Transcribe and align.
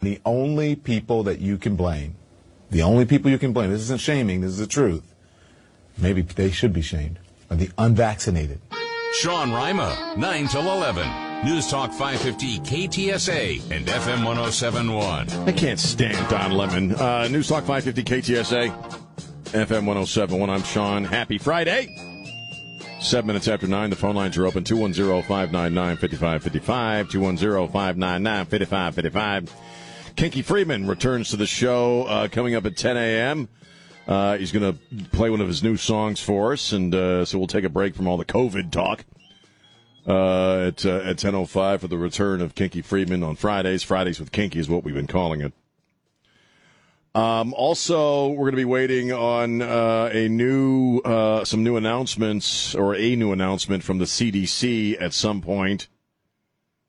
The 0.00 0.20
only 0.26 0.76
people 0.76 1.22
that 1.22 1.40
you 1.40 1.56
can 1.56 1.74
blame, 1.74 2.16
the 2.70 2.82
only 2.82 3.06
people 3.06 3.30
you 3.30 3.38
can 3.38 3.52
blame, 3.52 3.70
this 3.70 3.80
isn't 3.82 4.00
shaming, 4.00 4.42
this 4.42 4.50
is 4.50 4.58
the 4.58 4.66
truth. 4.66 5.14
Maybe 5.96 6.20
they 6.20 6.50
should 6.50 6.74
be 6.74 6.82
shamed, 6.82 7.18
are 7.50 7.56
the 7.56 7.70
unvaccinated. 7.78 8.60
Sean 9.14 9.50
Rima, 9.52 10.14
9 10.18 10.48
till 10.48 10.70
11. 10.70 11.46
News 11.46 11.68
Talk 11.68 11.92
550 11.92 12.58
KTSA 12.60 13.70
and 13.70 13.86
FM 13.86 14.24
1071. 14.24 15.30
I 15.48 15.52
can't 15.52 15.80
stand 15.80 16.28
Don 16.28 16.50
Lemon. 16.52 16.94
Uh, 16.94 17.28
News 17.28 17.48
Talk 17.48 17.64
550 17.64 18.02
KTSA, 18.04 18.68
FM 19.52 19.86
1071. 19.86 20.50
I'm 20.50 20.62
Sean. 20.62 21.04
Happy 21.04 21.38
Friday. 21.38 21.88
Seven 23.00 23.26
minutes 23.28 23.48
after 23.48 23.66
nine, 23.66 23.88
the 23.90 23.96
phone 23.96 24.16
lines 24.16 24.36
are 24.36 24.46
open 24.46 24.64
210 24.64 25.22
599 25.22 25.96
5555. 25.96 27.08
210 27.10 27.68
599 27.72 28.44
5555. 28.46 29.65
Kinky 30.16 30.40
Friedman 30.40 30.86
returns 30.86 31.28
to 31.30 31.36
the 31.36 31.46
show 31.46 32.04
uh, 32.04 32.28
coming 32.28 32.54
up 32.54 32.64
at 32.64 32.76
10 32.76 32.96
a.m. 32.96 33.48
Uh, 34.08 34.38
he's 34.38 34.50
going 34.50 34.72
to 34.72 35.04
play 35.10 35.28
one 35.28 35.40
of 35.40 35.48
his 35.48 35.62
new 35.62 35.76
songs 35.76 36.20
for 36.20 36.52
us, 36.52 36.72
and 36.72 36.94
uh, 36.94 37.24
so 37.24 37.38
we'll 37.38 37.46
take 37.46 37.64
a 37.64 37.68
break 37.68 37.94
from 37.94 38.08
all 38.08 38.16
the 38.16 38.24
COVID 38.24 38.70
talk 38.70 39.04
uh, 40.06 40.68
at 40.68 40.86
uh, 40.86 41.00
at 41.00 41.16
10:05 41.16 41.80
for 41.80 41.88
the 41.88 41.98
return 41.98 42.40
of 42.40 42.54
Kinky 42.54 42.80
Friedman 42.80 43.22
on 43.22 43.36
Fridays. 43.36 43.82
Fridays 43.82 44.18
with 44.18 44.32
Kinky 44.32 44.58
is 44.58 44.70
what 44.70 44.84
we've 44.84 44.94
been 44.94 45.06
calling 45.06 45.42
it. 45.42 45.52
Um, 47.14 47.52
also, 47.54 48.28
we're 48.28 48.44
going 48.44 48.52
to 48.52 48.56
be 48.56 48.64
waiting 48.64 49.12
on 49.12 49.60
uh, 49.60 50.10
a 50.12 50.28
new 50.28 51.02
some 51.44 51.62
new 51.62 51.76
announcements 51.76 52.74
or 52.74 52.94
a 52.94 53.16
new 53.16 53.32
announcement 53.32 53.82
from 53.82 53.98
the 53.98 54.04
CDC 54.06 55.00
at 55.00 55.12
some 55.12 55.42
point 55.42 55.88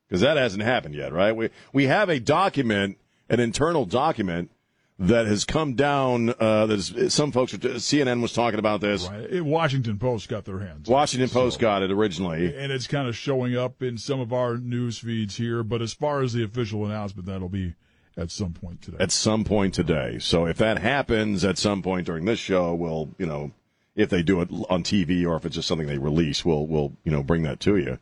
because 0.07 0.21
that 0.21 0.37
hasn't 0.37 0.63
happened 0.63 0.95
yet, 0.95 1.11
right? 1.11 1.35
We 1.35 1.49
we 1.73 1.85
have 1.85 2.09
a 2.09 2.19
document, 2.19 2.97
an 3.29 3.39
internal 3.39 3.85
document 3.85 4.51
that 4.99 5.27
has 5.27 5.45
come 5.45 5.75
down. 5.75 6.29
Uh, 6.39 6.65
that 6.65 6.79
is, 6.79 7.13
some 7.13 7.31
folks, 7.31 7.53
CNN 7.53 8.21
was 8.21 8.33
talking 8.33 8.59
about 8.59 8.81
this. 8.81 9.07
Right. 9.07 9.43
Washington 9.43 9.97
Post 9.97 10.29
got 10.29 10.45
their 10.45 10.59
hands. 10.59 10.89
Washington 10.89 11.29
Post 11.29 11.55
so, 11.55 11.61
got 11.61 11.83
it 11.83 11.91
originally, 11.91 12.55
and 12.55 12.71
it's 12.71 12.87
kind 12.87 13.07
of 13.07 13.15
showing 13.15 13.55
up 13.55 13.81
in 13.81 13.97
some 13.97 14.19
of 14.19 14.33
our 14.33 14.57
news 14.57 14.97
feeds 14.97 15.37
here. 15.37 15.63
But 15.63 15.81
as 15.81 15.93
far 15.93 16.21
as 16.21 16.33
the 16.33 16.43
official 16.43 16.85
announcement, 16.85 17.27
that'll 17.27 17.49
be 17.49 17.75
at 18.17 18.31
some 18.31 18.53
point 18.53 18.81
today. 18.81 18.97
At 18.99 19.11
some 19.11 19.43
point 19.43 19.73
today. 19.73 20.17
So 20.19 20.45
if 20.45 20.57
that 20.57 20.79
happens 20.79 21.45
at 21.45 21.57
some 21.57 21.83
point 21.83 22.07
during 22.07 22.25
this 22.25 22.39
show, 22.39 22.73
we'll 22.73 23.09
you 23.17 23.25
know 23.25 23.51
if 23.95 24.09
they 24.09 24.23
do 24.23 24.41
it 24.41 24.49
on 24.69 24.83
TV 24.83 25.25
or 25.25 25.35
if 25.35 25.45
it's 25.45 25.55
just 25.55 25.67
something 25.67 25.87
they 25.87 25.97
release, 25.97 26.43
we'll 26.43 26.65
we'll 26.65 26.93
you 27.03 27.11
know 27.11 27.23
bring 27.23 27.43
that 27.43 27.59
to 27.61 27.77
you. 27.77 27.99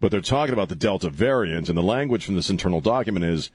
But 0.00 0.10
they're 0.10 0.20
talking 0.20 0.52
about 0.52 0.68
the 0.68 0.74
Delta 0.74 1.10
variant, 1.10 1.68
and 1.68 1.78
the 1.78 1.82
language 1.82 2.24
from 2.24 2.34
this 2.34 2.50
internal 2.50 2.80
document 2.80 3.24
is 3.24 3.52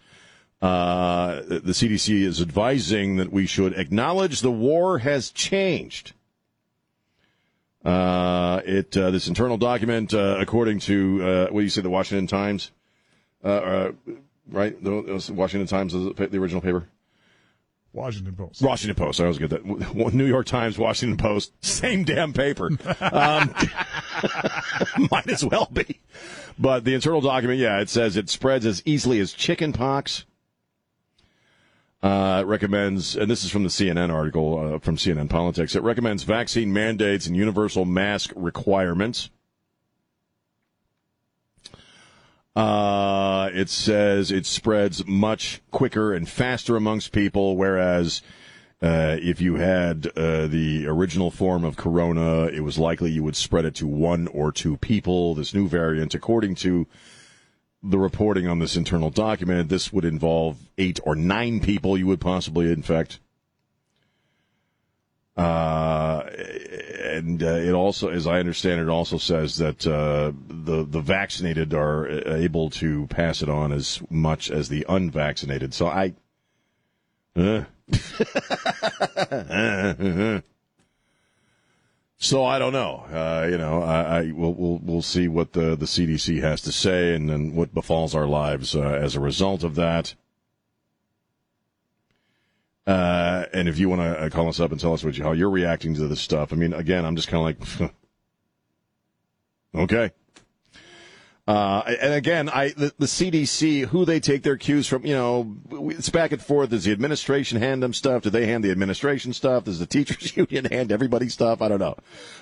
uh, 0.62 1.42
the 1.44 1.72
CDC 1.72 2.22
is 2.24 2.42
advising 2.42 3.18
that 3.18 3.32
we 3.32 3.46
should 3.46 3.78
acknowledge 3.78 4.42
the 4.42 4.52
war 4.52 5.00
has 5.00 5.30
changed. 5.30 6.14
Uh, 7.86 8.62
it 8.66 8.98
uh, 8.98 9.12
this 9.12 9.28
internal 9.28 9.58
document, 9.58 10.14
uh, 10.14 10.38
according 10.40 10.80
to 10.80 11.24
uh, 11.24 11.48
what 11.52 11.62
do 11.62 11.64
you 11.64 11.70
say, 11.70 11.82
the 11.82 11.90
Washington 11.90 12.28
Times, 12.28 12.72
uh, 13.44 13.92
right? 14.50 14.84
The 14.84 15.32
Washington 15.34 15.68
Times, 15.68 15.94
the 15.94 16.38
original 16.38 16.62
paper. 16.62 16.90
Washington 17.94 18.36
Post. 18.36 18.62
Washington 18.62 18.96
Post. 18.96 19.22
I 19.22 19.24
always 19.24 19.38
get 19.38 19.52
that. 19.52 19.66
New 20.14 20.26
York 20.26 20.48
Times, 20.48 20.78
Washington 20.78 21.18
Post, 21.18 21.54
same 21.64 22.04
damn 22.04 22.34
paper. 22.34 22.68
Um, 23.00 23.56
might 25.12 25.30
as 25.30 25.46
well 25.46 25.70
be. 25.72 26.00
But 26.60 26.84
the 26.84 26.94
internal 26.94 27.22
document, 27.22 27.60
yeah, 27.60 27.80
it 27.80 27.90
says 27.90 28.18
it 28.18 28.30
spreads 28.30 28.66
as 28.66 28.84
easily 28.86 29.20
as 29.20 29.34
chicken 29.34 29.72
pox 29.72 30.26
uh, 32.04 32.44
recommends, 32.46 33.16
and 33.16 33.30
this 33.30 33.44
is 33.44 33.52
from 33.52 33.64
the 33.64 33.70
CNN 33.70 34.14
article 34.14 34.76
uh, 34.76 34.80
from 34.80 34.98
CNN 34.98 35.30
Politics, 35.30 35.76
it 35.76 35.84
recommends 35.84 36.24
vaccine 36.24 36.72
mandates 36.72 37.28
and 37.28 37.36
universal 37.36 37.86
mask 37.86 38.32
requirements. 38.36 39.30
Uh, 42.56 43.50
it 43.54 43.70
says 43.70 44.32
it 44.32 44.46
spreads 44.46 45.06
much 45.06 45.62
quicker 45.72 46.14
and 46.14 46.28
faster 46.28 46.76
amongst 46.76 47.12
people, 47.12 47.56
whereas 47.56 48.22
uh, 48.82 49.18
if 49.20 49.42
you 49.42 49.56
had 49.56 50.08
uh, 50.16 50.48
the 50.48 50.86
original 50.88 51.32
form 51.32 51.64
of 51.64 51.78
corona, 51.78 52.46
it 52.46 52.62
was 52.62 52.78
likely 52.78 53.12
you 53.12 53.24
would 53.24 53.36
spread 53.36 53.66
it 53.66 53.76
to 53.76 53.88
one 53.88 54.28
or 54.28 54.52
two 54.52 54.78
people. 54.78 55.34
This 55.34 55.54
new 55.54 55.68
variant, 55.68 56.14
according 56.14 56.56
to 56.56 56.88
the 57.90 57.98
reporting 57.98 58.48
on 58.48 58.60
this 58.60 58.76
internal 58.76 59.10
document, 59.10 59.70
this 59.70 59.94
would 59.94 60.06
involve 60.06 60.58
eight 60.78 61.00
or 61.04 61.16
nine 61.16 61.60
people 61.60 61.98
you 61.98 62.08
would 62.08 62.22
possibly 62.22 62.72
infect. 62.72 63.20
Uh, 65.36 66.24
and 67.00 67.44
uh, 67.44 67.48
it 67.48 67.74
also, 67.74 68.10
as 68.10 68.26
I 68.26 68.40
understand 68.40 68.82
it, 68.82 68.90
also 68.90 69.18
says 69.18 69.58
that 69.58 69.86
uh, 69.86 70.32
the 70.48 70.84
the 70.84 71.00
vaccinated 71.00 71.76
are 71.76 72.08
able 72.08 72.72
to 72.72 73.06
pass 73.08 73.44
it 73.44 73.50
on 73.50 73.72
as 73.72 74.02
much 74.10 74.50
as 74.50 74.70
the 74.70 74.86
unvaccinated. 74.90 75.74
So 75.74 75.88
I. 75.88 76.14
So 82.20 82.44
I 82.44 82.58
don't 82.58 82.74
know. 82.74 83.06
Uh, 83.12 83.48
you 83.50 83.58
know, 83.58 83.84
I, 83.84 84.02
I 84.02 84.32
we'll, 84.32 84.54
we'll, 84.54 84.80
we'll 84.82 85.02
see 85.04 85.28
what 85.28 85.54
the 85.54 85.76
the 85.76 85.86
CDC 85.86 86.42
has 86.42 86.62
to 86.62 86.72
say, 86.72 87.14
and 87.14 87.30
then 87.30 87.54
what 87.54 87.74
befalls 87.74 88.16
our 88.16 88.26
lives 88.26 88.76
uh, 88.76 88.82
as 88.82 89.16
a 89.16 89.20
result 89.20 89.64
of 89.64 89.76
that. 89.76 90.16
Uh, 92.88 93.46
and 93.54 93.68
if 93.68 93.78
you 93.78 93.90
want 93.90 94.02
to 94.02 94.18
uh, 94.18 94.30
call 94.30 94.48
us 94.48 94.62
up 94.62 94.72
and 94.72 94.80
tell 94.80 94.94
us 94.94 95.04
what 95.04 95.18
you, 95.18 95.24
how 95.24 95.34
you're 95.34 95.50
reacting 95.50 95.94
to 95.94 96.08
this 96.08 96.22
stuff, 96.22 96.54
I 96.54 96.56
mean, 96.56 96.74
again, 96.74 97.06
I'm 97.06 97.18
just 97.18 97.28
kind 97.28 97.56
of 97.56 97.82
like, 97.82 97.92
okay. 99.76 100.12
Uh, 101.48 101.82
and 102.02 102.14
again, 102.14 102.50
I 102.50 102.70
the, 102.70 102.94
the, 103.00 103.06
CDC, 103.06 103.86
who 103.86 104.04
they 104.04 104.20
take 104.20 104.44
their 104.44 104.58
cues 104.58 104.86
from, 104.86 105.06
you 105.06 105.14
know, 105.14 105.56
it's 105.72 106.10
back 106.10 106.34
and 106.34 106.42
forth. 106.42 106.72
Does 106.72 106.84
the 106.84 106.92
administration 106.92 107.58
hand 107.58 107.82
them 107.82 107.94
stuff? 107.94 108.24
Do 108.24 108.30
they 108.30 108.46
hand 108.48 108.66
the 108.66 108.72
administration 108.72 109.32
stuff? 109.32 109.64
Does 109.64 109.80
the 109.80 109.86
teachers 109.88 110.36
union 110.36 110.66
hand 110.66 110.92
everybody 110.92 111.30
stuff? 111.30 111.62
I 111.62 111.70
don't 111.70 111.80
know. 111.80 111.96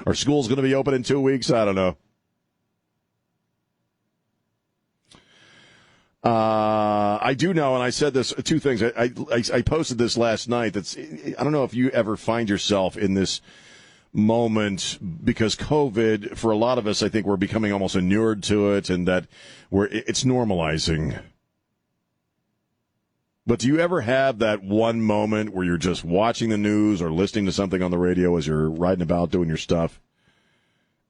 Are 0.07 0.15
schools 0.15 0.47
going 0.47 0.57
to 0.57 0.63
be 0.63 0.73
open 0.73 0.95
in 0.95 1.03
two 1.03 1.21
weeks? 1.21 1.51
I 1.51 1.65
don't 1.65 1.75
know. 1.75 1.97
Uh, 6.23 7.19
I 7.21 7.35
do 7.37 7.53
know, 7.53 7.75
and 7.75 7.83
I 7.83 7.91
said 7.91 8.15
this 8.15 8.33
two 8.43 8.57
things. 8.59 8.81
I, 8.81 9.11
I, 9.31 9.43
I 9.53 9.61
posted 9.61 9.99
this 9.99 10.17
last 10.17 10.49
night. 10.49 10.73
That's 10.73 10.97
I 10.97 11.43
don't 11.43 11.51
know 11.51 11.63
if 11.63 11.75
you 11.75 11.91
ever 11.91 12.17
find 12.17 12.49
yourself 12.49 12.97
in 12.97 13.13
this 13.13 13.41
moment 14.15 14.97
because 15.23 15.55
COVID, 15.55 16.37
for 16.37 16.51
a 16.51 16.57
lot 16.57 16.77
of 16.77 16.87
us, 16.87 17.03
I 17.03 17.09
think 17.09 17.25
we're 17.25 17.37
becoming 17.37 17.71
almost 17.71 17.95
inured 17.95 18.43
to 18.43 18.73
it 18.73 18.89
and 18.89 19.07
that 19.07 19.25
we're, 19.69 19.85
it's 19.85 20.23
normalizing. 20.23 21.21
But 23.45 23.59
do 23.59 23.67
you 23.67 23.79
ever 23.79 24.01
have 24.01 24.39
that 24.39 24.63
one 24.63 25.01
moment 25.01 25.53
where 25.53 25.65
you're 25.65 25.77
just 25.77 26.03
watching 26.03 26.49
the 26.49 26.57
news 26.57 27.01
or 27.01 27.11
listening 27.11 27.45
to 27.45 27.51
something 27.51 27.81
on 27.81 27.91
the 27.91 27.97
radio 27.97 28.37
as 28.37 28.47
you're 28.47 28.69
riding 28.69 29.03
about 29.03 29.29
doing 29.29 29.47
your 29.47 29.57
stuff 29.57 30.01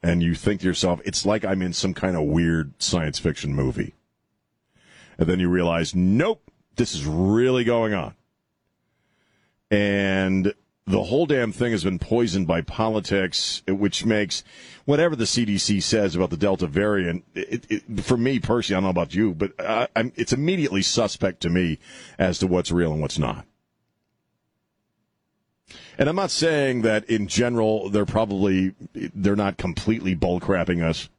and 0.04 0.22
you 0.22 0.36
think 0.36 0.62
to 0.62 0.68
yourself, 0.68 1.00
it's 1.06 1.26
like 1.26 1.46
I'm 1.46 1.62
in 1.62 1.72
some 1.72 1.94
kind 1.94 2.18
of 2.18 2.24
weird 2.24 2.74
science 2.82 3.20
fiction 3.20 3.54
movie? 3.54 3.94
And 5.18 5.30
then 5.30 5.40
you 5.40 5.48
realize, 5.48 5.96
nope, 5.96 6.52
this 6.76 6.94
is 6.94 7.06
really 7.06 7.64
going 7.64 7.94
on. 7.94 8.16
And 9.72 10.54
the 10.88 11.04
whole 11.04 11.26
damn 11.26 11.52
thing 11.52 11.72
has 11.72 11.84
been 11.84 11.98
poisoned 11.98 12.48
by 12.48 12.62
politics, 12.62 13.64
which 13.68 14.06
makes 14.06 14.44
whatever 14.86 15.16
the 15.16 15.24
CDC 15.24 15.82
says 15.82 16.16
about 16.16 16.30
the 16.30 16.38
Delta 16.38 16.68
variant, 16.68 17.26
it, 17.34 17.66
it, 17.70 18.04
for 18.04 18.18
me 18.18 18.40
personally, 18.40 18.76
I 18.76 18.78
don't 18.78 18.84
know 18.84 19.02
about 19.02 19.16
you, 19.16 19.34
but 19.34 19.54
I, 19.60 19.88
it's 20.16 20.32
immediately 20.32 20.84
suspect 20.84 21.42
to 21.42 21.50
me 21.50 21.80
as 22.20 22.38
to 22.40 22.48
what's 22.48 22.72
real 22.72 22.92
and 22.92 23.02
what's 23.02 23.18
not. 23.18 23.48
And 25.98 26.08
I'm 26.08 26.16
not 26.16 26.30
saying 26.30 26.84
that 26.84 27.06
in 27.06 27.28
general 27.28 27.90
they're 27.90 28.06
probably 28.06 28.76
they're 28.94 29.36
not 29.36 29.58
completely 29.58 30.16
bullcrapping 30.16 30.84
us. 30.84 31.10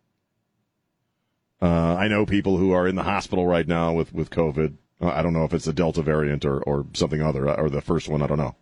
Uh, 1.61 1.97
I 1.97 2.09
know 2.09 2.27
people 2.27 2.59
who 2.59 2.73
are 2.73 2.87
in 2.87 2.95
the 2.95 3.03
hospital 3.03 3.47
right 3.47 3.67
now 3.67 3.95
with 3.95 4.13
with 4.13 4.31
COVID. 4.31 4.75
I 5.01 5.23
don't 5.23 5.33
know 5.33 5.45
if 5.45 5.55
it's 5.55 5.65
the 5.65 5.73
Delta 5.73 6.03
variant 6.03 6.45
or, 6.45 6.63
or 6.63 6.87
something 6.93 7.21
other, 7.21 7.51
or 7.51 7.69
the 7.69 7.83
first 7.83 8.09
one. 8.09 8.23
I 8.23 8.27
don't 8.27 8.39
know. 8.39 8.55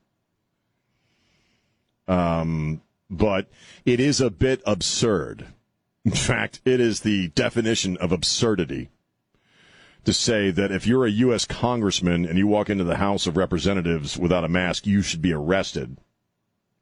Um, 2.06 2.82
but 3.10 3.48
it 3.84 4.00
is 4.00 4.20
a 4.20 4.30
bit 4.30 4.62
absurd. 4.66 5.46
In 6.04 6.12
fact, 6.12 6.60
it 6.64 6.80
is 6.80 7.00
the 7.00 7.28
definition 7.28 7.96
of 7.96 8.12
absurdity 8.12 8.90
to 10.04 10.12
say 10.12 10.50
that 10.50 10.70
if 10.70 10.86
you're 10.86 11.06
a 11.06 11.10
U.S. 11.10 11.46
congressman 11.46 12.26
and 12.26 12.36
you 12.36 12.46
walk 12.46 12.68
into 12.68 12.84
the 12.84 12.96
House 12.96 13.26
of 13.26 13.36
Representatives 13.36 14.18
without 14.18 14.44
a 14.44 14.48
mask, 14.48 14.86
you 14.86 15.00
should 15.02 15.22
be 15.22 15.32
arrested. 15.32 15.96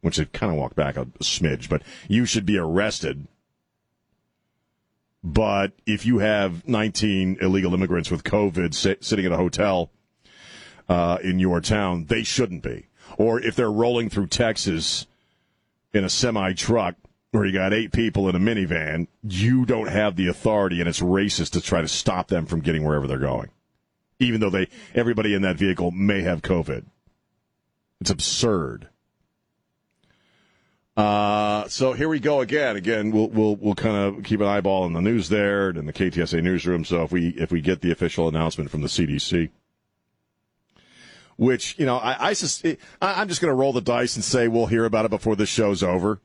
Which 0.00 0.18
it 0.18 0.32
kind 0.32 0.50
of 0.50 0.58
walked 0.58 0.74
back 0.74 0.96
a 0.96 1.06
smidge, 1.20 1.68
but 1.68 1.82
you 2.08 2.24
should 2.26 2.44
be 2.44 2.58
arrested. 2.58 3.28
But 5.22 5.72
if 5.86 6.04
you 6.04 6.18
have 6.18 6.66
19 6.66 7.38
illegal 7.40 7.72
immigrants 7.72 8.10
with 8.10 8.24
COVID 8.24 8.74
sit, 8.74 9.04
sitting 9.04 9.24
at 9.24 9.30
a 9.30 9.36
hotel 9.36 9.92
uh, 10.88 11.18
in 11.22 11.38
your 11.38 11.60
town, 11.60 12.06
they 12.06 12.24
shouldn't 12.24 12.64
be. 12.64 12.88
Or 13.16 13.40
if 13.40 13.54
they're 13.54 13.70
rolling 13.70 14.10
through 14.10 14.26
Texas 14.26 15.06
in 15.92 16.04
a 16.04 16.10
semi 16.10 16.52
truck 16.52 16.96
where 17.32 17.46
you 17.46 17.52
got 17.52 17.72
eight 17.72 17.92
people 17.92 18.28
in 18.28 18.36
a 18.36 18.38
minivan, 18.38 19.06
you 19.22 19.64
don't 19.64 19.88
have 19.88 20.16
the 20.16 20.28
authority, 20.28 20.80
and 20.80 20.88
it's 20.88 21.00
racist 21.00 21.50
to 21.52 21.60
try 21.60 21.80
to 21.80 21.88
stop 21.88 22.28
them 22.28 22.46
from 22.46 22.60
getting 22.60 22.84
wherever 22.84 23.06
they're 23.06 23.18
going, 23.18 23.50
even 24.18 24.40
though 24.40 24.50
they 24.50 24.68
everybody 24.94 25.34
in 25.34 25.42
that 25.42 25.56
vehicle 25.56 25.90
may 25.90 26.22
have 26.22 26.42
COVID. 26.42 26.84
It's 28.00 28.10
absurd. 28.10 28.88
Uh, 30.94 31.66
so 31.68 31.94
here 31.94 32.08
we 32.08 32.20
go 32.20 32.42
again. 32.42 32.76
Again, 32.76 33.10
we'll 33.12 33.28
we'll 33.28 33.56
we'll 33.56 33.74
kind 33.74 33.96
of 33.96 34.24
keep 34.24 34.40
an 34.40 34.46
eyeball 34.46 34.82
on 34.82 34.92
the 34.92 35.00
news 35.00 35.30
there 35.30 35.70
and 35.70 35.88
the 35.88 35.92
KTSA 35.92 36.42
newsroom. 36.42 36.84
So 36.84 37.02
if 37.02 37.12
we 37.12 37.28
if 37.28 37.50
we 37.50 37.62
get 37.62 37.80
the 37.80 37.90
official 37.90 38.28
announcement 38.28 38.70
from 38.70 38.82
the 38.82 38.88
CDC, 38.88 39.50
which 41.42 41.76
you 41.76 41.84
know 41.84 41.96
I, 41.96 42.28
I 42.28 42.34
just, 42.34 42.64
I'm 43.00 43.28
just 43.28 43.40
going 43.40 43.50
to 43.50 43.54
roll 43.54 43.72
the 43.72 43.80
dice 43.80 44.14
and 44.14 44.24
say 44.24 44.46
we'll 44.46 44.66
hear 44.66 44.84
about 44.84 45.04
it 45.04 45.10
before 45.10 45.34
the 45.34 45.44
show's 45.44 45.82
over, 45.82 46.20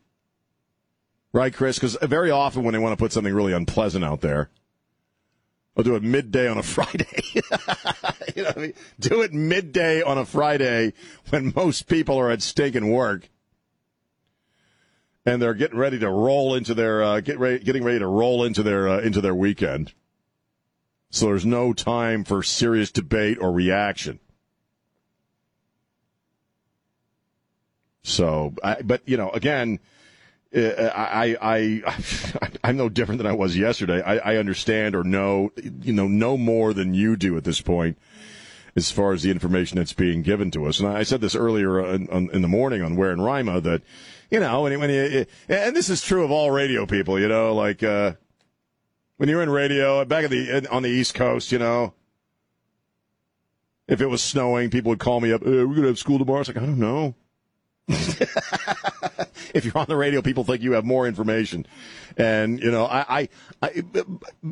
right, 1.34 1.52
Chris? 1.52 1.78
Because 1.78 1.98
very 2.04 2.30
often 2.30 2.64
when 2.64 2.74
they 2.74 2.80
want 2.80 2.94
to 2.94 3.04
put 3.04 3.12
something 3.12 3.34
really 3.34 3.52
unpleasant 3.52 4.06
out 4.06 4.22
there, 4.22 4.52
I'll 5.76 5.84
do 5.84 5.96
it 5.96 6.04
midday 6.04 6.48
on 6.48 6.60
a 6.60 6.64
Friday. 6.76 7.08
you 8.36 8.44
know, 8.44 8.54
I 8.56 8.60
mean? 8.60 8.74
do 9.00 9.24
it 9.24 9.34
midday 9.34 10.04
on 10.04 10.20
a 10.20 10.26
Friday 10.26 10.94
when 11.30 11.52
most 11.56 11.88
people 11.88 12.20
are 12.20 12.30
at 12.30 12.44
stinking 12.44 12.92
work 12.92 13.28
and 15.26 15.42
they're 15.42 15.56
getting 15.56 15.80
ready 15.80 15.98
to 15.98 16.12
roll 16.12 16.54
into 16.54 16.76
their 16.76 17.02
uh, 17.02 17.22
get 17.22 17.40
ready, 17.40 17.64
getting 17.64 17.84
ready 17.84 18.00
to 18.00 18.08
roll 18.08 18.44
into 18.44 18.62
their 18.62 18.88
uh, 18.88 19.00
into 19.00 19.22
their 19.22 19.36
weekend. 19.36 19.94
So 21.10 21.26
there's 21.26 21.46
no 21.46 21.74
time 21.74 22.24
for 22.24 22.44
serious 22.44 22.92
debate 22.92 23.40
or 23.42 23.52
reaction. 23.52 24.20
So, 28.08 28.54
I, 28.64 28.82
but 28.82 29.02
you 29.06 29.18
know, 29.18 29.30
again, 29.32 29.80
uh, 30.56 30.62
I, 30.62 31.36
I, 31.42 31.82
I, 31.86 32.50
I'm 32.64 32.78
no 32.78 32.90
different 32.90 33.20
than 33.20 33.28
I 33.28 33.34
was 33.34 33.58
yesterday. 33.58 34.02
I, 34.02 34.34
I 34.34 34.38
understand 34.38 34.96
or 34.96 35.04
know, 35.04 35.52
you 35.82 35.94
know, 35.94 36.08
no 36.08 36.38
more 36.38 36.74
than 36.74 36.94
you 36.94 37.16
do 37.16 37.38
at 37.38 37.44
this 37.44 37.62
point 37.62 37.98
as 38.76 38.92
far 38.92 39.12
as 39.12 39.24
the 39.24 39.32
information 39.32 39.78
that's 39.78 39.94
being 39.94 40.22
given 40.22 40.52
to 40.52 40.68
us. 40.68 40.80
And 40.80 40.88
I 40.88 41.04
said 41.04 41.20
this 41.20 41.36
earlier 41.36 41.80
in, 41.94 42.30
in 42.30 42.42
the 42.42 42.48
morning 42.48 42.84
on 42.84 42.96
Where 42.96 43.12
in 43.12 43.22
Rima 43.22 43.60
that 43.62 43.82
you 44.30 44.40
know, 44.40 44.64
when, 44.64 44.78
when 44.80 44.90
you, 44.90 45.26
and 45.48 45.76
this 45.76 45.90
is 45.90 46.02
true 46.02 46.24
of 46.24 46.32
all 46.32 46.52
radio 46.52 46.86
people, 46.86 47.20
you 47.20 47.28
know, 47.28 47.54
like, 47.54 47.82
uh, 47.82 48.14
when 49.18 49.30
you're 49.30 49.42
in 49.42 49.50
radio 49.50 50.04
back 50.06 50.26
at 50.26 50.30
the, 50.30 50.68
on 50.70 50.84
the 50.84 50.90
East 50.90 51.16
Coast, 51.16 51.52
you 51.52 51.60
know, 51.60 51.94
if 53.88 54.02
it 54.02 54.08
was 54.08 54.22
snowing, 54.22 54.70
people 54.70 54.90
would 54.90 55.00
call 55.00 55.22
me 55.22 55.32
up, 55.32 55.44
hey, 55.44 55.50
we're 55.50 55.68
going 55.68 55.84
to 55.84 55.88
have 55.88 56.00
school 56.00 56.20
tomorrow. 56.20 56.42
It's 56.42 56.50
like, 56.50 56.58
I 56.58 56.66
don't 56.66 56.80
know. 56.80 57.16
if 59.54 59.64
you're 59.64 59.78
on 59.78 59.86
the 59.88 59.96
radio, 59.96 60.22
people 60.22 60.44
think 60.44 60.62
you 60.62 60.74
have 60.74 60.84
more 60.84 61.08
information. 61.08 61.66
And, 62.18 62.60
you 62.60 62.70
know, 62.70 62.86
I, 62.86 63.20
I, 63.20 63.30
I 63.62 63.84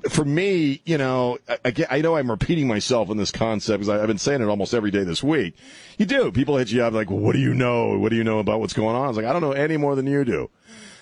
for 0.09 0.23
me, 0.23 0.81
you 0.85 0.97
know, 0.97 1.39
I, 1.65 1.87
I, 1.89 2.01
know 2.01 2.15
I'm 2.15 2.29
repeating 2.31 2.67
myself 2.67 3.09
in 3.09 3.17
this 3.17 3.31
concept 3.31 3.79
because 3.79 3.89
I've 3.89 4.07
been 4.07 4.17
saying 4.17 4.41
it 4.41 4.47
almost 4.47 4.73
every 4.73 4.91
day 4.91 5.03
this 5.03 5.21
week. 5.21 5.55
You 5.97 6.05
do. 6.05 6.31
People 6.31 6.55
hit 6.57 6.71
you 6.71 6.81
up 6.83 6.93
like, 6.93 7.09
well, 7.09 7.19
what 7.19 7.33
do 7.33 7.39
you 7.39 7.53
know? 7.53 7.97
What 7.97 8.09
do 8.09 8.15
you 8.15 8.23
know 8.23 8.39
about 8.39 8.61
what's 8.61 8.73
going 8.73 8.95
on? 8.95 9.03
I 9.03 9.07
was 9.09 9.17
like, 9.17 9.25
I 9.25 9.33
don't 9.33 9.41
know 9.41 9.51
any 9.51 9.75
more 9.75 9.95
than 9.95 10.07
you 10.07 10.23
do. 10.23 10.49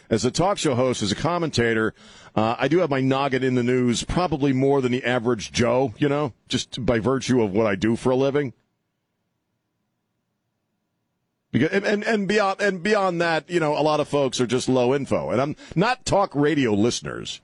As 0.10 0.26
a 0.26 0.32
talk 0.32 0.58
show 0.58 0.74
host, 0.74 1.04
as 1.04 1.12
a 1.12 1.16
commentator, 1.16 1.94
uh, 2.36 2.56
I 2.58 2.68
do 2.68 2.80
have 2.80 2.90
my 2.90 3.02
noggin 3.02 3.44
in 3.44 3.56
the 3.56 3.64
news 3.64 4.04
probably 4.04 4.54
more 4.54 4.82
than 4.82 4.92
the 4.92 5.04
average 5.04 5.52
Joe, 5.52 5.94
you 5.98 6.10
know, 6.10 6.34
just 6.48 6.84
by 6.84 7.00
virtue 7.00 7.44
of 7.44 7.52
what 7.52 7.68
I 7.68 7.76
do 7.76 7.96
for 7.96 8.12
a 8.12 8.16
living. 8.16 8.54
Because, 11.54 11.70
and, 11.70 12.04
and 12.04 12.28
beyond 12.28 12.60
and 12.62 12.82
beyond 12.82 13.22
that, 13.22 13.48
you 13.48 13.60
know, 13.60 13.78
a 13.78 13.84
lot 13.84 14.00
of 14.00 14.08
folks 14.08 14.42
are 14.42 14.48
just 14.48 14.68
low 14.68 14.94
info, 14.94 15.30
and 15.30 15.40
I'm 15.40 15.56
not 15.76 16.04
talk 16.04 16.34
radio 16.34 16.74
listeners. 16.74 17.42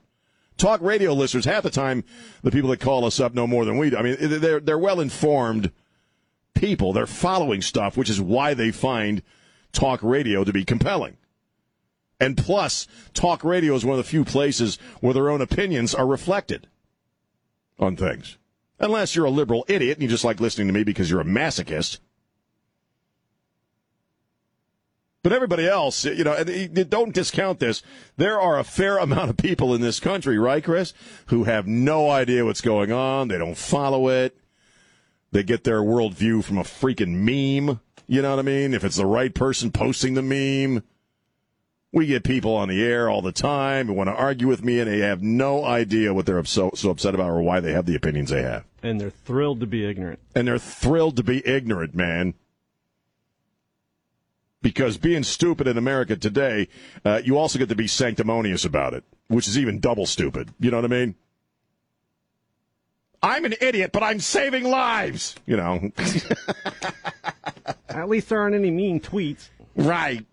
Talk 0.58 0.82
radio 0.82 1.14
listeners 1.14 1.44
half 1.44 1.62
the 1.62 1.70
time, 1.70 2.02
the 2.42 2.50
people 2.50 2.70
that 2.70 2.80
call 2.80 3.04
us 3.04 3.20
up 3.20 3.34
know 3.34 3.46
more 3.46 3.64
than 3.64 3.78
we 3.78 3.88
do. 3.88 3.96
I 3.96 4.02
mean, 4.02 4.16
they're 4.18 4.58
they're 4.58 4.78
well 4.78 4.98
informed 4.98 5.70
people. 6.54 6.92
They're 6.92 7.06
following 7.06 7.62
stuff, 7.62 7.96
which 7.96 8.10
is 8.10 8.20
why 8.20 8.52
they 8.52 8.72
find 8.72 9.22
talk 9.70 10.02
radio 10.02 10.42
to 10.42 10.52
be 10.52 10.64
compelling. 10.64 11.16
And 12.18 12.36
plus, 12.36 12.88
talk 13.14 13.44
radio 13.44 13.76
is 13.76 13.84
one 13.84 13.96
of 13.96 14.04
the 14.04 14.10
few 14.10 14.24
places 14.24 14.76
where 14.98 15.14
their 15.14 15.30
own 15.30 15.40
opinions 15.40 15.94
are 15.94 16.06
reflected 16.06 16.66
on 17.78 17.94
things. 17.94 18.38
Unless 18.80 19.14
you're 19.14 19.26
a 19.26 19.30
liberal 19.30 19.64
idiot 19.68 19.98
and 19.98 20.02
you 20.02 20.08
just 20.08 20.24
like 20.24 20.40
listening 20.40 20.66
to 20.66 20.74
me 20.74 20.82
because 20.82 21.08
you're 21.08 21.20
a 21.20 21.24
masochist. 21.24 22.00
But 25.22 25.32
everybody 25.32 25.68
else, 25.68 26.04
you 26.06 26.24
know, 26.24 26.42
don't 26.44 27.12
discount 27.12 27.60
this. 27.60 27.82
There 28.16 28.40
are 28.40 28.58
a 28.58 28.64
fair 28.64 28.98
amount 28.98 29.30
of 29.30 29.36
people 29.36 29.74
in 29.74 29.80
this 29.80 30.00
country, 30.00 30.38
right, 30.38 30.64
Chris, 30.64 30.94
who 31.26 31.44
have 31.44 31.66
no 31.66 32.10
idea 32.10 32.44
what's 32.44 32.62
going 32.62 32.90
on. 32.90 33.28
They 33.28 33.38
don't 33.38 33.56
follow 33.56 34.08
it. 34.08 34.36
They 35.32 35.42
get 35.42 35.64
their 35.64 35.80
worldview 35.80 36.42
from 36.42 36.58
a 36.58 36.62
freaking 36.62 37.18
meme. 37.18 37.80
You 38.06 38.22
know 38.22 38.30
what 38.30 38.38
I 38.40 38.42
mean? 38.42 38.74
If 38.74 38.82
it's 38.82 38.96
the 38.96 39.06
right 39.06 39.32
person 39.32 39.70
posting 39.70 40.14
the 40.14 40.22
meme. 40.22 40.82
We 41.92 42.06
get 42.06 42.22
people 42.22 42.54
on 42.54 42.68
the 42.68 42.84
air 42.84 43.10
all 43.10 43.20
the 43.20 43.32
time 43.32 43.88
who 43.88 43.94
want 43.94 44.08
to 44.08 44.14
argue 44.14 44.46
with 44.46 44.62
me, 44.62 44.78
and 44.78 44.88
they 44.88 45.00
have 45.00 45.24
no 45.24 45.64
idea 45.64 46.14
what 46.14 46.24
they're 46.24 46.44
so, 46.44 46.70
so 46.72 46.90
upset 46.90 47.16
about 47.16 47.30
or 47.30 47.42
why 47.42 47.58
they 47.58 47.72
have 47.72 47.84
the 47.84 47.96
opinions 47.96 48.30
they 48.30 48.42
have. 48.42 48.64
And 48.80 49.00
they're 49.00 49.10
thrilled 49.10 49.58
to 49.58 49.66
be 49.66 49.84
ignorant. 49.84 50.20
And 50.32 50.46
they're 50.46 50.58
thrilled 50.58 51.16
to 51.16 51.24
be 51.24 51.44
ignorant, 51.44 51.96
man 51.96 52.34
because 54.62 54.98
being 54.98 55.22
stupid 55.22 55.66
in 55.66 55.78
America 55.78 56.16
today, 56.16 56.68
uh, 57.04 57.20
you 57.24 57.38
also 57.38 57.58
get 57.58 57.68
to 57.68 57.74
be 57.74 57.86
sanctimonious 57.86 58.64
about 58.64 58.94
it, 58.94 59.04
which 59.28 59.48
is 59.48 59.58
even 59.58 59.80
double 59.80 60.06
stupid. 60.06 60.52
You 60.58 60.70
know 60.70 60.78
what 60.78 60.84
I 60.84 60.88
mean? 60.88 61.14
I'm 63.22 63.44
an 63.44 63.54
idiot, 63.60 63.90
but 63.92 64.02
I'm 64.02 64.20
saving 64.20 64.64
lives. 64.64 65.34
You 65.46 65.56
know. 65.56 65.90
At 67.88 68.08
least 68.08 68.28
there 68.28 68.40
aren't 68.40 68.54
any 68.54 68.70
mean 68.70 69.00
tweets. 69.00 69.48
Right. 69.76 70.24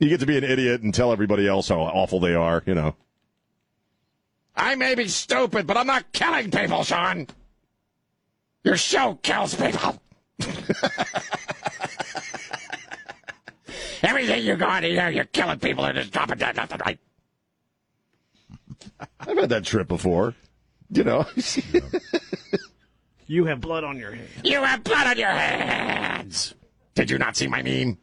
You 0.00 0.08
get 0.08 0.20
to 0.20 0.26
be 0.26 0.38
an 0.38 0.44
idiot 0.44 0.82
and 0.82 0.94
tell 0.94 1.12
everybody 1.12 1.46
else 1.48 1.68
how 1.68 1.80
awful 1.80 2.20
they 2.20 2.34
are, 2.34 2.62
you 2.66 2.74
know. 2.74 2.94
I 4.54 4.74
may 4.74 4.94
be 4.94 5.08
stupid, 5.08 5.66
but 5.66 5.76
I'm 5.76 5.86
not 5.86 6.12
killing 6.12 6.50
people, 6.50 6.82
Sean. 6.84 7.26
Your 8.64 8.76
show 8.76 9.18
kills 9.22 9.54
people. 9.54 10.00
Everything 14.02 14.44
you 14.44 14.56
got 14.56 14.82
here, 14.82 15.10
you're 15.10 15.24
killing 15.24 15.58
people 15.58 15.84
and 15.84 15.96
just 15.96 16.12
dropping 16.12 16.38
dead 16.38 16.56
left 16.56 16.72
and 16.72 16.82
right. 16.84 16.98
I've 19.20 19.36
had 19.36 19.48
that 19.50 19.64
trip 19.64 19.88
before. 19.88 20.34
You 20.90 21.04
know. 21.04 21.26
you 23.26 23.44
have 23.44 23.60
blood 23.60 23.84
on 23.84 23.98
your 23.98 24.12
hands. 24.12 24.30
You 24.42 24.62
have 24.62 24.82
blood 24.82 25.06
on 25.06 25.18
your 25.18 25.28
hands. 25.28 26.54
Did 26.94 27.10
you 27.10 27.18
not 27.18 27.36
see 27.36 27.46
my 27.46 27.62
meme? 27.62 27.98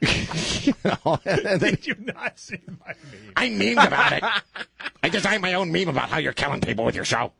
you 0.00 0.74
know, 0.84 1.18
Did 1.24 1.86
you 1.86 1.96
not 2.00 2.38
see 2.38 2.60
my 2.66 2.94
meme? 3.10 3.32
I 3.36 3.48
memed 3.48 3.86
about 3.86 4.12
it. 4.12 4.22
I 5.02 5.08
designed 5.08 5.42
my 5.42 5.54
own 5.54 5.72
meme 5.72 5.88
about 5.88 6.10
how 6.10 6.18
you're 6.18 6.32
killing 6.32 6.60
people 6.60 6.84
with 6.84 6.94
your 6.94 7.04
show. 7.04 7.32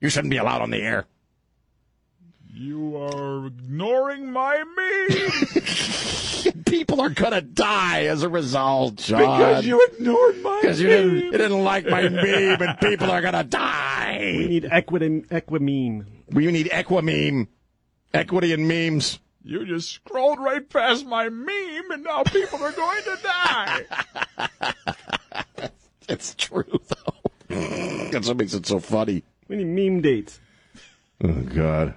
You 0.00 0.08
shouldn't 0.08 0.30
be 0.30 0.38
allowed 0.38 0.62
on 0.62 0.70
the 0.70 0.78
air. 0.80 1.06
You 2.54 2.98
are 2.98 3.46
ignoring 3.46 4.30
my 4.30 4.62
meme. 4.76 6.62
People 6.66 7.00
are 7.00 7.08
gonna 7.08 7.40
die 7.40 8.04
as 8.04 8.22
a 8.22 8.28
result, 8.28 8.96
John. 8.96 9.20
Because 9.20 9.64
you 9.64 9.82
ignored 9.90 10.42
my 10.42 10.50
meme 10.50 10.60
Because 10.60 10.80
you 10.80 10.88
didn't, 10.88 11.16
you 11.16 11.30
didn't 11.32 11.64
like 11.64 11.86
my 11.86 12.02
meme, 12.08 12.60
and 12.60 12.78
people 12.78 13.10
are 13.10 13.22
gonna 13.22 13.44
die. 13.44 14.34
We 14.36 14.48
need 14.48 14.68
equity, 14.70 15.22
equimeme. 15.22 16.04
We 16.30 16.46
need 16.50 16.66
equimeme, 16.66 17.46
equity 18.12 18.52
and 18.52 18.68
memes. 18.68 19.18
You 19.44 19.64
just 19.64 19.90
scrolled 19.90 20.38
right 20.38 20.68
past 20.68 21.06
my 21.06 21.30
meme, 21.30 21.90
and 21.90 22.04
now 22.04 22.22
people 22.22 22.62
are 22.62 22.72
going 22.72 23.02
to 23.02 23.18
die. 23.22 23.84
it's 26.08 26.34
true, 26.34 26.80
though. 26.88 28.08
That's 28.10 28.28
what 28.28 28.36
makes 28.36 28.52
it 28.54 28.66
so 28.66 28.78
funny. 28.78 29.24
Many 29.48 29.64
meme 29.64 30.02
dates. 30.02 30.38
Oh 31.24 31.32
God. 31.32 31.94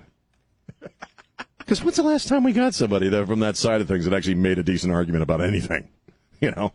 Because 1.66 1.84
when's 1.84 1.96
the 1.96 2.04
last 2.04 2.28
time 2.28 2.44
we 2.44 2.54
got 2.54 2.76
somebody 2.76 3.10
that 3.10 3.26
from 3.26 3.40
that 3.40 3.58
side 3.58 3.82
of 3.82 3.88
things 3.88 4.06
that 4.06 4.14
actually 4.14 4.36
made 4.36 4.60
a 4.60 4.64
decent 4.64 4.94
argument 4.94 5.24
about 5.24 5.42
anything? 5.42 5.90
You 6.42 6.52
know. 6.52 6.74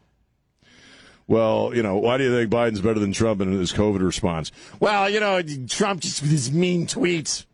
Well, 1.26 1.72
you 1.74 1.82
know, 1.82 1.98
why 1.98 2.16
do 2.16 2.24
you 2.24 2.34
think 2.34 2.50
Biden's 2.50 2.80
better 2.80 2.98
than 2.98 3.12
Trump 3.12 3.42
in 3.42 3.52
his 3.52 3.74
COVID 3.74 4.00
response? 4.00 4.50
Well, 4.80 5.08
you 5.10 5.20
know, 5.20 5.42
Trump 5.68 6.00
just 6.00 6.22
with 6.22 6.30
his 6.30 6.50
mean 6.50 6.86
tweets. 6.86 7.44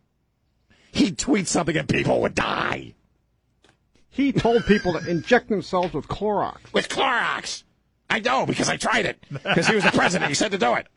He'd 0.93 1.17
tweet 1.17 1.49
something 1.49 1.75
and 1.75 1.87
people 1.87 2.21
would 2.21 2.33
die. 2.33 2.95
He 4.09 4.31
told 4.31 4.65
people 4.65 4.93
to 4.93 5.07
inject 5.07 5.49
themselves 5.49 5.93
with 5.93 6.07
Clorox. 6.07 6.57
With 6.71 6.87
Clorox. 6.87 7.63
I 8.09 8.19
know 8.19 8.45
because 8.45 8.69
I 8.69 8.77
tried 8.77 9.05
it. 9.05 9.21
Because 9.29 9.67
he 9.67 9.75
was 9.75 9.83
the 9.83 9.91
president. 9.91 10.29
He 10.29 10.33
said 10.35 10.53
to 10.53 10.57
do 10.57 10.73
it. 10.75 10.87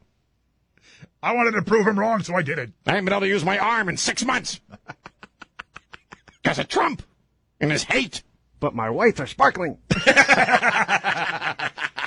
I 1.23 1.35
wanted 1.35 1.51
to 1.53 1.63
prove 1.63 1.87
him 1.87 1.99
wrong, 1.99 2.23
so 2.23 2.35
I 2.35 2.43
did 2.43 2.59
it. 2.59 2.71
I 2.87 2.93
haven't 2.93 3.05
been 3.07 3.13
able 3.15 3.23
to 3.23 3.29
use 3.29 3.45
my 3.45 3.59
arm 3.59 3.89
in 3.89 3.97
six 3.97 4.25
months. 4.25 4.61
Because 6.43 6.59
of 6.59 6.69
Trump 6.69 7.03
and 7.61 7.71
his 7.71 7.85
hate. 7.85 8.23
But 8.59 8.75
my 8.75 8.91
whites 8.91 9.21
are 9.21 9.27
sparkling. 9.27 9.79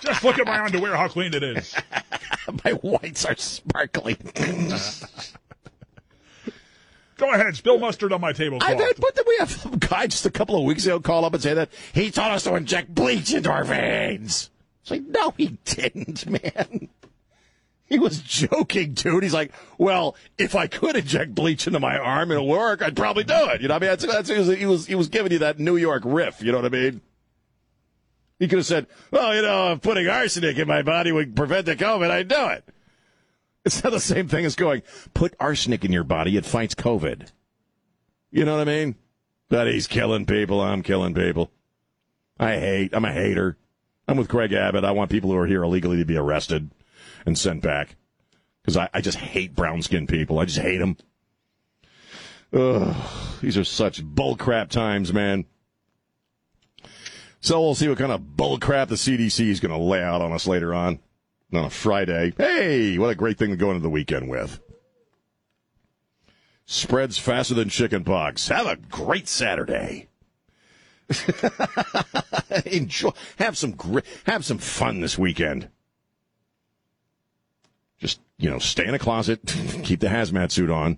Just 0.01 0.23
look 0.23 0.37
at 0.37 0.45
my 0.45 0.63
underwear, 0.63 0.95
how 0.95 1.07
clean 1.07 1.33
it 1.33 1.41
is. 1.41 1.75
my 2.63 2.71
whites 2.73 3.25
are 3.25 3.35
sparkling. 3.35 4.17
Go 7.17 7.31
ahead, 7.31 7.55
spill 7.55 7.79
mustard 7.79 8.11
on 8.11 8.19
my 8.21 8.33
tablecloth. 8.33 8.69
I 8.69 8.75
but 8.99 9.15
then 9.15 9.23
we 9.27 9.37
have 9.39 9.51
some 9.51 9.77
guy 9.77 10.07
just 10.07 10.25
a 10.25 10.31
couple 10.31 10.57
of 10.57 10.65
weeks 10.65 10.85
ago 10.85 10.99
call 10.99 11.25
up 11.25 11.33
and 11.33 11.41
say 11.41 11.53
that 11.53 11.69
he 11.93 12.11
told 12.11 12.33
us 12.33 12.43
to 12.43 12.55
inject 12.55 12.93
bleach 12.93 13.33
into 13.33 13.49
our 13.49 13.63
veins. 13.63 14.49
It's 14.81 14.91
like, 14.91 15.03
no, 15.03 15.33
he 15.37 15.57
didn't, 15.63 16.27
man. 16.27 16.89
He 17.85 17.99
was 17.99 18.21
joking, 18.21 18.93
dude. 18.93 19.23
He's 19.23 19.33
like, 19.33 19.51
well, 19.77 20.15
if 20.37 20.55
I 20.55 20.67
could 20.67 20.95
inject 20.95 21.35
bleach 21.35 21.67
into 21.67 21.79
my 21.79 21.97
arm, 21.97 22.31
it'll 22.31 22.47
work. 22.47 22.81
I'd 22.81 22.95
probably 22.95 23.23
do 23.23 23.49
it. 23.49 23.61
You 23.61 23.67
know, 23.67 23.75
what 23.75 23.83
I 23.83 23.87
mean, 23.87 23.97
that's, 23.97 24.27
that's 24.27 24.49
he 24.57 24.65
was 24.65 24.87
he 24.87 24.95
was 24.95 25.09
giving 25.09 25.31
you 25.31 25.39
that 25.39 25.59
New 25.59 25.75
York 25.75 26.03
riff. 26.05 26.41
You 26.41 26.51
know 26.51 26.59
what 26.59 26.65
I 26.65 26.69
mean? 26.69 27.01
He 28.39 28.47
could 28.47 28.59
have 28.59 28.65
said, 28.65 28.87
well, 29.11 29.35
you 29.35 29.41
know, 29.41 29.73
if 29.73 29.81
putting 29.81 30.07
arsenic 30.07 30.57
in 30.57 30.67
my 30.67 30.81
body 30.81 31.11
would 31.11 31.35
prevent 31.35 31.65
the 31.65 31.75
COVID, 31.75 32.09
I'd 32.09 32.27
do 32.27 32.47
it. 32.47 32.67
It's 33.63 33.83
not 33.83 33.91
the 33.91 33.99
same 33.99 34.27
thing 34.27 34.43
as 34.43 34.55
going, 34.55 34.81
put 35.13 35.35
arsenic 35.39 35.85
in 35.85 35.93
your 35.93 36.03
body, 36.03 36.35
it 36.35 36.45
fights 36.45 36.75
COVID. 36.75 37.31
You 38.31 38.43
know 38.43 38.57
what 38.57 38.67
I 38.67 38.71
mean? 38.71 38.95
But 39.47 39.67
he's 39.67 39.87
killing 39.87 40.25
people, 40.25 40.59
I'm 40.59 40.83
killing 40.83 41.13
people. 41.13 41.51
I 42.39 42.57
hate, 42.57 42.93
I'm 42.93 43.05
a 43.05 43.13
hater. 43.13 43.57
I'm 44.07 44.17
with 44.17 44.27
Greg 44.27 44.51
Abbott. 44.51 44.83
I 44.83 44.91
want 44.91 45.11
people 45.11 45.31
who 45.31 45.37
are 45.37 45.47
here 45.47 45.63
illegally 45.63 45.97
to 45.99 46.05
be 46.05 46.17
arrested 46.17 46.71
and 47.25 47.37
sent 47.37 47.61
back. 47.61 47.95
Because 48.61 48.77
I, 48.77 48.89
I 48.93 49.01
just 49.01 49.17
hate 49.17 49.55
brown 49.55 49.81
skinned 49.81 50.09
people. 50.09 50.39
I 50.39 50.45
just 50.45 50.59
hate 50.59 50.77
them. 50.77 50.97
Ugh, 52.53 52.95
these 53.41 53.57
are 53.57 53.63
such 53.63 54.03
bullcrap 54.03 54.69
times, 54.69 55.11
man. 55.11 55.45
So 57.41 57.59
we'll 57.59 57.75
see 57.75 57.89
what 57.89 57.97
kind 57.97 58.11
of 58.11 58.21
bullcrap 58.21 58.87
the 58.87 58.95
CDC 58.95 59.49
is 59.49 59.59
going 59.59 59.77
to 59.77 59.77
lay 59.77 60.01
out 60.01 60.21
on 60.21 60.31
us 60.31 60.47
later 60.47 60.73
on 60.73 60.99
on 61.51 61.65
a 61.65 61.69
Friday. 61.69 62.33
Hey, 62.37 62.97
what 62.97 63.09
a 63.09 63.15
great 63.15 63.37
thing 63.37 63.49
to 63.49 63.57
go 63.57 63.69
into 63.69 63.81
the 63.81 63.89
weekend 63.89 64.29
with. 64.29 64.61
Spreads 66.65 67.17
faster 67.17 67.53
than 67.53 67.69
chickenpox. 67.69 68.47
Have 68.47 68.67
a 68.67 68.77
great 68.77 69.27
Saturday. 69.27 70.07
Enjoy. 72.65 73.11
Have 73.37 73.57
some 73.57 73.71
gr- 73.71 73.99
have 74.25 74.45
some 74.45 74.57
fun 74.57 75.01
this 75.01 75.17
weekend. 75.17 75.69
You 78.43 78.49
know, 78.49 78.59
stay 78.59 78.85
in 78.85 78.93
a 78.93 78.99
closet. 78.99 79.39
keep 79.83 80.01
the 80.01 80.07
hazmat 80.07 80.51
suit 80.51 80.69
on. 80.69 80.97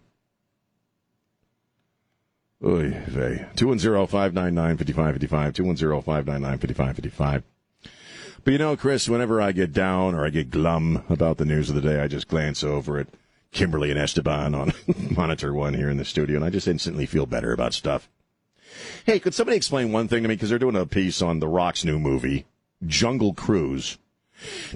Oy 2.65 2.89
vey. 3.05 3.45
210-599-5555. 3.55 5.53
210-599-5555. 5.53 7.43
But 8.43 8.51
you 8.51 8.57
know, 8.57 8.75
Chris, 8.75 9.07
whenever 9.07 9.39
I 9.39 9.51
get 9.51 9.71
down 9.73 10.15
or 10.15 10.25
I 10.25 10.31
get 10.31 10.49
glum 10.49 11.03
about 11.07 11.37
the 11.37 11.45
news 11.45 11.69
of 11.69 11.75
the 11.75 11.81
day, 11.81 11.99
I 11.99 12.07
just 12.07 12.27
glance 12.27 12.63
over 12.63 12.97
at 12.97 13.09
Kimberly 13.51 13.91
and 13.91 13.99
Esteban 13.99 14.55
on 14.55 14.73
monitor 15.15 15.53
one 15.53 15.75
here 15.75 15.91
in 15.91 15.97
the 15.97 16.05
studio, 16.05 16.37
and 16.37 16.45
I 16.45 16.49
just 16.49 16.67
instantly 16.67 17.05
feel 17.05 17.27
better 17.27 17.53
about 17.53 17.75
stuff. 17.75 18.09
Hey, 19.05 19.19
could 19.19 19.35
somebody 19.35 19.55
explain 19.55 19.91
one 19.91 20.07
thing 20.07 20.23
to 20.23 20.29
me? 20.29 20.33
Because 20.33 20.49
they're 20.49 20.57
doing 20.57 20.75
a 20.75 20.87
piece 20.87 21.21
on 21.21 21.39
The 21.39 21.47
Rock's 21.47 21.85
new 21.85 21.99
movie, 21.99 22.47
Jungle 22.87 23.35
Cruise. 23.35 23.99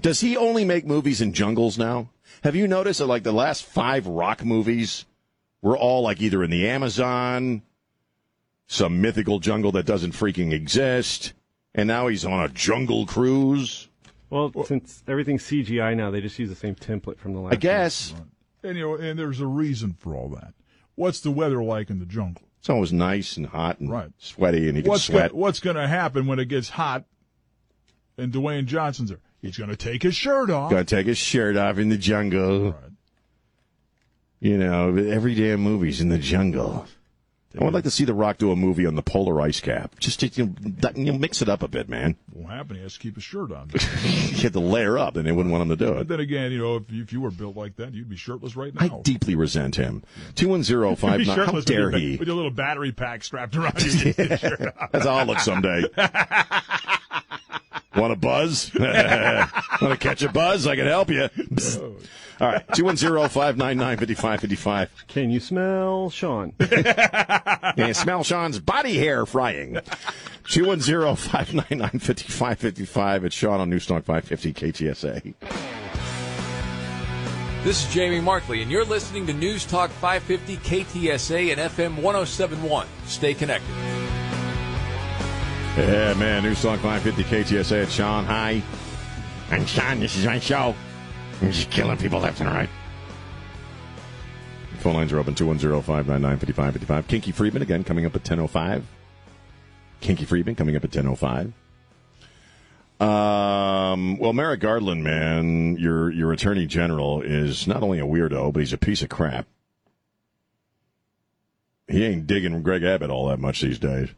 Does 0.01 0.21
he 0.21 0.37
only 0.37 0.63
make 0.65 0.85
movies 0.85 1.19
in 1.19 1.33
jungles 1.33 1.79
now? 1.79 2.09
Have 2.43 2.55
you 2.55 2.67
noticed 2.67 2.99
that, 2.99 3.07
like, 3.07 3.23
the 3.23 3.31
last 3.31 3.63
five 3.65 4.07
Rock 4.07 4.43
movies 4.45 5.05
were 5.61 5.77
all, 5.77 6.01
like, 6.03 6.21
either 6.21 6.43
in 6.43 6.49
the 6.51 6.67
Amazon, 6.67 7.61
some 8.67 9.01
mythical 9.01 9.39
jungle 9.39 9.71
that 9.73 9.85
doesn't 9.85 10.13
freaking 10.13 10.53
exist, 10.53 11.33
and 11.75 11.87
now 11.87 12.07
he's 12.07 12.25
on 12.25 12.43
a 12.43 12.49
jungle 12.49 13.05
cruise? 13.05 13.89
Well, 14.29 14.51
since 14.65 15.03
everything's 15.07 15.43
CGI 15.43 15.95
now, 15.97 16.11
they 16.11 16.21
just 16.21 16.37
use 16.37 16.49
the 16.49 16.55
same 16.55 16.75
template 16.75 17.17
from 17.17 17.33
the 17.33 17.39
last. 17.39 17.53
I 17.53 17.57
guess. 17.57 18.13
And 18.63 18.77
you 18.77 18.83
know, 18.83 18.95
and 18.95 19.17
there's 19.17 19.39
a 19.41 19.47
reason 19.47 19.93
for 19.93 20.15
all 20.15 20.29
that. 20.29 20.53
What's 20.95 21.19
the 21.21 21.31
weather 21.31 21.63
like 21.63 21.89
in 21.89 21.99
the 21.99 22.05
jungle? 22.05 22.43
It's 22.59 22.69
always 22.69 22.91
nice 22.91 23.37
and 23.37 23.47
hot 23.47 23.79
and 23.79 23.89
Right. 23.89 24.11
sweaty, 24.17 24.67
and 24.67 24.75
you 24.77 24.83
can 24.83 24.89
What's 24.91 25.05
sweat. 25.05 25.31
Gonna, 25.31 25.39
what's 25.41 25.59
going 25.61 25.77
to 25.77 25.87
happen 25.87 26.27
when 26.27 26.39
it 26.39 26.45
gets 26.45 26.69
hot? 26.69 27.05
And 28.17 28.33
Dwayne 28.33 28.65
Johnson's 28.65 29.09
there. 29.09 29.19
He's 29.41 29.57
going 29.57 29.69
to 29.69 29.77
take 29.77 30.03
his 30.03 30.15
shirt 30.15 30.49
off. 30.49 30.69
Going 30.71 30.85
to 30.85 30.95
take 30.95 31.07
his 31.07 31.17
shirt 31.17 31.55
off 31.57 31.77
in 31.77 31.89
the 31.89 31.97
jungle. 31.97 32.71
Right. 32.71 32.75
You 34.41 34.57
know, 34.57 34.95
every 34.95 35.35
damn 35.35 35.59
movie's 35.61 36.01
in 36.01 36.09
the 36.09 36.17
jungle. 36.17 36.85
I 37.59 37.63
would 37.63 37.73
like 37.73 37.83
to 37.85 37.91
see 37.91 38.05
The 38.05 38.13
Rock 38.13 38.37
do 38.37 38.51
a 38.51 38.55
movie 38.55 38.85
on 38.85 38.93
the 38.93 39.01
polar 39.01 39.41
ice 39.41 39.59
cap. 39.59 39.95
Just 39.99 40.19
to, 40.19 40.27
you 40.27 40.45
know, 40.45 40.53
that- 40.81 40.95
you 40.95 41.11
know, 41.11 41.17
mix 41.17 41.41
it 41.41 41.49
up 41.49 41.63
a 41.63 41.67
bit, 41.67 41.89
man. 41.89 42.15
Won't 42.31 42.51
happen. 42.51 42.75
He 42.75 42.83
has 42.83 42.93
to 42.93 42.99
keep 42.99 43.15
his 43.15 43.23
shirt 43.23 43.51
on. 43.51 43.69
he 43.99 44.43
had 44.43 44.53
to 44.53 44.59
layer 44.59 44.99
up, 44.99 45.15
and 45.15 45.25
they 45.25 45.31
wouldn't 45.31 45.51
want 45.51 45.63
him 45.63 45.69
to 45.69 45.75
do 45.75 45.91
it. 45.93 45.95
but 45.95 46.07
then 46.09 46.19
again, 46.19 46.51
you 46.51 46.59
know, 46.59 46.75
if, 46.75 46.83
if 46.91 47.11
you 47.11 47.19
were 47.21 47.31
built 47.31 47.57
like 47.57 47.75
that, 47.77 47.93
you'd 47.95 48.07
be 48.07 48.15
shirtless 48.17 48.55
right 48.55 48.73
now. 48.75 48.81
I 48.99 49.01
deeply 49.01 49.33
resent 49.33 49.75
him. 49.77 50.03
Two 50.35 50.49
one 50.49 50.61
zero 50.61 50.95
five 50.95 51.21
nine. 51.25 51.37
How 51.39 51.59
dare 51.61 51.87
with 51.89 51.95
he? 51.99 52.17
With 52.17 52.27
your 52.27 52.35
little 52.37 52.51
battery 52.51 52.91
pack 52.91 53.23
strapped 53.23 53.55
around 53.55 53.81
you. 53.83 54.13
Get 54.13 54.29
your 54.29 54.37
shirt 54.37 54.73
off. 54.79 54.91
That's 54.91 55.05
how 55.05 55.15
I'll 55.15 55.25
look 55.25 55.39
someday. 55.39 55.83
Want 57.99 58.13
a 58.13 58.15
buzz? 58.15 58.71
Want 58.79 58.89
to 58.89 59.97
catch 59.99 60.21
a 60.21 60.29
buzz? 60.29 60.65
I 60.67 60.77
can 60.77 60.87
help 60.87 61.09
you. 61.09 61.27
All 62.39 62.47
right, 62.47 62.63
two 62.73 62.85
one 62.85 62.95
zero 62.95 63.27
five 63.27 63.57
nine 63.57 63.77
nine 63.77 63.97
fifty 63.97 64.13
five 64.13 64.39
fifty 64.39 64.55
five. 64.55 64.89
Can 65.07 65.29
you 65.29 65.41
smell 65.41 66.09
Sean? 66.09 66.53
And 67.77 67.95
smell 67.95 68.23
Sean's 68.23 68.59
body 68.59 68.97
hair 68.97 69.25
frying. 69.25 69.77
210-599-5555. 70.45 73.23
It's 73.23 73.35
Sean 73.35 73.61
on 73.61 73.69
Newstalk 73.69 74.03
550 74.03 74.53
KTSA. 74.53 75.33
This 77.63 77.85
is 77.85 77.93
Jamie 77.93 78.19
Markley, 78.19 78.63
and 78.63 78.71
you're 78.71 78.85
listening 78.85 79.27
to 79.27 79.33
News 79.33 79.65
Talk 79.65 79.91
550 79.91 80.57
KTSA 80.57 81.51
and 81.51 81.59
FM 81.59 82.01
1071. 82.01 82.87
Stay 83.05 83.35
connected. 83.35 83.69
Yeah, 85.77 86.13
man. 86.15 86.43
Newstalk 86.43 86.79
550 86.79 87.23
KTSA. 87.23 87.83
It's 87.83 87.93
Sean. 87.93 88.25
Hi. 88.25 88.61
I'm 89.51 89.65
Sean. 89.65 89.99
This 89.99 90.17
is 90.17 90.25
my 90.25 90.39
show. 90.39 90.75
I'm 91.41 91.51
just 91.51 91.69
killing 91.69 91.97
people 91.97 92.19
left 92.19 92.41
and 92.41 92.49
right. 92.49 92.69
Phone 94.79 94.95
lines 94.95 95.11
are 95.11 95.19
open 95.19 95.35
210-599-5555. 95.35 97.07
Kinky 97.07 97.31
Friedman 97.31 97.61
again 97.61 97.83
coming 97.83 98.05
up 98.05 98.15
at 98.15 98.23
10.05. 98.23 98.83
Kinky 100.01 100.25
Friedman 100.25 100.55
coming 100.55 100.75
up 100.75 100.83
at 100.83 100.91
10.05. 100.91 101.53
Um, 103.01 104.17
well, 104.17 104.33
Merrick 104.33 104.59
Garland, 104.59 105.03
man, 105.05 105.77
your 105.77 106.11
your 106.11 106.33
attorney 106.33 106.65
general 106.65 107.21
is 107.21 107.65
not 107.65 107.81
only 107.81 107.99
a 107.99 108.05
weirdo, 108.05 108.51
but 108.51 108.59
he's 108.59 108.73
a 108.73 108.77
piece 108.77 109.01
of 109.01 109.07
crap. 109.07 109.47
He 111.87 112.03
ain't 112.03 112.27
digging 112.27 112.61
Greg 112.61 112.83
Abbott 112.83 113.09
all 113.09 113.29
that 113.29 113.39
much 113.39 113.61
these 113.61 113.79
days. 113.79 114.09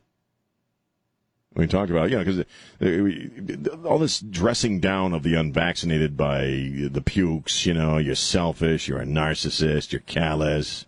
We 1.53 1.67
talked 1.67 1.91
about, 1.91 2.09
you 2.09 2.17
know, 2.17 2.23
because 2.23 2.45
uh, 2.81 3.87
all 3.87 3.99
this 3.99 4.21
dressing 4.21 4.79
down 4.79 5.13
of 5.13 5.23
the 5.23 5.35
unvaccinated 5.35 6.15
by 6.15 6.45
the 6.45 7.03
pukes, 7.05 7.65
you 7.65 7.73
know, 7.73 7.97
you're 7.97 8.15
selfish, 8.15 8.87
you're 8.87 9.01
a 9.01 9.05
narcissist, 9.05 9.91
you're 9.91 9.99
callous, 10.01 10.85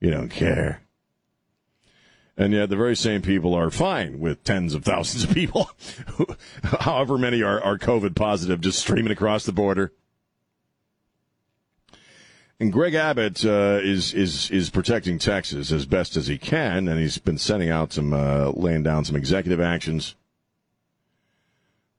you 0.00 0.10
don't 0.10 0.30
care. 0.30 0.82
And 2.36 2.52
yet 2.52 2.68
the 2.68 2.76
very 2.76 2.96
same 2.96 3.22
people 3.22 3.54
are 3.54 3.70
fine 3.70 4.18
with 4.18 4.42
tens 4.42 4.74
of 4.74 4.84
thousands 4.84 5.22
of 5.22 5.30
people, 5.30 5.70
however 6.64 7.16
many 7.16 7.40
are, 7.40 7.62
are 7.62 7.78
COVID 7.78 8.16
positive, 8.16 8.60
just 8.60 8.80
streaming 8.80 9.12
across 9.12 9.44
the 9.44 9.52
border. 9.52 9.92
And 12.64 12.72
Greg 12.72 12.94
Abbott 12.94 13.44
uh, 13.44 13.78
is 13.82 14.14
is 14.14 14.50
is 14.50 14.70
protecting 14.70 15.18
Texas 15.18 15.70
as 15.70 15.84
best 15.84 16.16
as 16.16 16.28
he 16.28 16.38
can, 16.38 16.88
and 16.88 16.98
he's 16.98 17.18
been 17.18 17.36
sending 17.36 17.68
out 17.68 17.92
some, 17.92 18.14
uh, 18.14 18.52
laying 18.54 18.82
down 18.82 19.04
some 19.04 19.16
executive 19.16 19.60
actions. 19.60 20.14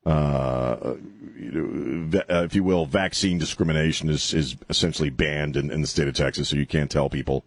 Uh, 0.08 0.10
uh, 0.10 0.96
if 1.44 2.56
you 2.56 2.64
will, 2.64 2.88
vaccine 2.88 3.38
discrimination 3.38 4.10
is, 4.10 4.34
is 4.34 4.56
essentially 4.68 5.12
banned 5.12 5.56
in, 5.56 5.70
in 5.70 5.82
the 5.82 5.88
state 5.88 6.08
of 6.08 6.16
Texas. 6.16 6.50
So 6.50 6.56
you 6.56 6.66
can't 6.66 6.90
tell 6.90 7.12
people 7.12 7.46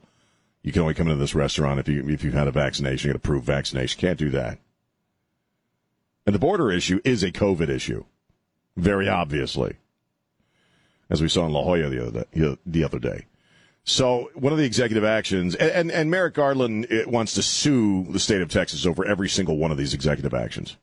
you 0.62 0.70
can 0.70 0.82
only 0.82 0.94
come 0.94 1.08
into 1.08 1.18
this 1.18 1.34
restaurant 1.34 1.80
if 1.80 1.88
you 1.88 2.08
if 2.08 2.22
you've 2.22 2.34
had 2.34 2.46
a 2.46 2.52
vaccination, 2.52 3.08
you 3.08 3.14
got 3.14 3.18
a 3.18 3.20
prove 3.20 3.42
vaccination. 3.42 4.00
Can't 4.00 4.16
do 4.16 4.30
that. 4.30 4.60
And 6.24 6.36
the 6.36 6.38
border 6.38 6.70
issue 6.70 7.00
is 7.02 7.24
a 7.24 7.32
COVID 7.32 7.68
issue, 7.68 8.04
very 8.76 9.08
obviously, 9.08 9.74
as 11.10 11.22
we 11.22 11.28
saw 11.28 11.46
in 11.46 11.52
La 11.52 11.62
Joya 11.64 11.88
the 11.88 12.06
other 12.06 12.24
day. 12.32 12.58
The 12.66 12.84
other 12.84 12.98
day. 12.98 13.26
So 13.84 14.30
one 14.34 14.52
of 14.52 14.58
the 14.58 14.66
executive 14.66 15.04
actions, 15.04 15.54
and, 15.54 15.70
and, 15.70 15.90
and 15.90 16.10
Merrick 16.10 16.34
Garland 16.34 16.86
wants 17.06 17.32
to 17.34 17.42
sue 17.42 18.04
the 18.10 18.20
state 18.20 18.42
of 18.42 18.50
Texas 18.50 18.84
over 18.84 19.06
every 19.06 19.30
single 19.30 19.56
one 19.56 19.70
of 19.70 19.78
these 19.78 19.94
executive 19.94 20.34
actions. 20.34 20.76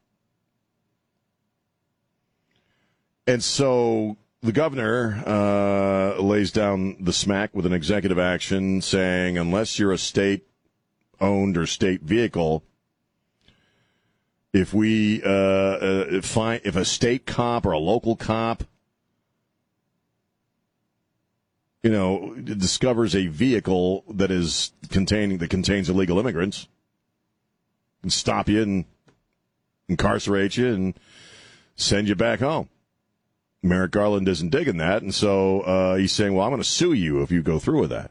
And 3.27 3.44
so 3.44 4.17
the 4.41 4.51
governor 4.51 5.24
uh, 5.25 6.20
lays 6.22 6.51
down 6.51 6.98
the 7.00 7.13
smack 7.13 7.55
with 7.55 7.65
an 7.65 7.74
executive 7.74 8.20
action 8.20 8.82
saying, 8.82 9.38
unless 9.38 9.77
you're 9.77 9.91
a 9.91 9.98
state 9.98 10.48
owned 11.22 11.58
or 11.58 11.65
state 11.65 12.01
vehicle, 12.01 12.63
if 14.53 14.74
we 14.74 15.22
uh, 15.24 15.29
uh, 15.29 16.22
find 16.22 16.62
if 16.63 16.75
a 16.75 16.86
state 16.86 17.25
cop 17.25 17.65
or 17.65 17.72
a 17.72 17.79
local 17.79 18.15
cop 18.15 18.63
you 21.86 21.92
know, 21.92 22.34
discovers 22.34 23.15
a 23.15 23.27
vehicle 23.27 24.04
that 24.10 24.32
is 24.32 24.72
containing 24.89 25.38
that 25.38 25.51
contains 25.51 25.88
illegal 25.88 26.18
immigrants, 26.18 26.68
and 28.01 28.12
stop 28.12 28.50
you 28.50 28.63
and 28.63 28.86
incarcerate 29.88 30.58
you 30.58 30.74
and 30.74 31.00
send 31.75 32.08
you 32.08 32.15
back 32.15 32.39
home. 32.39 32.70
Merrick 33.62 33.92
Garland 33.92 34.27
isn't 34.27 34.50
digging 34.50 34.77
that, 34.77 35.04
and 35.04 35.13
so 35.13 35.62
uh, 35.62 35.96
he's 35.96 36.12
saying, 36.12 36.34
"Well, 36.34 36.44
I'm 36.44 36.51
going 36.51 36.60
to 36.60 36.68
sue 36.68 36.94
you 36.94 37.22
if 37.22 37.30
you 37.30 37.44
go 37.44 37.60
through 37.60 37.82
with 37.82 37.92
that." 37.92 38.10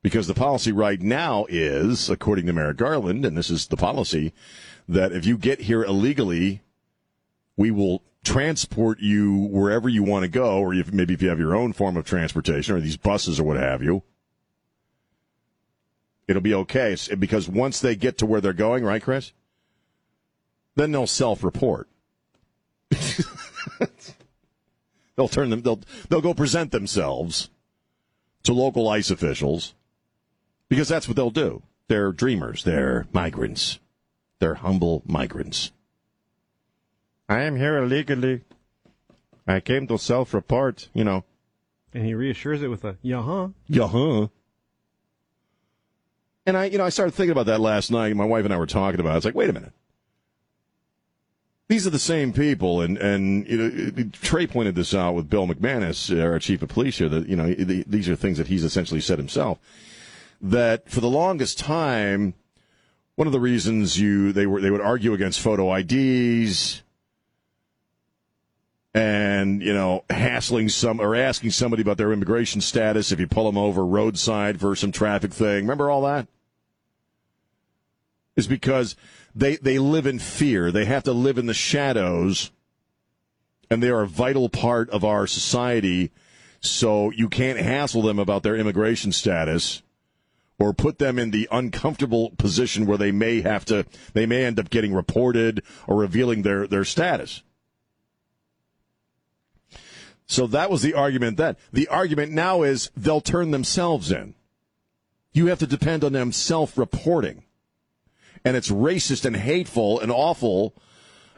Because 0.00 0.28
the 0.28 0.34
policy 0.34 0.70
right 0.70 1.00
now 1.00 1.46
is, 1.48 2.08
according 2.08 2.46
to 2.46 2.52
Merrick 2.52 2.76
Garland, 2.76 3.24
and 3.24 3.36
this 3.36 3.50
is 3.50 3.66
the 3.66 3.76
policy, 3.76 4.32
that 4.88 5.10
if 5.10 5.26
you 5.26 5.36
get 5.36 5.62
here 5.62 5.82
illegally, 5.82 6.62
we 7.56 7.72
will 7.72 8.02
transport 8.24 9.00
you 9.00 9.48
wherever 9.50 9.88
you 9.88 10.02
want 10.02 10.24
to 10.24 10.28
go, 10.28 10.58
or 10.58 10.74
if, 10.74 10.92
maybe 10.92 11.14
if 11.14 11.22
you 11.22 11.28
have 11.28 11.38
your 11.38 11.56
own 11.56 11.72
form 11.72 11.96
of 11.96 12.04
transportation, 12.04 12.74
or 12.74 12.80
these 12.80 12.96
buses 12.96 13.40
or 13.40 13.44
what 13.44 13.56
have 13.56 13.82
you. 13.82 14.02
It'll 16.26 16.42
be 16.42 16.54
okay 16.54 16.96
because 17.18 17.48
once 17.48 17.80
they 17.80 17.96
get 17.96 18.18
to 18.18 18.26
where 18.26 18.40
they're 18.40 18.52
going, 18.52 18.84
right, 18.84 19.02
Chris? 19.02 19.32
Then 20.76 20.92
they'll 20.92 21.06
self-report. 21.06 21.88
they'll 25.16 25.28
turn 25.28 25.50
them. 25.50 25.62
They'll 25.62 25.80
they'll 26.08 26.20
go 26.20 26.34
present 26.34 26.70
themselves 26.70 27.50
to 28.44 28.52
local 28.52 28.88
ICE 28.88 29.10
officials 29.10 29.74
because 30.68 30.88
that's 30.88 31.08
what 31.08 31.16
they'll 31.16 31.30
do. 31.30 31.62
They're 31.88 32.12
dreamers. 32.12 32.64
They're 32.64 33.06
migrants. 33.12 33.80
They're 34.38 34.54
humble 34.54 35.02
migrants. 35.06 35.72
I 37.28 37.42
am 37.42 37.56
here 37.56 37.76
illegally. 37.76 38.42
I 39.46 39.60
came 39.60 39.86
to 39.88 39.98
self-report, 39.98 40.88
you 40.94 41.04
know. 41.04 41.24
And 41.92 42.04
he 42.04 42.14
reassures 42.14 42.62
it 42.62 42.68
with 42.68 42.84
a 42.84 42.96
"yeah-huh." 43.02 43.48
Yeah-huh. 43.66 44.28
And 46.46 46.56
I, 46.56 46.64
you 46.66 46.78
know, 46.78 46.84
I 46.84 46.88
started 46.88 47.12
thinking 47.12 47.32
about 47.32 47.46
that 47.46 47.60
last 47.60 47.90
night. 47.90 48.16
My 48.16 48.24
wife 48.24 48.44
and 48.44 48.54
I 48.54 48.56
were 48.56 48.66
talking 48.66 49.00
about. 49.00 49.14
it. 49.14 49.16
It's 49.18 49.26
like, 49.26 49.34
wait 49.34 49.50
a 49.50 49.52
minute. 49.52 49.72
These 51.68 51.86
are 51.86 51.90
the 51.90 51.98
same 51.98 52.32
people, 52.32 52.80
and 52.80 52.96
and 52.96 53.46
you 53.46 53.56
know, 53.58 54.10
Trey 54.22 54.46
pointed 54.46 54.74
this 54.74 54.94
out 54.94 55.14
with 55.14 55.28
Bill 55.28 55.46
McManus, 55.46 56.16
uh, 56.16 56.22
our 56.22 56.38
chief 56.38 56.62
of 56.62 56.70
police 56.70 56.96
here. 56.96 57.10
That 57.10 57.28
you 57.28 57.36
know, 57.36 57.52
these 57.52 58.08
are 58.08 58.16
things 58.16 58.38
that 58.38 58.46
he's 58.46 58.64
essentially 58.64 59.02
said 59.02 59.18
himself. 59.18 59.58
That 60.40 60.88
for 60.88 61.00
the 61.00 61.10
longest 61.10 61.58
time, 61.58 62.32
one 63.16 63.26
of 63.26 63.32
the 63.34 63.40
reasons 63.40 64.00
you 64.00 64.32
they 64.32 64.46
were 64.46 64.62
they 64.62 64.70
would 64.70 64.80
argue 64.80 65.12
against 65.12 65.40
photo 65.40 65.74
IDs 65.74 66.82
and 68.94 69.62
you 69.62 69.72
know 69.72 70.04
hassling 70.10 70.68
some 70.68 71.00
or 71.00 71.14
asking 71.14 71.50
somebody 71.50 71.82
about 71.82 71.98
their 71.98 72.12
immigration 72.12 72.60
status 72.60 73.12
if 73.12 73.20
you 73.20 73.26
pull 73.26 73.44
them 73.44 73.58
over 73.58 73.84
roadside 73.84 74.60
for 74.60 74.74
some 74.74 74.92
traffic 74.92 75.32
thing. 75.32 75.64
Remember 75.64 75.90
all 75.90 76.02
that? 76.02 76.26
Is 78.36 78.46
because 78.46 78.96
they 79.34 79.56
they 79.56 79.78
live 79.78 80.06
in 80.06 80.18
fear. 80.18 80.70
They 80.70 80.84
have 80.84 81.04
to 81.04 81.12
live 81.12 81.38
in 81.38 81.46
the 81.46 81.54
shadows, 81.54 82.50
and 83.70 83.82
they 83.82 83.90
are 83.90 84.02
a 84.02 84.08
vital 84.08 84.48
part 84.48 84.88
of 84.90 85.04
our 85.04 85.26
society. 85.26 86.10
So 86.60 87.10
you 87.10 87.28
can't 87.28 87.58
hassle 87.58 88.02
them 88.02 88.18
about 88.18 88.42
their 88.42 88.56
immigration 88.56 89.12
status 89.12 89.82
or 90.58 90.72
put 90.72 90.98
them 90.98 91.18
in 91.18 91.30
the 91.30 91.48
uncomfortable 91.52 92.30
position 92.30 92.84
where 92.84 92.98
they 92.98 93.12
may 93.12 93.42
have 93.42 93.64
to 93.66 93.86
they 94.12 94.26
may 94.26 94.44
end 94.44 94.58
up 94.58 94.70
getting 94.70 94.92
reported 94.92 95.62
or 95.86 95.96
revealing 95.96 96.42
their 96.42 96.66
their 96.66 96.84
status. 96.84 97.42
So 100.28 100.46
that 100.48 100.70
was 100.70 100.82
the 100.82 100.92
argument 100.92 101.38
then. 101.38 101.56
The 101.72 101.88
argument 101.88 102.32
now 102.32 102.62
is 102.62 102.90
they'll 102.94 103.22
turn 103.22 103.50
themselves 103.50 104.12
in. 104.12 104.34
You 105.32 105.46
have 105.46 105.58
to 105.60 105.66
depend 105.66 106.04
on 106.04 106.12
them 106.12 106.32
self-reporting. 106.32 107.44
And 108.44 108.56
it's 108.56 108.70
racist 108.70 109.24
and 109.24 109.34
hateful 109.34 109.98
and 109.98 110.12
awful. 110.12 110.74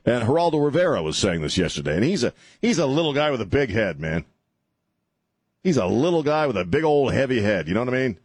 And 0.04 0.24
Geraldo 0.24 0.62
Rivera 0.64 1.02
was 1.02 1.16
saying 1.16 1.40
this 1.40 1.56
yesterday. 1.56 1.94
And 1.94 2.04
he's 2.04 2.24
a, 2.24 2.34
he's 2.60 2.78
a 2.78 2.86
little 2.86 3.12
guy 3.12 3.30
with 3.30 3.40
a 3.40 3.46
big 3.46 3.70
head, 3.70 4.00
man. 4.00 4.24
He's 5.62 5.76
a 5.76 5.86
little 5.86 6.24
guy 6.24 6.48
with 6.48 6.56
a 6.56 6.64
big 6.64 6.84
old 6.84 7.12
heavy 7.12 7.42
head. 7.42 7.68
You 7.68 7.74
know 7.74 7.84
what 7.84 7.94
I 7.94 7.98
mean? 7.98 8.18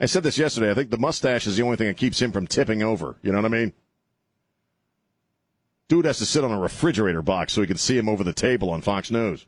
I 0.00 0.06
said 0.06 0.24
this 0.24 0.38
yesterday. 0.38 0.70
I 0.70 0.74
think 0.74 0.90
the 0.90 0.98
mustache 0.98 1.46
is 1.46 1.56
the 1.56 1.62
only 1.62 1.76
thing 1.76 1.86
that 1.86 1.96
keeps 1.96 2.20
him 2.20 2.32
from 2.32 2.48
tipping 2.48 2.82
over. 2.82 3.16
You 3.22 3.30
know 3.30 3.38
what 3.38 3.52
I 3.52 3.56
mean? 3.56 3.72
Dude 5.92 6.06
has 6.06 6.16
to 6.20 6.24
sit 6.24 6.42
on 6.42 6.50
a 6.50 6.58
refrigerator 6.58 7.20
box 7.20 7.52
so 7.52 7.60
he 7.60 7.66
can 7.66 7.76
see 7.76 7.98
him 7.98 8.08
over 8.08 8.24
the 8.24 8.32
table 8.32 8.70
on 8.70 8.80
Fox 8.80 9.10
News. 9.10 9.44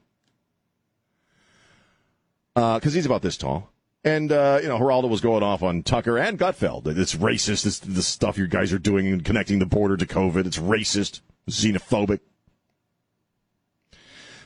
Because 2.52 2.86
uh, 2.86 2.90
he's 2.90 3.06
about 3.06 3.22
this 3.22 3.38
tall. 3.38 3.70
And, 4.04 4.30
uh, 4.30 4.58
you 4.62 4.68
know, 4.68 4.78
Geraldo 4.78 5.08
was 5.08 5.22
going 5.22 5.42
off 5.42 5.62
on 5.62 5.82
Tucker 5.82 6.18
and 6.18 6.38
Gutfeld. 6.38 6.86
It's 6.86 7.14
racist. 7.14 7.64
It's 7.64 7.78
the 7.78 8.02
stuff 8.02 8.36
you 8.36 8.46
guys 8.46 8.74
are 8.74 8.78
doing 8.78 9.06
and 9.06 9.24
connecting 9.24 9.58
the 9.58 9.64
border 9.64 9.96
to 9.96 10.04
COVID. 10.04 10.44
It's 10.44 10.58
racist, 10.58 11.22
xenophobic. 11.48 12.20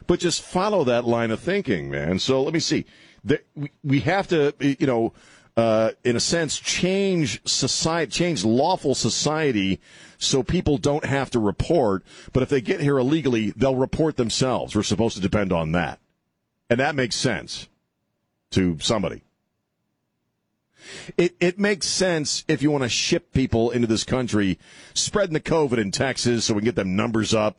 But 0.07 0.21
just 0.21 0.41
follow 0.41 0.85
that 0.85 1.05
line 1.05 1.33
of 1.33 1.41
thinking, 1.41 1.91
man. 1.91 2.21
So 2.21 2.45
let 2.45 2.55
me 2.55 2.61
see. 2.61 2.85
we 3.83 3.99
have 4.03 4.29
to, 4.29 4.55
you 4.61 4.87
know, 4.87 5.15
uh, 5.57 5.91
in 6.05 6.15
a 6.15 6.21
sense, 6.21 6.61
change 6.61 7.41
society, 7.45 8.13
change 8.13 8.45
lawful 8.45 8.95
society 8.95 9.81
so 10.19 10.43
people 10.43 10.77
don't 10.77 11.05
have 11.05 11.31
to 11.31 11.39
report. 11.39 12.05
But 12.33 12.43
if 12.43 12.49
they 12.49 12.61
get 12.61 12.81
here 12.81 12.99
illegally, 12.99 13.53
they'll 13.57 13.77
report 13.77 14.17
themselves. 14.17 14.75
We're 14.75 14.83
supposed 14.83 15.17
to 15.17 15.23
depend 15.23 15.53
on 15.53 15.73
that. 15.73 16.01
And 16.69 16.81
that 16.81 16.95
makes 16.95 17.17
sense 17.17 17.69
to 18.51 18.79
somebody. 18.81 19.23
It, 21.17 21.35
it 21.41 21.59
makes 21.59 21.87
sense 21.87 22.45
if 22.49 22.63
you 22.63 22.71
want 22.71 22.85
to 22.85 22.89
ship 22.89 23.33
people 23.33 23.71
into 23.71 23.87
this 23.87 24.05
country, 24.05 24.59
spreading 24.95 25.35
the 25.35 25.41
COVID 25.41 25.79
in 25.79 25.91
Texas 25.91 26.45
so 26.45 26.55
we 26.55 26.61
can 26.61 26.67
get 26.67 26.77
them 26.77 26.97
numbers 26.97 27.35
up. 27.35 27.59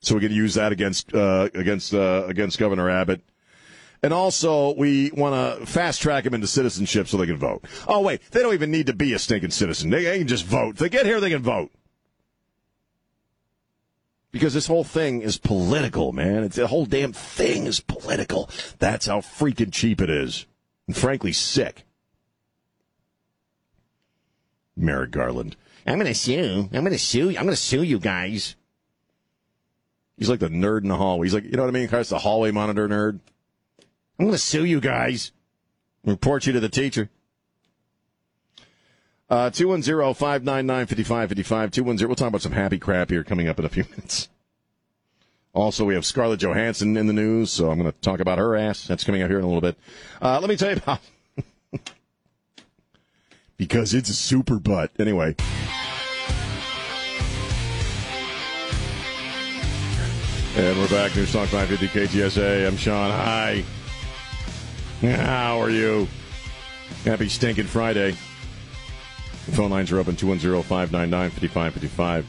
So 0.00 0.14
we 0.14 0.20
can 0.20 0.32
use 0.32 0.54
that 0.54 0.72
against, 0.72 1.14
uh, 1.14 1.48
against, 1.54 1.94
uh, 1.94 2.24
against 2.26 2.58
Governor 2.58 2.88
Abbott. 2.88 3.22
And 4.06 4.14
also, 4.14 4.72
we 4.76 5.10
want 5.10 5.34
to 5.58 5.66
fast 5.66 6.00
track 6.00 6.22
them 6.22 6.32
into 6.32 6.46
citizenship 6.46 7.08
so 7.08 7.16
they 7.16 7.26
can 7.26 7.38
vote. 7.38 7.64
Oh, 7.88 8.02
wait, 8.02 8.20
they 8.30 8.40
don't 8.40 8.54
even 8.54 8.70
need 8.70 8.86
to 8.86 8.92
be 8.92 9.12
a 9.14 9.18
stinking 9.18 9.50
citizen. 9.50 9.90
They, 9.90 10.04
they 10.04 10.18
can 10.18 10.28
just 10.28 10.44
vote. 10.44 10.74
If 10.74 10.78
they 10.78 10.88
get 10.88 11.06
here, 11.06 11.18
they 11.18 11.30
can 11.30 11.42
vote. 11.42 11.72
Because 14.30 14.54
this 14.54 14.68
whole 14.68 14.84
thing 14.84 15.22
is 15.22 15.38
political, 15.38 16.12
man. 16.12 16.44
It's, 16.44 16.54
the 16.54 16.68
whole 16.68 16.86
damn 16.86 17.12
thing 17.12 17.66
is 17.66 17.80
political. 17.80 18.48
That's 18.78 19.06
how 19.06 19.22
freaking 19.22 19.72
cheap 19.72 20.00
it 20.00 20.08
is. 20.08 20.46
And 20.86 20.96
frankly, 20.96 21.32
sick. 21.32 21.84
Merrick 24.76 25.10
Garland. 25.10 25.56
I'm 25.84 25.98
to 25.98 26.14
sue. 26.14 26.68
I'm 26.72 26.84
to 26.84 26.96
sue. 26.96 27.36
I'm 27.36 27.48
to 27.48 27.56
sue 27.56 27.82
you 27.82 27.98
guys. 27.98 28.54
He's 30.16 30.30
like 30.30 30.38
the 30.38 30.48
nerd 30.48 30.82
in 30.82 30.90
the 30.90 30.96
hallway. 30.96 31.26
He's 31.26 31.34
like, 31.34 31.42
you 31.42 31.56
know 31.56 31.64
what 31.64 31.70
I 31.70 31.72
mean? 31.72 31.92
Of 31.92 32.08
the 32.08 32.20
hallway 32.20 32.52
monitor 32.52 32.88
nerd. 32.88 33.18
I'm 34.18 34.26
going 34.26 34.32
to 34.32 34.38
sue 34.38 34.64
you 34.64 34.80
guys. 34.80 35.32
Report 36.04 36.46
you 36.46 36.54
to 36.54 36.60
the 36.60 36.68
teacher. 36.68 37.08
Uh, 39.28 39.50
210-599-5555, 39.50 41.72
210. 41.72 42.08
We'll 42.08 42.14
talk 42.14 42.28
about 42.28 42.42
some 42.42 42.52
happy 42.52 42.78
crap 42.78 43.10
here 43.10 43.24
coming 43.24 43.48
up 43.48 43.58
in 43.58 43.64
a 43.64 43.68
few 43.68 43.82
minutes. 43.90 44.28
Also, 45.52 45.84
we 45.84 45.94
have 45.94 46.06
Scarlett 46.06 46.40
Johansson 46.40 46.96
in 46.96 47.06
the 47.06 47.12
news, 47.12 47.50
so 47.50 47.70
I'm 47.70 47.78
going 47.78 47.90
to 47.90 47.98
talk 48.00 48.20
about 48.20 48.38
her 48.38 48.56
ass. 48.56 48.86
That's 48.86 49.04
coming 49.04 49.22
up 49.22 49.28
here 49.28 49.38
in 49.38 49.44
a 49.44 49.48
little 49.48 49.62
bit. 49.62 49.76
Uh, 50.22 50.38
let 50.40 50.48
me 50.48 50.56
tell 50.56 50.70
you 50.70 50.76
about... 50.76 51.00
because 53.56 53.94
it's 53.94 54.10
a 54.10 54.14
super 54.14 54.58
butt. 54.58 54.90
Anyway. 54.98 55.34
And 60.56 60.78
we're 60.78 60.88
back. 60.88 61.16
News 61.16 61.32
Talk 61.32 61.48
550 61.48 61.88
KTSA. 61.88 62.66
I'm 62.66 62.76
Sean. 62.76 63.10
Hi. 63.10 63.64
How 65.14 65.60
are 65.60 65.70
you? 65.70 66.08
Happy 67.04 67.28
stinking 67.28 67.66
Friday. 67.66 68.10
The 69.46 69.52
phone 69.52 69.70
lines 69.70 69.92
are 69.92 69.98
open 69.98 70.16
210 70.16 70.62
599 70.62 71.30
5555. 71.30 72.26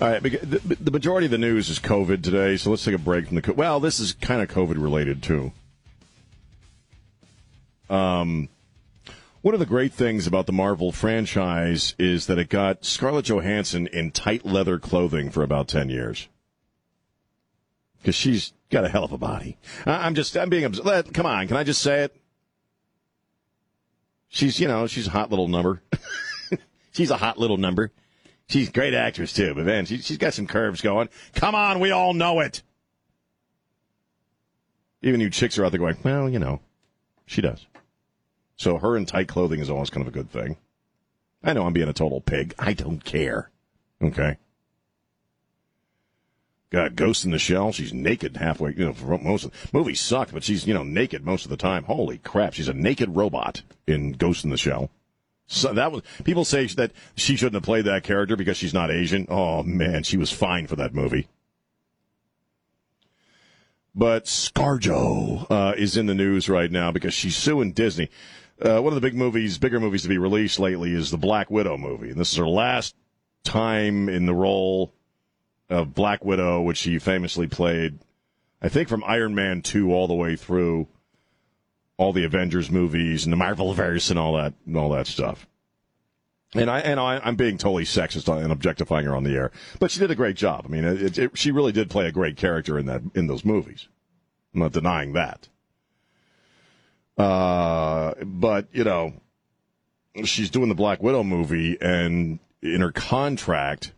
All 0.00 0.08
right, 0.08 0.22
the, 0.22 0.76
the 0.80 0.90
majority 0.90 1.26
of 1.26 1.30
the 1.30 1.38
news 1.38 1.68
is 1.68 1.78
COVID 1.78 2.24
today, 2.24 2.56
so 2.56 2.70
let's 2.70 2.84
take 2.84 2.94
a 2.94 2.98
break 2.98 3.28
from 3.28 3.36
the. 3.40 3.52
Well, 3.52 3.78
this 3.78 4.00
is 4.00 4.14
kind 4.14 4.42
of 4.42 4.48
COVID 4.48 4.82
related 4.82 5.22
too. 5.22 5.52
Um, 7.88 8.48
one 9.42 9.54
of 9.54 9.60
the 9.60 9.66
great 9.66 9.92
things 9.92 10.26
about 10.26 10.46
the 10.46 10.52
Marvel 10.52 10.90
franchise 10.90 11.94
is 11.98 12.26
that 12.26 12.38
it 12.38 12.48
got 12.48 12.84
Scarlett 12.84 13.26
Johansson 13.26 13.86
in 13.86 14.10
tight 14.10 14.44
leather 14.44 14.78
clothing 14.78 15.30
for 15.30 15.44
about 15.44 15.68
10 15.68 15.88
years. 15.88 16.28
Because 17.98 18.16
she's 18.16 18.52
got 18.72 18.84
a 18.84 18.88
hell 18.88 19.04
of 19.04 19.12
a 19.12 19.18
body. 19.18 19.58
I'm 19.86 20.14
just, 20.14 20.36
I'm 20.36 20.48
being, 20.48 20.72
come 20.72 21.26
on, 21.26 21.46
can 21.46 21.56
I 21.56 21.62
just 21.62 21.82
say 21.82 22.04
it? 22.04 22.16
She's, 24.28 24.58
you 24.58 24.66
know, 24.66 24.86
she's 24.86 25.06
a 25.06 25.10
hot 25.10 25.30
little 25.30 25.46
number. 25.46 25.82
she's 26.92 27.10
a 27.10 27.18
hot 27.18 27.38
little 27.38 27.58
number. 27.58 27.92
She's 28.48 28.70
a 28.70 28.72
great 28.72 28.94
actress 28.94 29.32
too, 29.32 29.54
but 29.54 29.66
man, 29.66 29.84
she, 29.84 29.98
she's 29.98 30.16
got 30.16 30.34
some 30.34 30.46
curves 30.46 30.80
going. 30.80 31.10
Come 31.34 31.54
on, 31.54 31.80
we 31.80 31.90
all 31.90 32.14
know 32.14 32.40
it. 32.40 32.62
Even 35.02 35.20
you 35.20 35.30
chicks 35.30 35.58
are 35.58 35.64
out 35.64 35.72
there 35.72 35.78
going, 35.78 35.98
well, 36.02 36.28
you 36.28 36.38
know, 36.38 36.60
she 37.26 37.42
does. 37.42 37.66
So 38.56 38.78
her 38.78 38.96
in 38.96 39.04
tight 39.06 39.28
clothing 39.28 39.60
is 39.60 39.68
always 39.68 39.90
kind 39.90 40.06
of 40.06 40.08
a 40.08 40.16
good 40.16 40.30
thing. 40.30 40.56
I 41.44 41.52
know 41.52 41.66
I'm 41.66 41.72
being 41.72 41.88
a 41.88 41.92
total 41.92 42.20
pig. 42.20 42.54
I 42.58 42.72
don't 42.72 43.04
care. 43.04 43.50
Okay. 44.00 44.38
Got 46.72 46.96
Ghost 46.96 47.26
in 47.26 47.32
the 47.32 47.38
Shell. 47.38 47.72
She's 47.72 47.92
naked 47.92 48.38
halfway. 48.38 48.72
You 48.72 48.86
know, 48.86 48.92
for 48.94 49.18
most 49.18 49.44
of 49.44 49.52
the 49.52 49.78
movie 49.78 49.94
sucked, 49.94 50.32
but 50.32 50.42
she's 50.42 50.66
you 50.66 50.72
know 50.72 50.82
naked 50.82 51.22
most 51.22 51.44
of 51.44 51.50
the 51.50 51.56
time. 51.58 51.84
Holy 51.84 52.16
crap! 52.16 52.54
She's 52.54 52.68
a 52.68 52.72
naked 52.72 53.14
robot 53.14 53.60
in 53.86 54.12
Ghost 54.12 54.42
in 54.42 54.48
the 54.48 54.56
Shell. 54.56 54.90
So 55.46 55.74
that 55.74 55.92
was 55.92 56.02
people 56.24 56.46
say 56.46 56.64
that 56.66 56.92
she 57.14 57.36
shouldn't 57.36 57.56
have 57.56 57.62
played 57.62 57.84
that 57.84 58.04
character 58.04 58.36
because 58.36 58.56
she's 58.56 58.72
not 58.72 58.90
Asian. 58.90 59.26
Oh 59.28 59.62
man, 59.62 60.02
she 60.02 60.16
was 60.16 60.32
fine 60.32 60.66
for 60.66 60.76
that 60.76 60.94
movie. 60.94 61.28
But 63.94 64.24
ScarJo 64.24 65.46
uh, 65.50 65.74
is 65.76 65.98
in 65.98 66.06
the 66.06 66.14
news 66.14 66.48
right 66.48 66.70
now 66.70 66.90
because 66.90 67.12
she's 67.12 67.36
suing 67.36 67.72
Disney. 67.72 68.08
Uh, 68.58 68.80
one 68.80 68.94
of 68.94 68.94
the 68.94 69.06
big 69.06 69.14
movies, 69.14 69.58
bigger 69.58 69.78
movies 69.78 70.04
to 70.04 70.08
be 70.08 70.16
released 70.16 70.58
lately 70.58 70.94
is 70.94 71.10
the 71.10 71.18
Black 71.18 71.50
Widow 71.50 71.76
movie. 71.76 72.08
And 72.08 72.18
this 72.18 72.32
is 72.32 72.38
her 72.38 72.48
last 72.48 72.94
time 73.44 74.08
in 74.08 74.24
the 74.24 74.34
role 74.34 74.94
of 75.72 75.94
Black 75.94 76.24
Widow, 76.24 76.60
which 76.60 76.78
she 76.78 76.98
famously 76.98 77.46
played, 77.46 77.98
I 78.60 78.68
think, 78.68 78.88
from 78.88 79.02
Iron 79.04 79.34
Man 79.34 79.62
2 79.62 79.92
all 79.92 80.06
the 80.06 80.14
way 80.14 80.36
through 80.36 80.86
all 81.96 82.12
the 82.12 82.24
Avengers 82.24 82.70
movies 82.70 83.24
and 83.24 83.32
the 83.32 83.36
Marvelverse 83.36 84.10
and 84.10 84.18
all 84.18 84.34
that 84.34 84.54
and 84.66 84.76
all 84.76 84.90
that 84.90 85.06
stuff. 85.06 85.46
And 86.54 86.68
I 86.68 86.80
and 86.80 87.00
I, 87.00 87.26
am 87.26 87.36
being 87.36 87.56
totally 87.56 87.84
sexist 87.84 88.28
and 88.28 88.52
objectifying 88.52 89.06
her 89.06 89.16
on 89.16 89.24
the 89.24 89.34
air, 89.34 89.52
but 89.78 89.90
she 89.90 90.00
did 90.00 90.10
a 90.10 90.14
great 90.14 90.36
job. 90.36 90.66
I 90.66 90.68
mean, 90.68 90.84
it, 90.84 91.18
it, 91.18 91.38
she 91.38 91.50
really 91.50 91.72
did 91.72 91.88
play 91.88 92.06
a 92.06 92.12
great 92.12 92.36
character 92.36 92.78
in 92.78 92.86
that 92.86 93.00
in 93.14 93.26
those 93.26 93.44
movies. 93.44 93.88
I'm 94.52 94.60
not 94.60 94.72
denying 94.72 95.14
that. 95.14 95.48
Uh, 97.16 98.14
but 98.22 98.68
you 98.72 98.84
know, 98.84 99.14
she's 100.24 100.50
doing 100.50 100.68
the 100.68 100.74
Black 100.74 101.02
Widow 101.02 101.22
movie, 101.22 101.78
and 101.80 102.38
in 102.60 102.82
her 102.82 102.92
contract, 102.92 103.92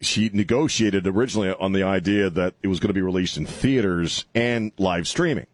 she 0.00 0.30
negotiated 0.32 1.06
originally 1.06 1.52
on 1.52 1.72
the 1.72 1.82
idea 1.82 2.30
that 2.30 2.54
it 2.62 2.68
was 2.68 2.80
going 2.80 2.88
to 2.88 2.94
be 2.94 3.02
released 3.02 3.36
in 3.36 3.44
theaters 3.44 4.24
and 4.34 4.72
live 4.78 5.06
streaming 5.06 5.46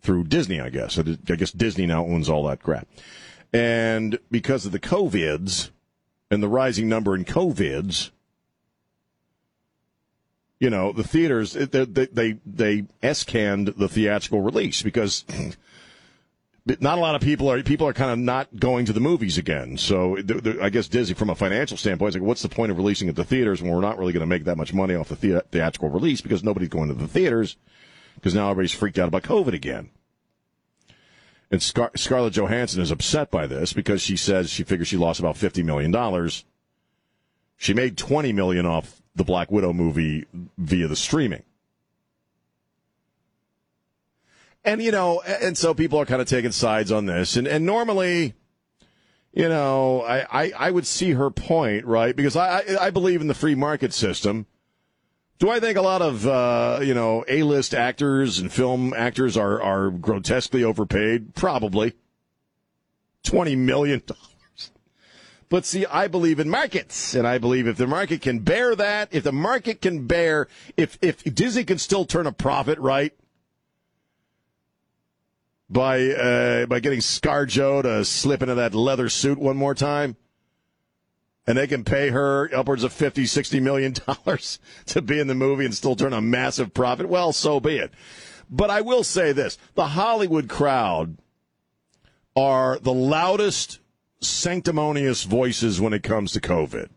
through 0.00 0.24
Disney, 0.24 0.60
I 0.60 0.70
guess. 0.70 0.98
I 0.98 1.02
guess 1.02 1.50
Disney 1.50 1.86
now 1.86 2.04
owns 2.04 2.28
all 2.28 2.46
that 2.46 2.62
crap. 2.62 2.88
And 3.52 4.18
because 4.30 4.64
of 4.64 4.72
the 4.72 4.80
COVIDs 4.80 5.70
and 6.30 6.42
the 6.42 6.48
rising 6.48 6.88
number 6.88 7.14
in 7.14 7.24
COVIDs, 7.24 8.10
you 10.58 10.70
know, 10.70 10.92
the 10.92 11.04
theaters 11.04 11.52
they 11.52 11.84
they 11.84 12.38
they 12.46 12.84
S-canned 13.02 13.68
the 13.68 13.88
theatrical 13.88 14.40
release 14.40 14.82
because 14.82 15.24
not 16.80 16.98
a 16.98 17.00
lot 17.00 17.14
of 17.14 17.20
people 17.20 17.50
are 17.50 17.62
people 17.62 17.86
are 17.86 17.92
kind 17.92 18.10
of 18.10 18.18
not 18.18 18.48
going 18.58 18.86
to 18.86 18.92
the 18.92 19.00
movies 19.00 19.38
again. 19.38 19.76
So 19.76 20.18
I 20.60 20.68
guess 20.68 20.88
Disney, 20.88 21.14
from 21.14 21.30
a 21.30 21.34
financial 21.34 21.76
standpoint, 21.76 22.10
is 22.10 22.14
like, 22.16 22.26
what's 22.26 22.42
the 22.42 22.48
point 22.48 22.72
of 22.72 22.76
releasing 22.76 23.08
at 23.08 23.14
the 23.14 23.24
theaters 23.24 23.62
when 23.62 23.72
we're 23.72 23.80
not 23.80 23.98
really 23.98 24.12
going 24.12 24.20
to 24.20 24.26
make 24.26 24.44
that 24.44 24.56
much 24.56 24.74
money 24.74 24.94
off 24.94 25.08
the 25.08 25.16
theatrical 25.50 25.90
release 25.90 26.20
because 26.20 26.42
nobody's 26.42 26.68
going 26.68 26.88
to 26.88 26.94
the 26.94 27.06
theaters 27.06 27.56
because 28.16 28.34
now 28.34 28.50
everybody's 28.50 28.72
freaked 28.72 28.98
out 28.98 29.08
about 29.08 29.22
COVID 29.22 29.52
again. 29.52 29.90
And 31.50 31.62
Scar- 31.62 31.92
Scarlett 31.94 32.34
Johansson 32.34 32.82
is 32.82 32.90
upset 32.90 33.30
by 33.30 33.46
this 33.46 33.72
because 33.72 34.02
she 34.02 34.16
says 34.16 34.50
she 34.50 34.64
figures 34.64 34.88
she 34.88 34.96
lost 34.96 35.20
about 35.20 35.36
fifty 35.36 35.62
million 35.62 35.92
dollars. 35.92 36.44
She 37.56 37.74
made 37.74 37.96
twenty 37.96 38.32
million 38.32 38.66
off 38.66 39.00
the 39.14 39.24
Black 39.24 39.52
Widow 39.52 39.72
movie 39.72 40.26
via 40.58 40.88
the 40.88 40.96
streaming. 40.96 41.44
And, 44.66 44.82
you 44.82 44.90
know, 44.90 45.20
and 45.20 45.56
so 45.56 45.72
people 45.74 46.00
are 46.00 46.04
kind 46.04 46.20
of 46.20 46.26
taking 46.26 46.50
sides 46.50 46.90
on 46.90 47.06
this. 47.06 47.36
And, 47.36 47.46
and 47.46 47.64
normally, 47.64 48.34
you 49.32 49.48
know, 49.48 50.02
I, 50.02 50.44
I, 50.44 50.52
I 50.58 50.70
would 50.72 50.86
see 50.86 51.12
her 51.12 51.30
point, 51.30 51.86
right? 51.86 52.16
Because 52.16 52.34
I, 52.34 52.58
I, 52.58 52.86
I 52.86 52.90
believe 52.90 53.20
in 53.20 53.28
the 53.28 53.34
free 53.34 53.54
market 53.54 53.94
system. 53.94 54.46
Do 55.38 55.50
I 55.50 55.60
think 55.60 55.78
a 55.78 55.82
lot 55.82 56.02
of, 56.02 56.26
uh, 56.26 56.80
you 56.82 56.94
know, 56.94 57.24
A-list 57.28 57.74
actors 57.74 58.40
and 58.40 58.50
film 58.50 58.92
actors 58.92 59.36
are, 59.36 59.62
are 59.62 59.90
grotesquely 59.90 60.64
overpaid? 60.64 61.34
Probably. 61.36 61.94
$20 63.22 63.56
million. 63.56 64.02
But 65.48 65.64
see, 65.64 65.86
I 65.86 66.08
believe 66.08 66.40
in 66.40 66.48
markets, 66.48 67.14
and 67.14 67.24
I 67.24 67.38
believe 67.38 67.68
if 67.68 67.76
the 67.76 67.86
market 67.86 68.20
can 68.20 68.40
bear 68.40 68.74
that, 68.74 69.10
if 69.12 69.22
the 69.22 69.30
market 69.30 69.80
can 69.80 70.08
bear, 70.08 70.48
if 70.76 70.98
if 71.00 71.22
Disney 71.22 71.62
can 71.62 71.78
still 71.78 72.04
turn 72.04 72.26
a 72.26 72.32
profit, 72.32 72.80
right? 72.80 73.12
By 75.68 76.10
uh, 76.10 76.66
by 76.66 76.78
getting 76.78 77.00
ScarJo 77.00 77.82
to 77.82 78.04
slip 78.04 78.40
into 78.40 78.54
that 78.54 78.74
leather 78.74 79.08
suit 79.08 79.38
one 79.38 79.56
more 79.56 79.74
time, 79.74 80.16
and 81.46 81.58
they 81.58 81.66
can 81.66 81.84
pay 81.84 82.10
her 82.10 82.48
upwards 82.54 82.84
of 82.84 82.92
50 82.92 83.26
60 83.26 83.60
million 83.60 83.92
dollars 84.06 84.58
to 84.86 85.02
be 85.02 85.18
in 85.18 85.26
the 85.26 85.34
movie 85.34 85.64
and 85.64 85.74
still 85.74 85.96
turn 85.96 86.12
a 86.12 86.20
massive 86.20 86.74
profit. 86.74 87.08
Well 87.08 87.32
so 87.32 87.60
be 87.60 87.78
it. 87.78 87.92
But 88.48 88.70
i 88.70 88.80
will 88.80 89.04
say 89.04 89.32
this. 89.32 89.58
The 89.74 89.88
hollywood 89.88 90.48
crowd 90.48 91.18
are 92.36 92.78
the 92.78 92.92
loudest 92.92 93.80
sanctimonious 94.20 95.24
voices 95.24 95.80
when 95.80 95.92
it 95.92 96.02
comes 96.02 96.32
to 96.32 96.40
COVID. 96.40 96.90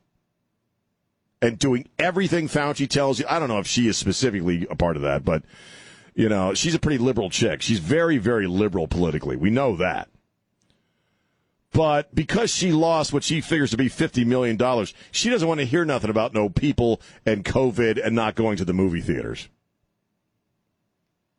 And 1.41 1.57
doing 1.57 1.87
everything 1.97 2.49
Fauci 2.49 2.87
tells 2.89 3.19
you. 3.19 3.25
I 3.29 3.39
don't 3.39 3.47
know 3.47 3.59
if 3.59 3.67
she 3.67 3.87
is 3.87 3.97
specifically 3.97 4.67
a 4.69 4.75
part 4.75 4.97
of 4.97 5.03
that, 5.03 5.23
but 5.23 5.43
you 6.15 6.29
know, 6.29 6.53
she's 6.53 6.75
a 6.75 6.79
pretty 6.79 6.97
liberal 6.97 7.29
chick. 7.29 7.61
She's 7.61 7.79
very, 7.79 8.17
very 8.17 8.47
liberal 8.47 8.87
politically. 8.87 9.35
We 9.35 9.49
know 9.49 9.75
that. 9.77 10.09
But 11.71 12.13
because 12.15 12.53
she 12.53 12.71
lost 12.71 13.13
what 13.13 13.23
she 13.23 13.41
figures 13.41 13.71
to 13.71 13.77
be 13.77 13.89
$50 13.89 14.25
million, 14.25 14.57
she 15.11 15.29
doesn't 15.29 15.47
want 15.47 15.59
to 15.59 15.65
hear 15.65 15.85
nothing 15.85 16.09
about 16.09 16.33
no 16.33 16.49
people 16.49 16.99
and 17.25 17.45
COVID 17.45 18.03
and 18.03 18.15
not 18.15 18.35
going 18.35 18.57
to 18.57 18.65
the 18.65 18.73
movie 18.73 19.01
theaters. 19.01 19.49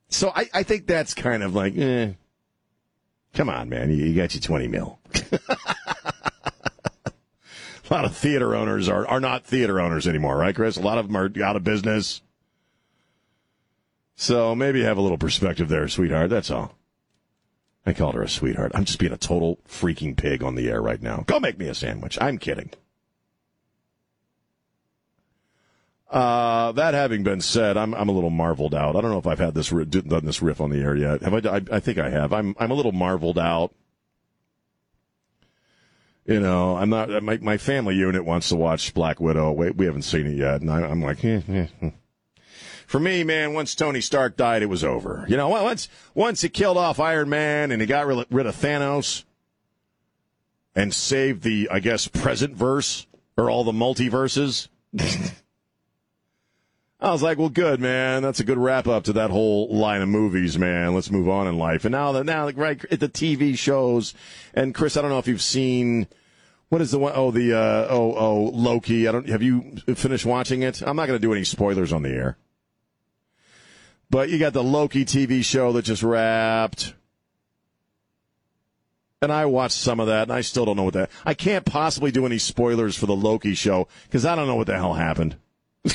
So 0.08 0.32
I, 0.34 0.48
I 0.54 0.62
think 0.62 0.86
that's 0.86 1.14
kind 1.14 1.42
of 1.42 1.54
like, 1.54 1.76
eh, 1.76 2.12
come 3.34 3.48
on, 3.48 3.68
man. 3.68 3.90
You, 3.90 4.04
you 4.04 4.14
got 4.14 4.34
your 4.34 4.40
20 4.40 4.68
mil. 4.68 4.98
a 5.32 5.38
lot 7.90 8.04
of 8.04 8.16
theater 8.16 8.54
owners 8.54 8.88
are, 8.88 9.06
are 9.06 9.20
not 9.20 9.44
theater 9.44 9.80
owners 9.80 10.06
anymore, 10.06 10.36
right, 10.36 10.54
Chris? 10.54 10.76
A 10.76 10.82
lot 10.82 10.98
of 10.98 11.08
them 11.08 11.16
are 11.16 11.30
out 11.44 11.56
of 11.56 11.64
business. 11.64 12.22
So 14.20 14.54
maybe 14.54 14.82
have 14.82 14.98
a 14.98 15.00
little 15.00 15.16
perspective 15.16 15.70
there, 15.70 15.88
sweetheart. 15.88 16.28
That's 16.28 16.50
all. 16.50 16.74
I 17.86 17.94
called 17.94 18.14
her 18.16 18.22
a 18.22 18.28
sweetheart. 18.28 18.72
I'm 18.74 18.84
just 18.84 18.98
being 18.98 19.14
a 19.14 19.16
total 19.16 19.60
freaking 19.66 20.14
pig 20.14 20.42
on 20.42 20.56
the 20.56 20.68
air 20.68 20.82
right 20.82 21.00
now. 21.00 21.24
Go 21.26 21.40
make 21.40 21.58
me 21.58 21.68
a 21.68 21.74
sandwich. 21.74 22.18
I'm 22.20 22.36
kidding. 22.36 22.68
Uh, 26.10 26.72
that 26.72 26.92
having 26.92 27.22
been 27.22 27.40
said, 27.40 27.78
I'm 27.78 27.94
I'm 27.94 28.10
a 28.10 28.12
little 28.12 28.28
marveled 28.28 28.74
out. 28.74 28.94
I 28.94 29.00
don't 29.00 29.10
know 29.10 29.18
if 29.18 29.26
I've 29.26 29.38
had 29.38 29.54
this 29.54 29.70
done 29.70 30.26
this 30.26 30.42
riff 30.42 30.60
on 30.60 30.68
the 30.68 30.82
air 30.82 30.94
yet. 30.94 31.22
Have 31.22 31.46
I? 31.46 31.56
I, 31.56 31.62
I 31.72 31.80
think 31.80 31.96
I 31.96 32.10
have. 32.10 32.34
I'm 32.34 32.54
I'm 32.60 32.70
a 32.70 32.74
little 32.74 32.92
marveled 32.92 33.38
out 33.38 33.72
you 36.26 36.40
know, 36.40 36.76
I'm 36.76 36.90
not. 36.90 37.22
My 37.22 37.38
my 37.38 37.56
family 37.56 37.96
unit 37.96 38.26
wants 38.26 38.50
to 38.50 38.56
watch 38.56 38.92
Black 38.92 39.18
Widow. 39.18 39.52
We, 39.52 39.70
we 39.70 39.86
haven't 39.86 40.02
seen 40.02 40.26
it 40.26 40.36
yet, 40.36 40.60
and 40.60 40.70
I, 40.70 40.82
am 40.82 41.00
like, 41.00 41.24
eh, 41.24 41.40
eh, 41.48 41.66
eh. 41.80 41.90
For 42.90 42.98
me, 42.98 43.22
man, 43.22 43.54
once 43.54 43.76
Tony 43.76 44.00
Stark 44.00 44.36
died, 44.36 44.64
it 44.64 44.66
was 44.66 44.82
over. 44.82 45.24
You 45.28 45.36
know, 45.36 45.48
once 45.48 45.88
once 46.12 46.42
he 46.42 46.48
killed 46.48 46.76
off 46.76 46.98
Iron 46.98 47.28
Man 47.28 47.70
and 47.70 47.80
he 47.80 47.86
got 47.86 48.04
rid 48.04 48.46
of 48.46 48.56
Thanos 48.56 49.22
and 50.74 50.92
saved 50.92 51.44
the, 51.44 51.68
I 51.70 51.78
guess, 51.78 52.08
present 52.08 52.56
verse, 52.56 53.06
or 53.36 53.48
all 53.48 53.62
the 53.62 53.70
multiverses. 53.70 54.66
I 54.98 55.30
was 57.12 57.22
like, 57.22 57.38
well, 57.38 57.48
good, 57.48 57.78
man. 57.78 58.22
That's 58.22 58.40
a 58.40 58.44
good 58.44 58.58
wrap 58.58 58.88
up 58.88 59.04
to 59.04 59.12
that 59.12 59.30
whole 59.30 59.72
line 59.72 60.02
of 60.02 60.08
movies, 60.08 60.58
man. 60.58 60.92
Let's 60.92 61.12
move 61.12 61.28
on 61.28 61.46
in 61.46 61.58
life. 61.58 61.84
And 61.84 61.92
now 61.92 62.10
now, 62.22 62.48
right 62.48 62.84
at 62.90 62.98
the 62.98 63.08
TV 63.08 63.56
shows, 63.56 64.14
and 64.52 64.74
Chris, 64.74 64.96
I 64.96 65.02
don't 65.02 65.12
know 65.12 65.20
if 65.20 65.28
you've 65.28 65.40
seen 65.40 66.08
what 66.70 66.80
is 66.80 66.90
the 66.90 66.98
one? 66.98 67.12
Oh, 67.14 67.30
the 67.30 67.56
uh, 67.56 67.86
oh 67.88 68.16
oh 68.16 68.50
Loki. 68.52 69.06
I 69.06 69.12
don't. 69.12 69.28
Have 69.28 69.42
you 69.42 69.76
finished 69.94 70.26
watching 70.26 70.62
it? 70.62 70.82
I'm 70.82 70.96
not 70.96 71.06
going 71.06 71.20
to 71.20 71.24
do 71.24 71.32
any 71.32 71.44
spoilers 71.44 71.92
on 71.92 72.02
the 72.02 72.10
air. 72.10 72.36
But 74.10 74.28
you 74.28 74.38
got 74.38 74.52
the 74.52 74.62
Loki 74.62 75.04
TV 75.04 75.44
show 75.44 75.72
that 75.72 75.84
just 75.84 76.02
wrapped. 76.02 76.94
And 79.22 79.30
I 79.30 79.46
watched 79.46 79.76
some 79.76 80.00
of 80.00 80.06
that, 80.08 80.22
and 80.22 80.32
I 80.32 80.40
still 80.40 80.64
don't 80.64 80.76
know 80.76 80.84
what 80.84 80.94
that. 80.94 81.10
I 81.24 81.34
can't 81.34 81.64
possibly 81.64 82.10
do 82.10 82.26
any 82.26 82.38
spoilers 82.38 82.96
for 82.96 83.06
the 83.06 83.14
Loki 83.14 83.54
show 83.54 83.86
because 84.04 84.24
I 84.24 84.34
don't 84.34 84.46
know 84.46 84.56
what 84.56 84.66
the 84.66 84.76
hell 84.76 84.94
happened. 84.94 85.36
you 85.84 85.92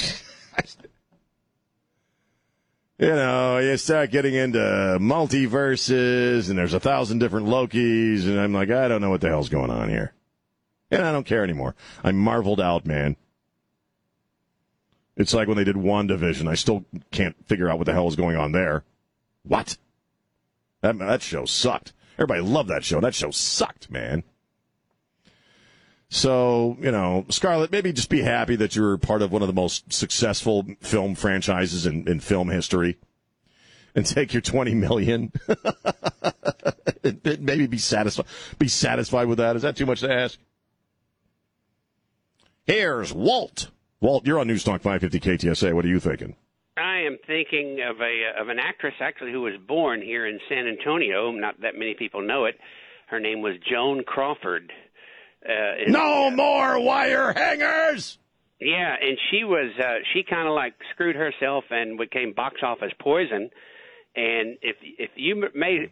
know, 3.00 3.58
you 3.58 3.78
start 3.78 4.12
getting 4.12 4.36
into 4.36 4.60
multiverses, 5.02 6.50
and 6.50 6.58
there's 6.58 6.76
a 6.76 6.80
thousand 6.80 7.18
different 7.18 7.48
Lokis, 7.48 8.26
and 8.26 8.40
I'm 8.40 8.54
like, 8.54 8.70
I 8.70 8.88
don't 8.88 9.02
know 9.02 9.10
what 9.10 9.22
the 9.22 9.30
hell's 9.30 9.50
going 9.50 9.72
on 9.72 9.90
here. 9.90 10.14
And 10.92 11.02
I 11.02 11.12
don't 11.12 11.26
care 11.26 11.44
anymore. 11.44 11.76
I 12.04 12.12
marveled 12.12 12.62
out, 12.62 12.86
man. 12.86 13.18
It's 15.18 15.34
like 15.34 15.48
when 15.48 15.58
they 15.58 15.64
did 15.64 15.76
WandaVision. 15.76 16.48
I 16.48 16.56
still 16.56 16.86
can't 17.12 17.36
figure 17.48 17.70
out 17.70 17.78
what 17.78 17.86
the 17.86 17.94
hell 17.94 18.08
is 18.08 18.16
going 18.16 18.36
on 18.36 18.52
there. 18.52 18.84
What? 19.44 19.78
That, 20.82 20.98
that 21.00 21.22
show 21.22 21.46
sucked. 21.46 21.94
Everybody 22.16 22.42
loved 22.42 22.70
that 22.70 22.84
show. 22.84 23.00
That 23.00 23.16
show 23.16 23.32
sucked, 23.32 23.90
man. 23.90 24.24
So, 26.10 26.78
you 26.80 26.92
know, 26.92 27.26
Scarlett, 27.30 27.72
maybe 27.72 27.92
just 27.92 28.10
be 28.10 28.22
happy 28.22 28.56
that 28.58 28.76
you're 28.76 28.98
part 28.98 29.22
of 29.22 29.32
one 29.32 29.42
of 29.42 29.48
the 29.48 29.54
most 29.54 29.92
successful 29.92 30.66
film 30.82 31.16
franchises 31.16 31.86
in, 31.86 32.08
in 32.08 32.20
film 32.20 32.50
history 32.50 32.98
and 33.96 34.06
take 34.06 34.34
your 34.34 34.42
20 34.42 34.76
million. 34.76 35.32
maybe 37.04 37.68
be 37.68 37.78
satisfied, 37.78 38.26
be 38.60 38.68
satisfied 38.68 39.28
with 39.28 39.40
that. 39.40 39.56
Is 39.56 39.64
that 39.64 39.76
too 39.76 39.86
much 39.86 40.02
to 40.02 40.12
ask? 40.12 40.38
Here's 42.66 43.14
Walt. 43.14 43.70
Walt, 44.02 44.26
you're 44.26 44.40
on 44.40 44.48
Newstalk 44.48 44.82
550 44.82 45.20
KTSA. 45.20 45.74
What 45.74 45.86
are 45.86 45.90
you 45.90 46.00
thinking? 46.00 46.36
I 46.78 47.00
am 47.00 47.18
thinking 47.26 47.80
of 47.90 48.02
a 48.02 48.42
of 48.42 48.50
an 48.50 48.60
actress 48.60 48.96
actually 49.00 49.32
who 49.32 49.42
was 49.42 49.54
born 49.66 50.02
here 50.02 50.28
in 50.28 50.40
San 50.50 50.68
Antonio. 50.68 51.32
Not 51.32 51.62
that 51.62 51.76
many 51.76 51.96
people 51.98 52.22
know 52.22 52.46
it. 52.46 52.56
Her 53.08 53.20
name 53.20 53.42
was 53.42 53.54
Joan 53.70 54.04
Crawford. 54.04 54.74
Uh, 55.48 55.88
no 55.88 56.28
uh, 56.28 56.32
more 56.32 56.80
wire 56.80 57.32
hangers. 57.34 58.18
Yeah, 58.60 58.96
and 59.02 59.18
she 59.32 59.44
was 59.46 59.72
uh, 59.80 60.00
she 60.14 60.24
kind 60.24 60.48
of 60.48 60.54
like 60.54 60.74
screwed 60.94 61.16
herself 61.16 61.64
and 61.70 61.98
became 61.98 62.34
box 62.34 62.58
office 62.62 62.92
poison. 63.00 63.50
And 64.16 64.58
if 64.62 64.76
if 64.82 65.12
you 65.16 65.48
may 65.54 65.90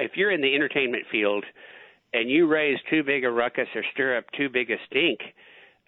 if 0.00 0.12
you're 0.16 0.32
in 0.32 0.40
the 0.40 0.54
entertainment 0.54 1.04
field 1.12 1.44
and 2.12 2.28
you 2.28 2.46
raise 2.46 2.78
too 2.90 3.04
big 3.04 3.24
a 3.24 3.30
ruckus 3.30 3.68
or 3.74 3.82
stir 3.92 4.16
up 4.16 4.24
too 4.36 4.48
big 4.48 4.70
a 4.70 4.76
stink, 4.86 5.20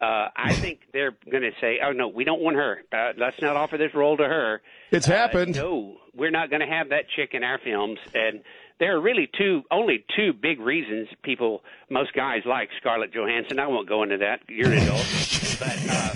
uh, 0.00 0.28
I 0.36 0.52
think 0.54 0.80
they're 0.92 1.16
going 1.30 1.42
to 1.42 1.52
say, 1.60 1.78
"Oh 1.82 1.92
no, 1.92 2.08
we 2.08 2.24
don't 2.24 2.42
want 2.42 2.56
her. 2.56 2.82
Uh, 2.92 3.12
let's 3.16 3.40
not 3.40 3.56
offer 3.56 3.78
this 3.78 3.94
role 3.94 4.16
to 4.16 4.24
her." 4.24 4.60
It's 4.90 5.08
uh, 5.08 5.12
happened. 5.12 5.56
No, 5.56 5.96
we're 6.14 6.30
not 6.30 6.50
going 6.50 6.60
to 6.60 6.66
have 6.66 6.90
that 6.90 7.04
chick 7.14 7.30
in 7.32 7.42
our 7.42 7.58
films. 7.58 7.98
And 8.14 8.40
there 8.78 8.96
are 8.96 9.00
really 9.00 9.30
two, 9.38 9.62
only 9.70 10.04
two 10.14 10.32
big 10.32 10.60
reasons 10.60 11.08
people, 11.22 11.62
most 11.88 12.12
guys 12.12 12.42
like 12.44 12.68
Scarlett 12.78 13.12
Johansson. 13.12 13.58
I 13.58 13.68
won't 13.68 13.88
go 13.88 14.02
into 14.02 14.18
that. 14.18 14.40
You're 14.48 14.72
an 14.72 14.82
adult, 14.82 14.98
but 15.58 15.78
uh, 15.88 16.12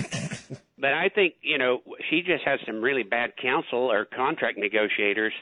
but 0.77 0.93
I 0.93 1.09
think 1.09 1.35
you 1.41 1.57
know 1.57 1.81
she 2.09 2.21
just 2.21 2.43
has 2.45 2.59
some 2.65 2.81
really 2.81 3.03
bad 3.03 3.33
counsel 3.41 3.91
or 3.91 4.05
contract 4.05 4.59
negotiators 4.59 5.33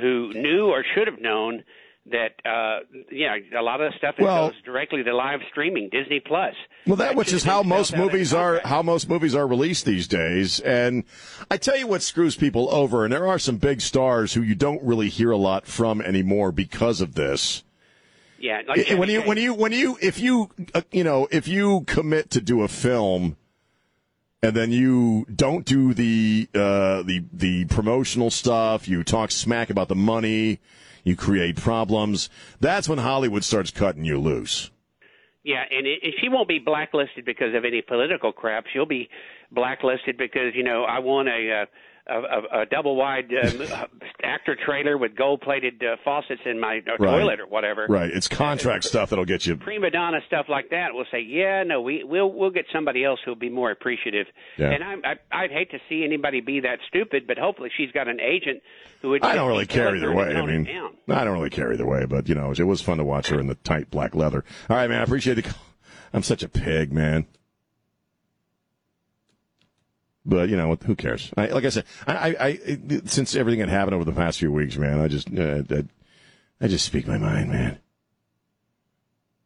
who 0.00 0.32
knew 0.34 0.66
or 0.66 0.84
should 0.94 1.06
have 1.06 1.20
known 1.20 1.64
that 2.10 2.34
uh 2.44 2.80
yeah 3.12 3.36
a 3.56 3.62
lot 3.62 3.80
of 3.80 3.92
the 3.92 3.98
stuff 3.98 4.16
well, 4.18 4.48
goes 4.48 4.60
directly 4.64 5.04
to 5.04 5.14
live 5.14 5.40
streaming 5.50 5.88
disney 5.88 6.20
plus. 6.20 6.54
Well 6.86 6.96
that 6.96 7.14
which 7.14 7.32
is 7.32 7.44
how 7.44 7.62
most 7.62 7.96
movies 7.96 8.34
are 8.34 8.60
how 8.64 8.82
most 8.82 9.08
movies 9.08 9.34
are 9.34 9.46
released 9.46 9.84
these 9.84 10.08
days. 10.08 10.58
And 10.60 11.04
i 11.50 11.56
tell 11.56 11.76
you 11.76 11.86
what 11.86 12.02
screws 12.02 12.34
people 12.34 12.68
over 12.74 13.04
and 13.04 13.12
there 13.12 13.26
are 13.26 13.38
some 13.38 13.56
big 13.56 13.80
stars 13.80 14.34
who 14.34 14.42
you 14.42 14.56
don't 14.56 14.82
really 14.82 15.08
hear 15.08 15.30
a 15.30 15.36
lot 15.36 15.66
from 15.66 16.00
anymore 16.00 16.50
because 16.50 17.00
of 17.00 17.14
this. 17.14 17.62
Yeah 18.38 18.62
like 18.66 18.88
when 18.98 19.08
you 19.08 19.22
when 19.22 19.38
you 19.38 19.54
when 19.54 19.70
you 19.70 19.96
if 20.02 20.18
you 20.18 20.50
uh, 20.74 20.82
you 20.90 21.04
know 21.04 21.28
if 21.30 21.46
you 21.46 21.82
commit 21.86 22.30
to 22.30 22.40
do 22.40 22.62
a 22.62 22.68
film 22.68 23.36
and 24.42 24.56
then 24.56 24.72
you 24.72 25.24
don't 25.32 25.64
do 25.64 25.94
the 25.94 26.48
uh 26.52 27.02
the 27.04 27.24
the 27.32 27.64
promotional 27.66 28.28
stuff 28.28 28.88
you 28.88 29.04
talk 29.04 29.30
smack 29.30 29.70
about 29.70 29.86
the 29.86 29.94
money 29.94 30.58
you 31.02 31.16
create 31.16 31.56
problems. 31.56 32.28
That's 32.60 32.88
when 32.88 32.98
Hollywood 32.98 33.44
starts 33.44 33.70
cutting 33.70 34.04
you 34.04 34.18
loose. 34.18 34.70
Yeah, 35.44 35.64
and, 35.70 35.86
it, 35.86 36.14
she 36.20 36.28
won't 36.28 36.48
be 36.48 36.60
blacklisted 36.60 37.24
because 37.24 37.54
of 37.54 37.64
any 37.64 37.82
political 37.82 38.32
crap. 38.32 38.64
She'll 38.72 38.86
be 38.86 39.08
blacklisted 39.50 40.16
because 40.16 40.54
you 40.54 40.62
know 40.62 40.84
I 40.84 41.00
want 41.00 41.28
a. 41.28 41.62
Uh, 41.62 41.66
a, 42.06 42.14
a, 42.14 42.60
a 42.62 42.66
double 42.66 42.96
wide 42.96 43.30
uh, 43.32 43.86
actor 44.22 44.56
trailer 44.64 44.98
with 44.98 45.14
gold 45.14 45.40
plated 45.40 45.82
uh, 45.82 45.96
faucets 46.04 46.40
in 46.44 46.58
my 46.58 46.80
uh, 46.86 46.96
right. 46.98 47.10
toilet 47.10 47.40
or 47.40 47.46
whatever. 47.46 47.86
Right, 47.88 48.10
it's 48.10 48.28
contract 48.28 48.84
stuff 48.84 49.10
that'll 49.10 49.24
get 49.24 49.46
you. 49.46 49.56
Prima 49.56 49.90
donna 49.90 50.20
stuff 50.26 50.46
like 50.48 50.70
that. 50.70 50.88
We'll 50.92 51.06
say, 51.10 51.20
yeah, 51.20 51.62
no, 51.62 51.80
we 51.80 52.02
we'll 52.04 52.32
we'll 52.32 52.50
get 52.50 52.66
somebody 52.72 53.04
else 53.04 53.20
who'll 53.24 53.34
be 53.34 53.50
more 53.50 53.70
appreciative. 53.70 54.26
Yeah. 54.58 54.70
And 54.70 54.84
I, 54.84 54.94
I 55.10 55.44
I'd 55.44 55.50
hate 55.50 55.70
to 55.70 55.78
see 55.88 56.04
anybody 56.04 56.40
be 56.40 56.60
that 56.60 56.78
stupid, 56.88 57.26
but 57.26 57.38
hopefully 57.38 57.70
she's 57.76 57.92
got 57.92 58.08
an 58.08 58.20
agent 58.20 58.62
who 59.00 59.10
would. 59.10 59.22
I 59.24 59.34
don't 59.34 59.48
really 59.48 59.66
care 59.66 59.94
either 59.94 60.12
way. 60.12 60.34
I 60.34 60.44
mean, 60.44 60.68
I 61.08 61.24
don't 61.24 61.34
really 61.34 61.50
care 61.50 61.72
either 61.72 61.86
way, 61.86 62.04
but 62.04 62.28
you 62.28 62.34
know, 62.34 62.52
it 62.52 62.64
was 62.64 62.80
fun 62.80 62.98
to 62.98 63.04
watch 63.04 63.28
her 63.28 63.38
in 63.38 63.46
the 63.46 63.54
tight 63.56 63.90
black 63.90 64.14
leather. 64.14 64.44
All 64.68 64.76
right, 64.76 64.88
man, 64.88 65.00
I 65.00 65.04
appreciate 65.04 65.34
the. 65.34 65.54
I'm 66.14 66.22
such 66.22 66.42
a 66.42 66.48
pig, 66.48 66.92
man. 66.92 67.26
But 70.24 70.48
you 70.48 70.56
know, 70.56 70.76
who 70.76 70.94
cares? 70.94 71.32
I, 71.36 71.46
like 71.46 71.64
I 71.64 71.68
said, 71.70 71.84
I, 72.06 72.14
I, 72.14 72.46
I, 72.46 72.58
since 73.06 73.34
everything 73.34 73.60
had 73.60 73.68
happened 73.68 73.94
over 73.94 74.04
the 74.04 74.12
past 74.12 74.38
few 74.38 74.52
weeks, 74.52 74.76
man, 74.76 75.00
I 75.00 75.08
just, 75.08 75.28
uh, 75.36 75.62
I, 75.68 75.84
I 76.60 76.68
just 76.68 76.84
speak 76.84 77.06
my 77.08 77.18
mind, 77.18 77.50
man. 77.50 77.78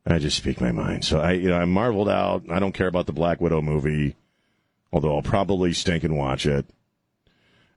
I 0.06 0.18
just 0.18 0.36
speak 0.36 0.60
my 0.60 0.72
mind. 0.72 1.04
So 1.04 1.18
I, 1.18 1.32
you 1.32 1.48
know, 1.48 1.56
I 1.56 1.64
marveled 1.64 2.08
out. 2.08 2.44
I 2.50 2.60
don't 2.60 2.72
care 2.72 2.86
about 2.86 3.06
the 3.06 3.12
Black 3.12 3.40
Widow 3.40 3.60
movie, 3.62 4.14
although 4.92 5.16
I'll 5.16 5.22
probably 5.22 5.72
stink 5.72 6.04
and 6.04 6.16
watch 6.16 6.46
it. 6.46 6.66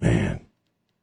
Man, 0.00 0.46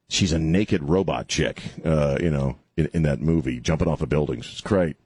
she's 0.08 0.32
a 0.32 0.40
naked 0.40 0.84
robot 0.84 1.28
chick, 1.28 1.62
uh, 1.84 2.18
you 2.22 2.30
know, 2.30 2.58
in, 2.78 2.90
in 2.94 3.04
that 3.04 3.22
movie, 3.22 3.60
jumping 3.60 3.88
off 3.88 4.02
of 4.02 4.10
buildings. 4.10 4.48
It's 4.52 4.62
great. 4.62 4.98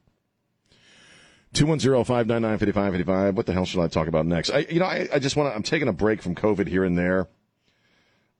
210-599-5555. 1.54 3.34
What 3.34 3.46
the 3.46 3.52
hell 3.52 3.64
should 3.64 3.82
I 3.82 3.88
talk 3.88 4.08
about 4.08 4.26
next? 4.26 4.50
I, 4.50 4.66
you 4.70 4.80
know, 4.80 4.86
I, 4.86 5.08
I 5.12 5.18
just 5.18 5.36
want 5.36 5.50
to, 5.50 5.54
I'm 5.54 5.62
taking 5.62 5.88
a 5.88 5.92
break 5.92 6.22
from 6.22 6.34
COVID 6.34 6.66
here 6.66 6.84
and 6.84 6.96
there. 6.96 7.28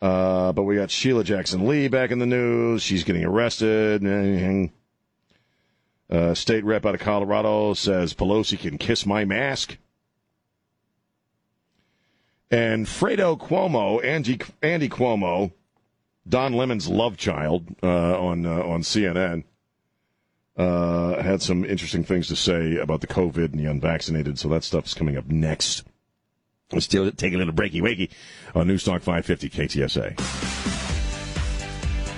Uh, 0.03 0.53
but 0.53 0.65
we 0.65 0.75
got 0.75 0.91
Sheila 0.91 1.23
Jackson 1.23 1.69
Lee 1.69 1.87
back 1.87 2.11
in 2.11 2.19
the 2.19 2.27
news. 2.27 2.83
She's 2.83 3.05
getting 3.05 3.25
arrested. 3.25 4.03
Uh, 6.11 6.35
state 6.35 6.65
rep 6.65 6.85
out 6.85 6.95
of 6.97 7.01
Colorado 7.01 7.73
says 7.73 8.12
Pelosi 8.12 8.59
can 8.59 8.79
kiss 8.79 9.07
my 9.07 9.25
mask. 9.25 9.79
And 12.51 12.85
Fredo 12.85 13.38
Cuomo, 13.38 14.05
Andy, 14.05 14.41
Andy 14.61 14.88
Cuomo, 14.88 15.53
Don 16.29 16.53
Lemon's 16.53 16.88
love 16.88 17.17
child 17.17 17.75
uh, 17.83 18.21
on 18.21 18.45
uh, 18.45 18.61
on 18.62 18.83
CNN, 18.83 19.45
uh, 20.57 21.23
had 21.23 21.41
some 21.41 21.65
interesting 21.65 22.05
things 22.05 22.27
to 22.29 22.37
say 22.37 22.77
about 22.77 23.01
the 23.01 23.07
COVID 23.07 23.53
and 23.53 23.61
the 23.61 23.67
unvaccinated. 23.67 24.38
So 24.38 24.49
that 24.49 24.65
stuff's 24.65 24.95
coming 24.95 25.17
up 25.17 25.29
next. 25.29 25.85
Let's 26.72 26.87
still 26.87 27.11
take 27.12 27.35
a 27.35 27.37
little 27.37 27.52
breaky 27.52 27.82
wakey 27.82 28.11
on 28.54 28.66
Newstalk 28.66 29.02
550 29.02 29.50
KTSA. 29.50 30.72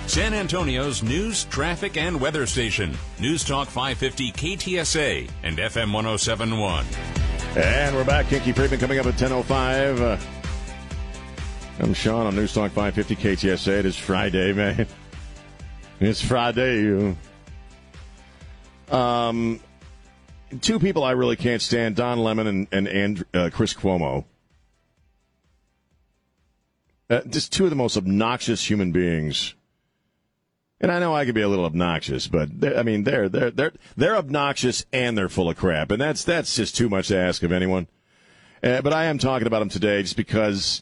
San 0.07 0.33
Antonio's 0.33 1.03
news, 1.03 1.45
traffic, 1.45 1.97
and 1.97 2.21
weather 2.21 2.45
station. 2.45 2.91
Newstalk 3.17 3.65
550 3.65 4.31
KTSA 4.31 5.29
and 5.43 5.57
FM 5.57 5.91
1071. 5.91 6.85
And 7.57 7.95
we're 7.95 8.05
back. 8.05 8.27
Kinky 8.27 8.51
Friedman 8.51 8.79
coming 8.79 8.99
up 8.99 9.07
at 9.07 9.15
10.05. 9.15 9.99
Uh, 9.99 10.17
I'm 11.79 11.93
Sean 11.93 12.27
on 12.27 12.33
Newstalk 12.33 12.71
550 12.71 13.15
KTSA. 13.15 13.79
It 13.79 13.85
is 13.85 13.97
Friday, 13.97 14.53
man. 14.53 14.87
It's 15.99 16.21
Friday. 16.21 17.15
Um, 18.89 19.59
two 20.61 20.79
people 20.79 21.03
I 21.03 21.11
really 21.11 21.35
can't 21.35 21.61
stand: 21.61 21.95
Don 21.95 22.19
Lemon 22.19 22.47
and 22.47 22.67
and, 22.71 22.87
and 22.87 23.25
uh, 23.33 23.49
Chris 23.51 23.73
Cuomo. 23.73 24.25
Uh, 27.09 27.21
just 27.27 27.53
two 27.53 27.65
of 27.65 27.69
the 27.69 27.75
most 27.75 27.97
obnoxious 27.97 28.67
human 28.67 28.91
beings. 28.91 29.53
And 30.81 30.91
I 30.91 30.99
know 30.99 31.15
I 31.15 31.25
could 31.25 31.35
be 31.35 31.41
a 31.41 31.47
little 31.47 31.65
obnoxious, 31.65 32.27
but 32.27 32.49
I 32.63 32.83
mean 32.83 33.03
they're 33.03 33.29
they're 33.29 33.51
they're 33.51 33.73
they're 33.95 34.17
obnoxious 34.17 34.85
and 34.91 35.17
they're 35.17 35.29
full 35.29 35.49
of 35.49 35.57
crap, 35.57 35.91
and 35.91 36.01
that's 36.01 36.23
that's 36.23 36.55
just 36.55 36.75
too 36.75 36.89
much 36.89 37.07
to 37.09 37.17
ask 37.17 37.43
of 37.43 37.51
anyone. 37.51 37.87
Uh, 38.61 38.81
but 38.81 38.93
I 38.93 39.05
am 39.05 39.17
talking 39.17 39.47
about 39.47 39.59
them 39.59 39.69
today 39.69 40.01
just 40.01 40.17
because, 40.17 40.81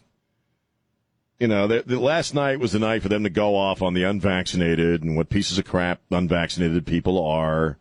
you 1.39 1.47
know, 1.47 1.67
the, 1.67 1.83
the 1.85 1.99
last 1.99 2.33
night 2.33 2.59
was 2.59 2.71
the 2.71 2.79
night 2.79 3.01
for 3.01 3.09
them 3.09 3.23
to 3.23 3.29
go 3.29 3.55
off 3.55 3.81
on 3.81 3.93
the 3.93 4.03
unvaccinated 4.03 5.03
and 5.03 5.17
what 5.17 5.29
pieces 5.29 5.57
of 5.57 5.65
crap 5.65 5.99
unvaccinated 6.09 6.85
people 6.85 7.23
are. 7.23 7.77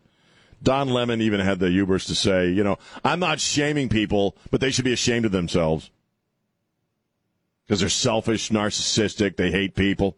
Don 0.61 0.89
Lemon 0.89 1.21
even 1.21 1.39
had 1.39 1.59
the 1.59 1.69
hubris 1.69 2.05
to 2.05 2.15
say, 2.15 2.49
you 2.49 2.63
know, 2.63 2.77
I'm 3.03 3.19
not 3.19 3.39
shaming 3.39 3.89
people, 3.89 4.35
but 4.51 4.61
they 4.61 4.71
should 4.71 4.85
be 4.85 4.93
ashamed 4.93 5.25
of 5.25 5.31
themselves 5.31 5.89
because 7.73 7.79
they're 7.79 7.89
selfish, 7.89 8.51
narcissistic, 8.51 9.35
they 9.35 9.49
hate 9.49 9.73
people. 9.73 10.15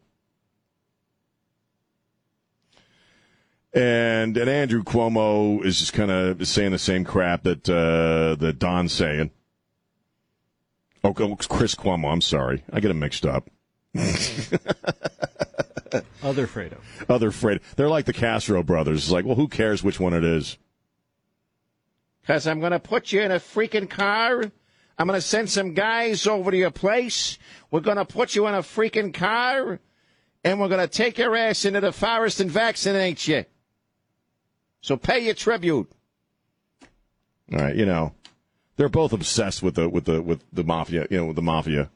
And 3.74 4.36
and 4.36 4.50
Andrew 4.50 4.84
Cuomo 4.84 5.64
is 5.64 5.80
just 5.80 5.94
kind 5.94 6.12
of 6.12 6.46
saying 6.46 6.74
the 6.74 6.78
same 6.78 7.06
crap 7.06 7.44
that 7.44 7.70
uh, 7.70 8.36
that 8.44 8.60
Don's 8.60 8.92
saying. 8.92 9.32
Oh, 11.02 11.14
Chris 11.14 11.76
Cuomo. 11.76 12.12
I'm 12.12 12.20
sorry, 12.20 12.62
I 12.74 12.82
get 12.82 12.90
them 12.90 13.00
mixed 13.00 13.26
up. 13.26 13.50
Other 16.22 16.48
Fredo. 16.48 16.80
Other 17.08 17.32
Fredo. 17.32 17.62
They're 17.78 17.88
like 17.88 18.04
the 18.04 18.12
Castro 18.12 18.64
brothers. 18.64 19.06
It's 19.06 19.12
like, 19.12 19.24
well, 19.24 19.36
who 19.36 19.48
cares 19.48 19.82
which 19.82 19.98
one 19.98 20.14
it 20.14 20.26
is? 20.26 20.58
Because 22.20 22.48
I'm 22.48 22.60
going 22.60 22.74
to 22.74 22.80
put 22.80 23.14
you 23.14 23.22
in 23.22 23.32
a 23.32 23.40
freaking 23.40 23.90
car. 23.90 24.52
I'm 24.98 25.08
going 25.08 25.18
to 25.18 25.26
send 25.26 25.50
some 25.50 25.74
guys 25.74 26.26
over 26.26 26.52
to 26.52 26.58
your 26.58 26.72
place. 26.72 27.38
We're 27.70 27.82
going 27.82 27.98
to 27.98 28.06
put 28.06 28.36
you 28.36 28.48
in 28.48 28.54
a 28.54 28.60
freaking 28.60 29.14
car. 29.14 29.80
And 30.44 30.60
we're 30.60 30.70
going 30.70 30.88
to 30.88 30.88
take 30.88 31.18
your 31.18 31.36
ass 31.36 31.66
into 31.66 31.82
the 31.82 31.92
forest 31.92 32.40
and 32.40 32.52
vaccinate 32.52 33.28
you. 33.28 33.46
So 34.82 34.96
pay 34.96 35.20
your 35.20 35.34
tribute. 35.34 35.92
All 37.52 37.60
right, 37.60 37.76
you 37.76 37.86
know, 37.86 38.14
they're 38.78 38.90
both 38.90 39.14
obsessed 39.14 39.64
with 39.64 39.76
the 39.76 39.90
with 39.90 40.06
the 40.06 40.22
with 40.22 40.44
the 40.54 40.64
mafia, 40.64 41.08
you 41.10 41.18
know, 41.18 41.26
with 41.26 41.36
the 41.36 41.42
mafia. 41.42 41.90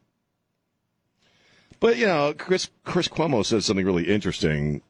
But 1.79 1.97
you 1.97 2.05
know, 2.05 2.33
Chris 2.37 2.69
Chris 2.83 3.07
Cuomo 3.07 3.45
says 3.45 3.65
something 3.65 3.85
really 3.85 4.07
interesting 4.07 4.81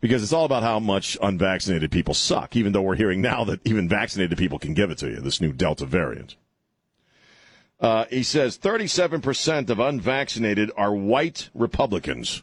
because 0.00 0.22
it's 0.22 0.32
all 0.32 0.44
about 0.44 0.62
how 0.62 0.80
much 0.80 1.16
unvaccinated 1.22 1.90
people 1.90 2.14
suck. 2.14 2.56
Even 2.56 2.72
though 2.72 2.82
we're 2.82 2.96
hearing 2.96 3.20
now 3.20 3.44
that 3.44 3.60
even 3.64 3.88
vaccinated 3.88 4.38
people 4.38 4.58
can 4.58 4.74
give 4.74 4.90
it 4.90 4.98
to 4.98 5.08
you, 5.08 5.20
this 5.20 5.40
new 5.40 5.52
Delta 5.52 5.86
variant. 5.86 6.36
Uh, 7.80 8.06
he 8.06 8.22
says 8.22 8.56
37% 8.58 9.68
of 9.68 9.78
unvaccinated 9.78 10.70
are 10.76 10.94
white 10.94 11.50
Republicans. 11.54 12.42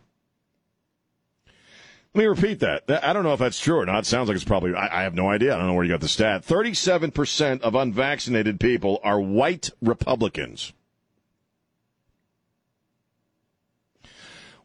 Let 2.14 2.22
me 2.22 2.28
repeat 2.28 2.60
that. 2.60 2.84
I 2.90 3.14
don't 3.14 3.24
know 3.24 3.34
if 3.34 3.40
that's 3.40 3.60
true 3.60 3.78
or 3.78 3.86
not. 3.86 4.00
It 4.00 4.06
sounds 4.06 4.28
like 4.28 4.36
it's 4.36 4.44
probably, 4.44 4.76
I, 4.76 5.00
I 5.00 5.04
have 5.04 5.16
no 5.16 5.30
idea. 5.30 5.56
I 5.56 5.58
don't 5.58 5.68
know 5.68 5.74
where 5.74 5.86
you 5.86 5.92
got 5.92 6.02
the 6.02 6.10
stat. 6.10 6.46
37% 6.46 7.62
of 7.62 7.74
unvaccinated 7.74 8.60
people 8.60 9.00
are 9.02 9.20
white 9.20 9.70
Republicans. 9.82 10.74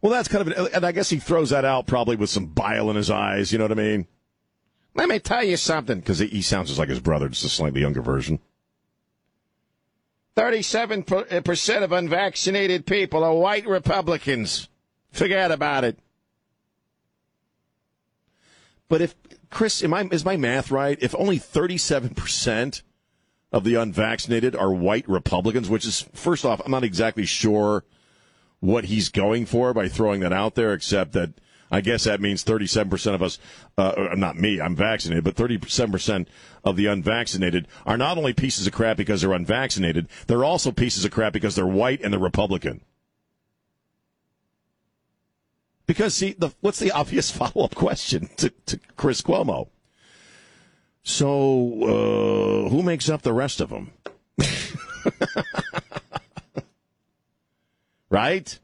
Well, 0.02 0.12
that's 0.12 0.28
kind 0.28 0.48
of, 0.48 0.56
an, 0.56 0.68
and 0.74 0.84
I 0.84 0.90
guess 0.90 1.08
he 1.08 1.18
throws 1.18 1.50
that 1.50 1.64
out 1.64 1.86
probably 1.86 2.16
with 2.16 2.30
some 2.30 2.46
bile 2.46 2.90
in 2.90 2.96
his 2.96 3.10
eyes. 3.10 3.52
You 3.52 3.58
know 3.58 3.64
what 3.64 3.72
I 3.72 3.82
mean? 3.82 4.08
Let 4.96 5.08
me 5.08 5.20
tell 5.20 5.44
you 5.44 5.56
something, 5.56 6.00
because 6.00 6.18
he 6.18 6.42
sounds 6.42 6.68
just 6.68 6.80
like 6.80 6.88
his 6.88 7.00
brother, 7.00 7.28
just 7.28 7.44
a 7.44 7.48
slightly 7.48 7.80
younger 7.80 8.02
version. 8.02 8.40
37% 10.36 11.82
of 11.82 11.92
unvaccinated 11.92 12.86
people 12.86 13.24
are 13.24 13.34
white 13.34 13.66
Republicans. 13.66 14.68
Forget 15.10 15.50
about 15.50 15.84
it. 15.84 15.98
But 18.88 19.00
if 19.00 19.14
Chris, 19.50 19.82
am 19.82 19.94
I, 19.94 20.02
is 20.12 20.24
my 20.24 20.36
math 20.36 20.70
right? 20.70 20.98
If 21.00 21.14
only 21.14 21.38
37% 21.38 22.82
of 23.52 23.64
the 23.64 23.74
unvaccinated 23.76 24.54
are 24.54 24.72
white 24.72 25.08
Republicans, 25.08 25.70
which 25.70 25.86
is 25.86 26.06
first 26.12 26.44
off, 26.44 26.60
I'm 26.64 26.70
not 26.70 26.84
exactly 26.84 27.24
sure 27.24 27.84
what 28.60 28.84
he's 28.84 29.08
going 29.08 29.46
for 29.46 29.72
by 29.72 29.88
throwing 29.88 30.20
that 30.20 30.32
out 30.32 30.54
there, 30.54 30.74
except 30.74 31.12
that 31.12 31.30
I 31.70 31.80
guess 31.80 32.04
that 32.04 32.20
means 32.20 32.44
37% 32.44 33.14
of 33.14 33.22
us, 33.22 33.38
uh, 33.76 34.14
not 34.16 34.36
me, 34.36 34.60
I'm 34.60 34.76
vaccinated, 34.76 35.24
but 35.24 35.34
37% 35.34 36.26
of 36.66 36.76
the 36.76 36.86
unvaccinated 36.86 37.68
are 37.86 37.96
not 37.96 38.18
only 38.18 38.34
pieces 38.34 38.66
of 38.66 38.72
crap 38.72 38.96
because 38.96 39.22
they're 39.22 39.32
unvaccinated, 39.32 40.08
they're 40.26 40.44
also 40.44 40.72
pieces 40.72 41.04
of 41.04 41.12
crap 41.12 41.32
because 41.32 41.54
they're 41.54 41.66
white 41.66 42.02
and 42.02 42.12
they're 42.12 42.20
Republican. 42.20 42.82
Because 45.86 46.14
see, 46.14 46.34
the, 46.36 46.50
what's 46.60 46.80
the 46.80 46.90
obvious 46.90 47.30
follow 47.36 47.64
up 47.64 47.74
question 47.74 48.28
to, 48.36 48.50
to 48.66 48.80
Chris 48.96 49.22
Cuomo? 49.22 49.68
So, 51.04 52.64
uh, 52.66 52.68
who 52.68 52.82
makes 52.82 53.08
up 53.08 53.22
the 53.22 53.32
rest 53.32 53.60
of 53.60 53.70
them? 53.70 53.92
right? 58.10 58.58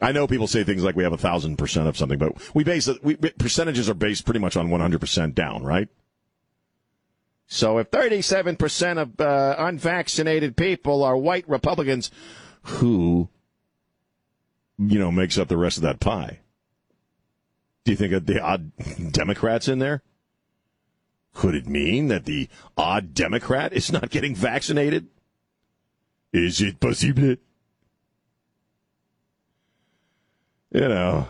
I 0.00 0.10
know 0.10 0.26
people 0.26 0.48
say 0.48 0.64
things 0.64 0.82
like 0.82 0.96
we 0.96 1.04
have 1.04 1.12
a 1.12 1.18
thousand 1.18 1.56
percent 1.56 1.86
of 1.86 1.96
something, 1.96 2.18
but 2.18 2.32
we 2.54 2.64
base. 2.64 2.88
We, 3.02 3.14
percentages 3.14 3.88
are 3.88 3.94
based 3.94 4.24
pretty 4.24 4.40
much 4.40 4.56
on 4.56 4.70
one 4.70 4.80
hundred 4.80 5.00
percent 5.00 5.36
down, 5.36 5.62
right? 5.62 5.88
So 7.52 7.78
if 7.78 7.88
thirty-seven 7.88 8.56
percent 8.56 9.00
of 9.00 9.20
uh, 9.20 9.56
unvaccinated 9.58 10.56
people 10.56 11.02
are 11.02 11.16
white 11.16 11.48
Republicans, 11.48 12.10
who 12.62 13.28
you 14.80 14.98
know, 14.98 15.12
makes 15.12 15.36
up 15.36 15.48
the 15.48 15.58
rest 15.58 15.76
of 15.76 15.82
that 15.82 16.00
pie. 16.00 16.40
Do 17.84 17.92
you 17.92 17.96
think 17.96 18.26
the 18.26 18.40
odd 18.40 18.72
Democrats 19.12 19.68
in 19.68 19.78
there? 19.78 20.02
Could 21.34 21.54
it 21.54 21.66
mean 21.66 22.08
that 22.08 22.24
the 22.24 22.48
odd 22.76 23.14
Democrat 23.14 23.72
is 23.72 23.92
not 23.92 24.10
getting 24.10 24.34
vaccinated? 24.34 25.08
Is 26.32 26.60
it 26.62 26.80
possible? 26.80 27.36
You 30.72 30.88
know, 30.88 31.28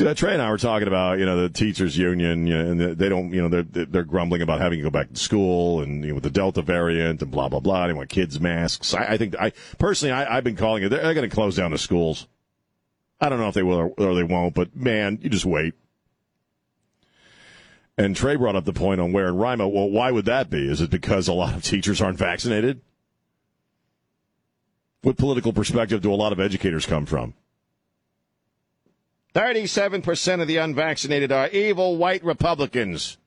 uh, 0.00 0.14
Trey 0.14 0.32
and 0.32 0.42
I 0.42 0.50
were 0.50 0.58
talking 0.58 0.88
about, 0.88 1.18
you 1.18 1.26
know, 1.26 1.40
the 1.40 1.48
teachers 1.48 1.96
union, 1.96 2.46
you 2.46 2.56
know, 2.56 2.70
and 2.70 2.80
they 2.98 3.08
don't, 3.08 3.32
you 3.32 3.42
know, 3.42 3.48
they're 3.48 3.86
they're 3.86 4.04
grumbling 4.04 4.42
about 4.42 4.60
having 4.60 4.78
to 4.78 4.82
go 4.82 4.90
back 4.90 5.12
to 5.12 5.18
school 5.18 5.82
and 5.82 6.02
you 6.02 6.08
know, 6.08 6.14
with 6.14 6.24
the 6.24 6.30
Delta 6.30 6.62
variant 6.62 7.22
and 7.22 7.30
blah 7.30 7.48
blah 7.48 7.60
blah. 7.60 7.86
They 7.86 7.92
want 7.92 8.08
kids 8.08 8.40
masks. 8.40 8.94
I, 8.94 9.04
I 9.04 9.16
think 9.16 9.34
I 9.38 9.52
personally, 9.78 10.12
I, 10.12 10.36
have 10.36 10.44
been 10.44 10.56
calling 10.56 10.82
it. 10.82 10.88
They're, 10.88 11.02
they're 11.02 11.14
going 11.14 11.28
to 11.28 11.34
close 11.34 11.56
down 11.56 11.70
the 11.70 11.78
schools. 11.78 12.26
I 13.20 13.28
don't 13.28 13.40
know 13.40 13.48
if 13.48 13.54
they 13.54 13.62
will 13.62 13.94
or 13.96 14.14
they 14.14 14.22
won't, 14.22 14.54
but 14.54 14.76
man, 14.76 15.18
you 15.22 15.30
just 15.30 15.44
wait. 15.44 15.74
And 17.96 18.14
Trey 18.14 18.36
brought 18.36 18.54
up 18.54 18.64
the 18.64 18.72
point 18.72 19.00
on 19.00 19.12
where 19.12 19.26
in 19.26 19.36
Rima. 19.36 19.68
Well, 19.68 19.90
why 19.90 20.12
would 20.12 20.26
that 20.26 20.48
be? 20.48 20.70
Is 20.70 20.80
it 20.80 20.90
because 20.90 21.26
a 21.26 21.32
lot 21.32 21.54
of 21.54 21.64
teachers 21.64 22.00
aren't 22.00 22.18
vaccinated? 22.18 22.80
What 25.02 25.16
political 25.16 25.52
perspective 25.52 26.00
do 26.00 26.12
a 26.12 26.14
lot 26.14 26.32
of 26.32 26.38
educators 26.38 26.86
come 26.86 27.06
from? 27.06 27.34
37% 29.38 30.42
of 30.42 30.48
the 30.48 30.56
unvaccinated 30.56 31.30
are 31.30 31.46
evil 31.50 31.96
white 31.96 32.24
Republicans. 32.24 33.18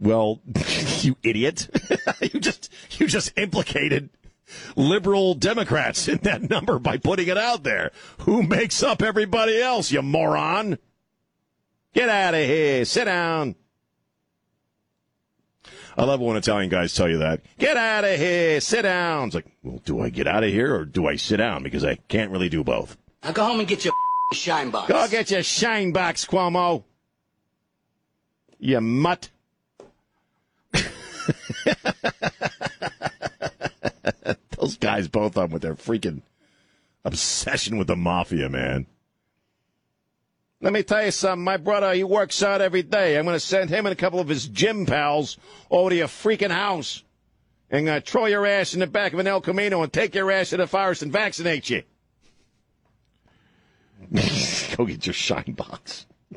Well, 0.00 0.40
you 1.00 1.16
idiot. 1.22 1.68
you 2.22 2.40
just 2.40 2.72
you 2.92 3.08
just 3.08 3.36
implicated 3.36 4.08
liberal 4.74 5.34
Democrats 5.34 6.08
in 6.08 6.16
that 6.22 6.48
number 6.48 6.78
by 6.78 6.96
putting 6.96 7.28
it 7.28 7.36
out 7.36 7.62
there. 7.62 7.92
Who 8.20 8.42
makes 8.42 8.82
up 8.82 9.02
everybody 9.02 9.60
else, 9.60 9.92
you 9.92 10.00
moron? 10.00 10.78
Get 11.92 12.08
out 12.08 12.32
of 12.32 12.40
here. 12.40 12.86
Sit 12.86 13.04
down. 13.04 13.54
I 15.98 16.04
love 16.04 16.20
when 16.20 16.38
Italian 16.38 16.70
guys 16.70 16.94
tell 16.94 17.10
you 17.10 17.18
that. 17.18 17.42
Get 17.58 17.76
out 17.76 18.04
of 18.04 18.18
here. 18.18 18.62
Sit 18.62 18.82
down. 18.82 19.26
It's 19.26 19.34
like, 19.34 19.52
well, 19.62 19.82
do 19.84 20.00
I 20.00 20.08
get 20.08 20.26
out 20.26 20.42
of 20.42 20.48
here 20.48 20.74
or 20.74 20.86
do 20.86 21.06
I 21.06 21.16
sit 21.16 21.36
down? 21.36 21.62
Because 21.62 21.84
I 21.84 21.96
can't 21.96 22.30
really 22.30 22.48
do 22.48 22.64
both. 22.64 22.96
Now 23.22 23.32
go 23.32 23.44
home 23.44 23.58
and 23.58 23.68
get 23.68 23.84
your 23.84 23.92
shine 24.32 24.70
box. 24.70 24.88
Go 24.88 25.08
get 25.08 25.30
your 25.30 25.42
shine 25.42 25.92
box, 25.92 26.24
Cuomo. 26.26 26.84
You 28.58 28.80
mutt. 28.80 29.28
Those 34.58 34.76
guys 34.78 35.08
both 35.08 35.36
on 35.36 35.50
with 35.50 35.62
their 35.62 35.74
freaking 35.74 36.22
obsession 37.04 37.78
with 37.78 37.86
the 37.86 37.96
mafia, 37.96 38.48
man. 38.48 38.86
Let 40.60 40.72
me 40.72 40.82
tell 40.82 41.04
you 41.04 41.12
something. 41.12 41.44
My 41.44 41.56
brother, 41.56 41.94
he 41.94 42.02
works 42.02 42.42
out 42.42 42.60
every 42.60 42.82
day. 42.82 43.16
I'm 43.16 43.24
going 43.24 43.36
to 43.36 43.40
send 43.40 43.70
him 43.70 43.86
and 43.86 43.92
a 43.92 43.96
couple 43.96 44.18
of 44.18 44.26
his 44.28 44.48
gym 44.48 44.86
pals 44.86 45.36
over 45.70 45.90
to 45.90 45.96
your 45.96 46.08
freaking 46.08 46.50
house 46.50 47.04
and 47.70 47.88
uh, 47.88 48.00
throw 48.00 48.26
your 48.26 48.44
ass 48.44 48.74
in 48.74 48.80
the 48.80 48.88
back 48.88 49.12
of 49.12 49.20
an 49.20 49.28
El 49.28 49.40
Camino 49.40 49.82
and 49.82 49.92
take 49.92 50.16
your 50.16 50.32
ass 50.32 50.50
to 50.50 50.56
the 50.56 50.66
forest 50.66 51.02
and 51.02 51.12
vaccinate 51.12 51.70
you. 51.70 51.84
Go 54.76 54.84
get 54.86 55.06
your 55.06 55.14
shine 55.14 55.52
box. 55.56 56.06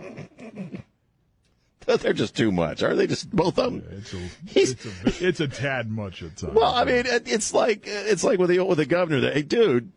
They're 1.86 2.14
just 2.14 2.38
too 2.38 2.52
much. 2.52 2.84
Are 2.84 2.96
they 2.96 3.08
just 3.08 3.30
both 3.32 3.58
of 3.58 3.74
them? 3.74 3.84
It's 3.92 4.14
a, 4.14 4.30
it's 4.60 4.86
a, 4.86 5.28
it's 5.28 5.40
a 5.40 5.48
tad 5.48 5.90
much 5.90 6.22
at 6.24 6.38
times. 6.38 6.54
Well, 6.54 6.74
I 6.74 6.86
mean, 6.86 7.04
it's 7.08 7.54
like 7.54 7.84
it's 7.86 8.24
like 8.24 8.40
with 8.40 8.50
the 8.50 8.60
with 8.62 8.78
the 8.78 8.86
governor. 8.86 9.20
That 9.22 9.34
hey, 9.34 9.42
dude, 9.42 9.92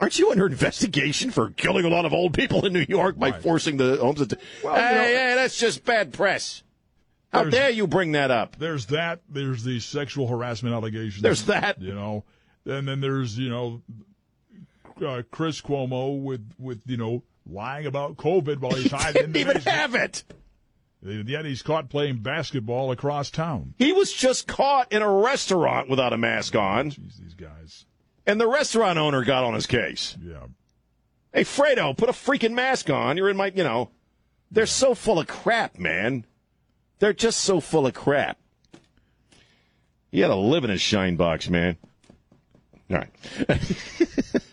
aren't 0.00 0.18
you 0.18 0.30
under 0.30 0.46
investigation 0.46 1.30
for 1.30 1.50
killing 1.50 1.84
a 1.84 1.88
lot 1.88 2.04
of 2.04 2.12
old 2.14 2.32
people 2.32 2.64
in 2.64 2.72
New 2.72 2.86
York 2.88 3.18
by 3.18 3.32
forcing 3.32 3.76
the 3.76 3.96
homes? 3.96 4.20
Into, 4.20 4.38
Well, 4.62 4.76
hey, 4.76 4.88
you 4.88 4.94
know- 4.94 5.02
hey, 5.02 5.34
that's 5.34 5.58
just 5.58 5.84
bad 5.84 6.12
press. 6.12 6.62
How 7.32 7.44
dare 7.44 7.70
you 7.70 7.86
bring 7.86 8.12
that 8.12 8.30
up? 8.30 8.56
there's 8.56 8.86
that. 8.86 9.20
There's 9.28 9.62
the 9.62 9.80
sexual 9.80 10.28
harassment 10.28 10.74
allegations. 10.74 11.20
There's 11.22 11.42
that. 11.46 11.82
You 11.82 11.92
know, 11.92 12.24
and 12.64 12.88
then 12.88 13.00
there's 13.00 13.36
you 13.36 13.50
know, 13.50 13.82
uh, 15.04 15.22
Chris 15.30 15.60
Cuomo 15.60 16.20
with 16.22 16.52
with 16.58 16.80
you 16.86 16.96
know 16.96 17.22
lying 17.48 17.86
about 17.86 18.16
COVID 18.16 18.58
while 18.58 18.74
he's 18.74 18.90
hiding 18.90 19.24
in 19.24 19.32
Didn't 19.32 19.32
the 19.32 19.40
even 19.40 19.54
basement. 19.54 19.76
have 19.76 19.94
it. 19.94 20.24
Yet 21.28 21.44
he's 21.44 21.62
caught 21.62 21.88
playing 21.88 22.18
basketball 22.18 22.90
across 22.90 23.30
town. 23.30 23.74
He 23.78 23.92
was 23.92 24.12
just 24.12 24.48
caught 24.48 24.90
in 24.92 25.02
a 25.02 25.10
restaurant 25.10 25.88
without 25.88 26.12
a 26.12 26.18
mask 26.18 26.56
on, 26.56 26.90
Jeez, 26.90 27.18
these 27.20 27.34
guys. 27.34 27.84
and 28.26 28.40
the 28.40 28.48
restaurant 28.48 28.98
owner 28.98 29.22
got 29.24 29.44
on 29.44 29.54
his 29.54 29.66
case. 29.66 30.16
Yeah. 30.20 30.46
Hey, 31.32 31.42
Fredo, 31.44 31.96
put 31.96 32.08
a 32.08 32.12
freaking 32.12 32.54
mask 32.54 32.90
on. 32.90 33.16
You're 33.16 33.28
in 33.30 33.36
my, 33.36 33.52
you 33.54 33.62
know, 33.62 33.90
they're 34.50 34.66
so 34.66 34.94
full 34.94 35.20
of 35.20 35.28
crap, 35.28 35.78
man. 35.78 36.24
They're 36.98 37.12
just 37.12 37.40
so 37.42 37.60
full 37.60 37.86
of 37.86 37.94
crap. 37.94 38.38
He 40.10 40.20
had 40.20 40.28
to 40.28 40.34
live 40.34 40.64
in 40.64 40.70
his 40.70 40.80
shine 40.80 41.14
box, 41.16 41.48
man. 41.48 41.76
All 42.90 42.96
right. 42.96 43.10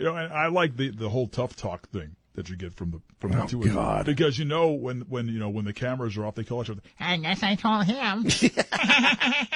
You 0.00 0.06
know, 0.06 0.16
and 0.16 0.32
I 0.32 0.46
like 0.46 0.78
the 0.78 0.88
the 0.88 1.10
whole 1.10 1.28
tough 1.28 1.54
talk 1.56 1.90
thing 1.90 2.16
that 2.34 2.48
you 2.48 2.56
get 2.56 2.72
from 2.72 2.90
the 2.90 3.00
from 3.18 3.32
the 3.32 3.42
Oh, 3.42 3.46
two 3.46 3.62
of 3.62 3.70
them. 3.70 4.04
Because 4.06 4.38
you 4.38 4.46
know 4.46 4.70
when 4.70 5.02
when 5.02 5.28
you 5.28 5.38
know 5.38 5.50
when 5.50 5.66
the 5.66 5.74
cameras 5.74 6.16
are 6.16 6.24
off, 6.24 6.36
they 6.36 6.42
call 6.42 6.62
each 6.62 6.70
other. 6.70 6.80
I 6.98 7.18
guess 7.18 7.42
I 7.42 7.54
told 7.54 7.84
him. 7.84 8.26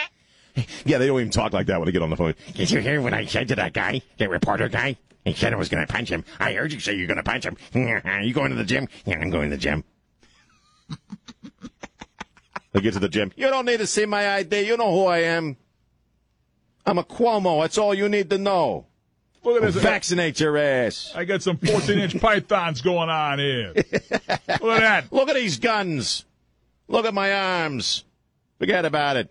Yeah, 0.85 0.99
they 0.99 1.09
don't 1.09 1.19
even 1.19 1.33
talk 1.33 1.53
like 1.53 1.67
that 1.67 1.81
when 1.81 1.87
they 1.87 1.93
get 1.93 2.03
on 2.03 2.11
the 2.11 2.17
phone. 2.17 2.35
Did 2.55 2.71
you 2.71 2.79
hear 2.81 3.01
what 3.03 3.13
I 3.13 3.25
said 3.27 3.49
to 3.49 3.57
that 3.57 3.73
guy, 3.73 4.03
the 4.19 4.29
reporter 4.29 4.69
guy? 4.69 4.97
He 5.25 5.33
said 5.33 5.53
I 5.53 5.57
was 5.57 5.69
going 5.69 5.85
to 5.85 5.93
punch 5.93 6.11
him. 6.11 6.25
I 6.39 6.53
heard 6.53 6.73
you 6.73 6.79
say 6.79 6.95
you're 6.95 7.09
going 7.09 7.17
to 7.17 7.25
punch 7.25 7.45
him. 7.45 7.57
Are 7.75 8.21
you 8.23 8.33
going 8.33 8.51
to 8.51 8.57
the 8.57 8.63
gym? 8.65 8.87
Yeah, 9.05 9.19
I'm 9.19 9.31
going 9.31 9.51
to 9.51 9.57
the 9.57 9.61
gym. 9.61 9.83
They 12.73 12.81
get 12.81 12.95
to 12.95 13.01
the 13.01 13.09
gym. 13.09 13.33
You 13.37 13.49
don't 13.51 13.67
need 13.67 13.79
to 13.79 13.87
see 13.87 14.05
my 14.05 14.35
ID. 14.35 14.63
You 14.63 14.77
know 14.77 14.91
who 14.93 15.07
I 15.07 15.19
am. 15.19 15.57
I'm 16.85 16.99
a 16.99 17.05
Cuomo. 17.05 17.63
That's 17.63 17.79
all 17.79 17.95
you 17.95 18.09
need 18.09 18.31
to 18.31 18.39
know. 18.39 18.87
Look 19.45 19.63
at 19.63 19.73
this. 19.73 19.83
Vaccinate 19.83 20.41
your 20.41 20.57
ass. 20.57 21.13
I 21.15 21.25
got 21.25 21.43
some 21.43 21.57
14 21.59 21.99
inch 21.99 22.21
pythons 22.21 22.81
going 22.81 23.11
on 23.11 23.39
here. 23.39 23.73
Look 23.75 23.93
at 24.03 24.41
that. 24.49 25.13
Look 25.13 25.29
at 25.29 25.35
these 25.37 25.59
guns. 25.59 26.25
Look 26.89 27.05
at 27.07 27.15
my 27.15 27.33
arms. 27.33 28.05
Forget 28.59 28.85
about 28.85 29.17
it. 29.17 29.31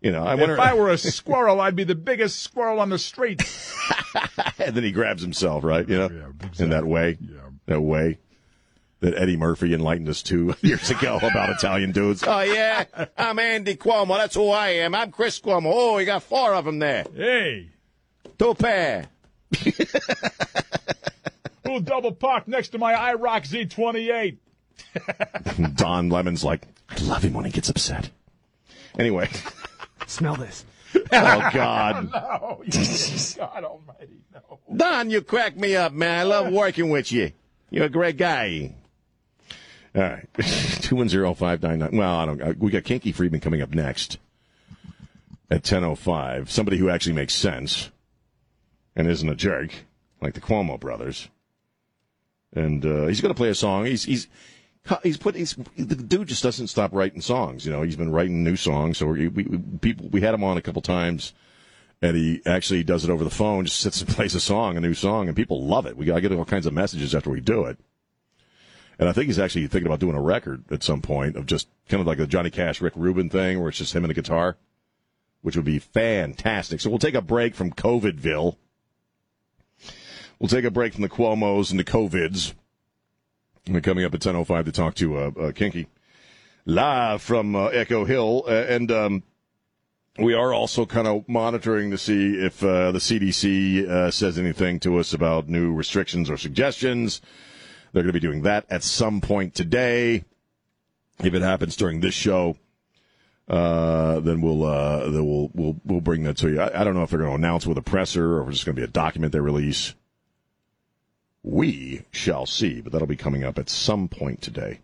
You 0.00 0.10
know, 0.10 0.24
I 0.24 0.34
wonder. 0.34 0.54
If 0.54 0.60
I 0.60 0.74
were 0.74 0.90
a 0.90 0.98
squirrel, 0.98 1.60
I'd 1.60 1.76
be 1.76 1.84
the 1.84 1.94
biggest 1.94 2.40
squirrel 2.40 2.80
on 2.80 2.88
the 2.90 2.98
street. 2.98 3.40
and 4.58 4.74
then 4.74 4.82
he 4.82 4.90
grabs 4.92 5.22
himself, 5.22 5.62
right? 5.64 5.88
You 5.88 5.96
know, 5.96 6.08
Yeah, 6.10 6.64
in 6.64 6.70
that 6.70 6.84
way, 6.84 7.18
Yeah. 7.20 7.38
that 7.66 7.80
way 7.80 8.18
that 9.00 9.14
Eddie 9.16 9.36
Murphy 9.36 9.72
enlightened 9.74 10.08
us 10.08 10.22
two 10.22 10.54
years 10.62 10.90
ago 10.90 11.18
about 11.22 11.50
Italian 11.50 11.92
dudes. 11.92 12.22
Oh 12.26 12.40
yeah, 12.40 12.84
I'm 13.18 13.38
Andy 13.38 13.76
Cuomo. 13.76 14.16
That's 14.16 14.34
who 14.34 14.48
I 14.50 14.68
am. 14.70 14.94
I'm 14.94 15.12
Chris 15.12 15.40
Cuomo. 15.40 15.70
Oh, 15.72 15.98
you 15.98 16.06
got 16.06 16.22
four 16.24 16.52
of 16.54 16.64
them 16.64 16.80
there. 16.80 17.04
Hey, 17.14 17.68
Two 18.38 18.54
pair. 18.54 19.06
who 21.64 21.80
double 21.80 22.12
parked 22.12 22.48
next 22.48 22.68
to 22.70 22.78
my 22.78 22.92
IROC 22.94 23.68
Z28? 23.68 24.38
Don 25.76 26.08
Lemon's 26.08 26.44
like, 26.44 26.66
I 26.88 26.98
love 27.02 27.22
him 27.24 27.34
when 27.34 27.44
he 27.44 27.50
gets 27.50 27.68
upset. 27.68 28.10
Anyway. 28.98 29.28
Smell 30.06 30.36
this. 30.36 30.64
Oh 30.94 31.50
God, 31.54 32.10
Oh, 32.14 32.62
God 32.66 33.64
Almighty, 33.64 34.20
no. 34.34 34.58
Don, 34.76 35.08
you 35.08 35.22
crack 35.22 35.56
me 35.56 35.74
up, 35.74 35.92
man. 35.94 36.18
I 36.20 36.22
love 36.24 36.52
working 36.52 36.90
with 36.90 37.10
you. 37.10 37.32
You're 37.70 37.86
a 37.86 37.90
great 37.90 38.18
guy. 38.18 38.74
All 39.94 40.02
right, 40.02 40.26
two 40.82 40.96
one 40.96 41.08
zero 41.08 41.32
five 41.34 41.62
nine 41.62 41.78
nine. 41.78 41.96
Well, 41.96 42.14
I 42.14 42.26
don't. 42.26 42.42
uh, 42.42 42.52
We 42.58 42.70
got 42.70 42.84
Kinky 42.84 43.12
Friedman 43.12 43.40
coming 43.40 43.62
up 43.62 43.70
next 43.74 44.18
at 45.50 45.64
ten 45.64 45.82
oh 45.84 45.94
five. 45.94 46.50
Somebody 46.50 46.76
who 46.76 46.90
actually 46.90 47.14
makes 47.14 47.34
sense 47.34 47.90
and 48.94 49.08
isn't 49.08 49.28
a 49.28 49.34
jerk 49.34 49.72
like 50.20 50.34
the 50.34 50.40
Cuomo 50.40 50.78
brothers. 50.78 51.28
And 52.54 52.84
uh, 52.84 53.06
he's 53.06 53.20
going 53.20 53.34
to 53.34 53.38
play 53.38 53.48
a 53.48 53.54
song. 53.54 53.86
He's 53.86 54.04
he's 54.04 54.28
he's 55.02 55.16
put 55.16 55.34
he's 55.34 55.54
the 55.76 55.96
dude 55.96 56.28
just 56.28 56.42
doesn't 56.42 56.68
stop 56.68 56.92
writing 56.92 57.20
songs. 57.20 57.64
You 57.64 57.72
know, 57.72 57.82
he's 57.82 57.96
been 57.96 58.12
writing 58.12 58.44
new 58.44 58.56
songs. 58.56 58.98
So 58.98 59.06
we, 59.06 59.28
we 59.28 59.44
people 59.80 60.08
we 60.10 60.20
had 60.20 60.34
him 60.34 60.44
on 60.44 60.56
a 60.56 60.62
couple 60.62 60.82
times 60.82 61.32
and 62.02 62.16
he 62.16 62.42
actually 62.44 62.82
does 62.82 63.04
it 63.04 63.10
over 63.10 63.24
the 63.24 63.30
phone, 63.30 63.64
just 63.64 63.80
sits 63.80 64.00
and 64.00 64.10
plays 64.14 64.34
a 64.34 64.40
song, 64.40 64.76
a 64.76 64.80
new 64.80 64.92
song, 64.92 65.28
and 65.28 65.36
people 65.36 65.64
love 65.64 65.86
it. 65.86 65.96
We 65.96 66.10
I 66.10 66.20
get 66.20 66.32
all 66.32 66.44
kinds 66.44 66.66
of 66.66 66.74
messages 66.74 67.14
after 67.14 67.30
we 67.30 67.40
do 67.40 67.64
it. 67.64 67.78
And 68.98 69.08
I 69.08 69.12
think 69.12 69.26
he's 69.26 69.38
actually 69.38 69.66
thinking 69.68 69.86
about 69.86 70.00
doing 70.00 70.16
a 70.16 70.20
record 70.20 70.64
at 70.70 70.82
some 70.82 71.00
point 71.00 71.36
of 71.36 71.46
just 71.46 71.68
kind 71.88 72.00
of 72.00 72.06
like 72.06 72.18
the 72.18 72.26
Johnny 72.26 72.50
Cash, 72.50 72.80
Rick 72.80 72.92
Rubin 72.96 73.30
thing, 73.30 73.58
where 73.58 73.68
it's 73.68 73.78
just 73.78 73.94
him 73.94 74.04
and 74.04 74.10
a 74.10 74.14
guitar, 74.14 74.58
which 75.40 75.56
would 75.56 75.64
be 75.64 75.78
fantastic. 75.78 76.80
So 76.80 76.90
we'll 76.90 76.98
take 76.98 77.14
a 77.14 77.22
break 77.22 77.54
from 77.54 77.72
COVIDville. 77.72 78.56
We'll 80.42 80.48
take 80.48 80.64
a 80.64 80.72
break 80.72 80.92
from 80.92 81.02
the 81.02 81.08
Cuomo's 81.08 81.70
and 81.70 81.78
the 81.78 81.84
COVIDs. 81.84 82.54
We're 83.68 83.80
coming 83.80 84.04
up 84.04 84.12
at 84.12 84.18
10.05 84.18 84.64
to 84.64 84.72
talk 84.72 84.96
to 84.96 85.16
uh, 85.16 85.30
uh, 85.40 85.52
Kinky 85.52 85.86
live 86.66 87.22
from 87.22 87.54
uh, 87.54 87.66
Echo 87.66 88.04
Hill. 88.04 88.42
Uh, 88.48 88.50
and 88.50 88.90
um, 88.90 89.22
we 90.18 90.34
are 90.34 90.52
also 90.52 90.84
kind 90.84 91.06
of 91.06 91.28
monitoring 91.28 91.92
to 91.92 91.96
see 91.96 92.34
if 92.34 92.60
uh, 92.64 92.90
the 92.90 92.98
CDC 92.98 93.88
uh, 93.88 94.10
says 94.10 94.36
anything 94.36 94.80
to 94.80 94.98
us 94.98 95.14
about 95.14 95.48
new 95.48 95.72
restrictions 95.72 96.28
or 96.28 96.36
suggestions. 96.36 97.20
They're 97.92 98.02
going 98.02 98.12
to 98.12 98.20
be 98.20 98.26
doing 98.26 98.42
that 98.42 98.66
at 98.68 98.82
some 98.82 99.20
point 99.20 99.54
today. 99.54 100.24
If 101.22 101.34
it 101.34 101.42
happens 101.42 101.76
during 101.76 102.00
this 102.00 102.14
show, 102.14 102.56
uh, 103.46 104.18
then 104.18 104.40
we'll 104.40 104.64
uh, 104.64 105.08
then 105.08 105.24
we'll 105.24 105.50
we'll 105.54 105.76
we'll 105.84 106.00
bring 106.00 106.24
that 106.24 106.38
to 106.38 106.50
you. 106.50 106.60
I, 106.60 106.80
I 106.80 106.82
don't 106.82 106.94
know 106.94 107.04
if 107.04 107.10
they're 107.10 107.20
going 107.20 107.30
to 107.30 107.36
announce 107.36 107.64
with 107.64 107.78
a 107.78 107.82
presser 107.82 108.38
or 108.38 108.42
if 108.42 108.48
it's 108.48 108.56
just 108.56 108.66
going 108.66 108.74
to 108.74 108.80
be 108.80 108.84
a 108.84 108.88
document 108.88 109.32
they 109.32 109.38
release. 109.38 109.94
We 111.42 112.02
shall 112.12 112.46
see, 112.46 112.80
but 112.80 112.92
that'll 112.92 113.08
be 113.08 113.16
coming 113.16 113.42
up 113.42 113.58
at 113.58 113.68
some 113.68 114.08
point 114.08 114.42
today. 114.42 114.80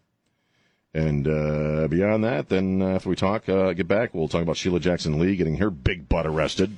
And 0.93 1.29
uh, 1.29 1.87
beyond 1.89 2.25
that, 2.25 2.49
then 2.49 2.83
uh, 2.83 2.97
after 2.97 3.09
we 3.09 3.15
talk, 3.15 3.49
uh, 3.49 3.73
get 3.75 3.87
back, 3.87 4.15
we'll 4.15 4.27
talk 4.27 4.43
about 4.43 4.57
Sheila 4.57 4.81
Jackson 4.81 5.19
Lee 5.19 5.37
getting 5.37 5.59
her 5.59 5.71
big 5.71 6.09
butt 6.09 6.27
arrested, 6.27 6.75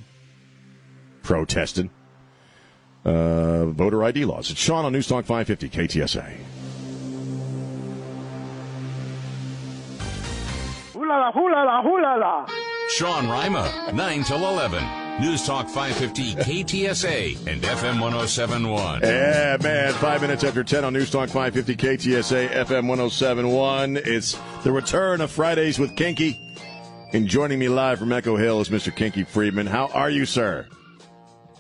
protested. 1.23 1.89
Uh, 3.05 3.67
voter 3.67 4.05
ID 4.05 4.27
laws. 4.27 4.51
It's 4.51 4.61
Sean 4.61 4.85
on 4.85 4.93
News 4.93 5.07
Talk 5.07 5.25
550 5.25 5.71
KTSA. 5.71 6.37
Ooh 10.97 11.09
la 11.09 11.17
la, 11.17 11.41
ooh 11.41 11.51
la 11.51 11.63
la, 11.63 11.87
ooh 11.87 12.03
la 12.03 12.15
la. 12.17 12.47
Sean 12.91 13.31
Rima, 13.31 13.93
9 13.95 14.25
till 14.25 14.47
11. 14.47 15.00
News 15.19 15.45
Talk 15.47 15.69
550 15.69 16.35
KTSA 16.37 17.47
and 17.47 17.61
FM 17.63 18.01
1071. 18.01 19.01
Yeah, 19.03 19.57
man. 19.63 19.93
Five 19.95 20.23
minutes 20.23 20.45
after 20.45 20.65
10 20.65 20.85
on 20.85 20.93
News 20.95 21.11
Talk 21.11 21.29
550 21.29 21.77
KTSA 21.77 22.49
FM 22.51 22.89
1071. 22.89 23.99
It's 23.99 24.39
the 24.63 24.73
return 24.73 25.21
of 25.21 25.31
Fridays 25.31 25.79
with 25.79 25.95
Kinky. 25.97 26.39
And 27.13 27.27
joining 27.27 27.59
me 27.59 27.69
live 27.69 27.99
from 27.99 28.13
Echo 28.13 28.37
Hill 28.37 28.61
is 28.63 28.71
Mr. 28.71 28.95
Kinky 28.95 29.25
Friedman. 29.25 29.67
How 29.67 29.89
are 29.89 30.09
you, 30.09 30.25
sir? 30.25 30.67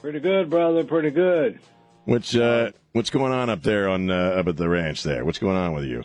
Pretty 0.00 0.20
good, 0.20 0.48
brother. 0.48 0.84
Pretty 0.84 1.10
good. 1.10 1.60
What's 2.06 2.34
uh, 2.34 2.70
what's 2.92 3.10
going 3.10 3.32
on 3.32 3.50
up 3.50 3.62
there 3.62 3.88
on 3.90 4.10
uh, 4.10 4.14
up 4.38 4.48
at 4.48 4.56
the 4.56 4.68
ranch 4.68 5.02
there? 5.02 5.24
What's 5.24 5.38
going 5.38 5.56
on 5.56 5.74
with 5.74 5.84
you? 5.84 6.04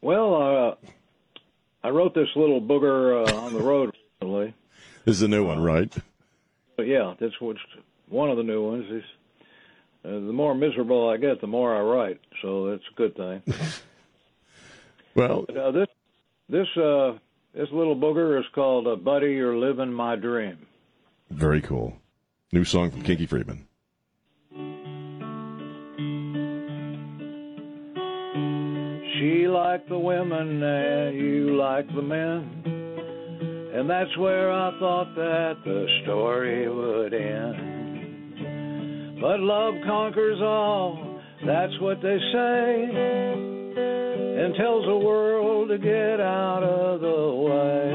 Well, 0.00 0.34
uh, 0.34 0.74
I 1.84 1.90
wrote 1.90 2.14
this 2.14 2.28
little 2.34 2.60
booger 2.60 3.28
uh, 3.28 3.36
on 3.36 3.52
the 3.52 3.60
road 3.60 3.94
recently. 4.20 4.54
This 5.04 5.16
is 5.16 5.22
a 5.22 5.28
new 5.28 5.44
one, 5.46 5.60
right? 5.60 5.92
But 6.76 6.86
yeah, 6.86 7.14
that's 7.20 7.34
what's 7.40 7.60
one 8.08 8.30
of 8.30 8.36
the 8.36 8.42
new 8.42 8.66
ones. 8.66 8.86
Is 8.90 9.02
uh, 10.04 10.08
the 10.10 10.32
more 10.32 10.54
miserable 10.54 11.08
I 11.08 11.16
get, 11.16 11.40
the 11.40 11.46
more 11.46 11.76
I 11.76 11.80
write. 11.80 12.20
So 12.42 12.70
that's 12.70 12.82
a 12.90 12.94
good 12.96 13.16
thing. 13.16 13.42
Well, 15.14 15.44
But, 15.46 15.56
uh, 15.58 15.70
this 15.72 15.88
this 16.48 16.66
uh, 16.78 17.18
this 17.54 17.68
little 17.70 17.94
booger 17.94 18.38
is 18.40 18.46
called 18.54 18.86
uh, 18.86 18.96
"Buddy, 18.96 19.32
You're 19.32 19.58
Living 19.58 19.92
My 19.92 20.16
Dream." 20.16 20.56
very 21.28 21.60
cool. 21.60 21.94
New 22.50 22.64
song 22.64 22.90
from 22.90 23.02
Kinky 23.02 23.26
Friedman. 23.26 23.66
She 29.18 29.46
liked 29.46 29.88
the 29.88 29.98
women 29.98 30.62
and 30.62 31.16
you 31.16 31.56
like 31.56 31.86
the 31.94 32.02
men. 32.02 32.91
And 33.74 33.88
that's 33.88 34.14
where 34.18 34.52
I 34.52 34.70
thought 34.78 35.14
that 35.14 35.56
the 35.64 35.86
story 36.04 36.68
would 36.68 37.14
end. 37.14 37.72
But 39.18 39.40
love 39.40 39.74
conquers 39.86 40.40
all, 40.42 41.20
that's 41.46 41.72
what 41.80 42.02
they 42.02 42.18
say. 42.32 42.90
and 44.44 44.54
tells 44.56 44.84
the 44.86 44.96
world 44.96 45.68
to 45.70 45.78
get 45.78 46.20
out 46.20 46.62
of 46.62 47.00
the 47.00 47.34
way. 47.48 47.92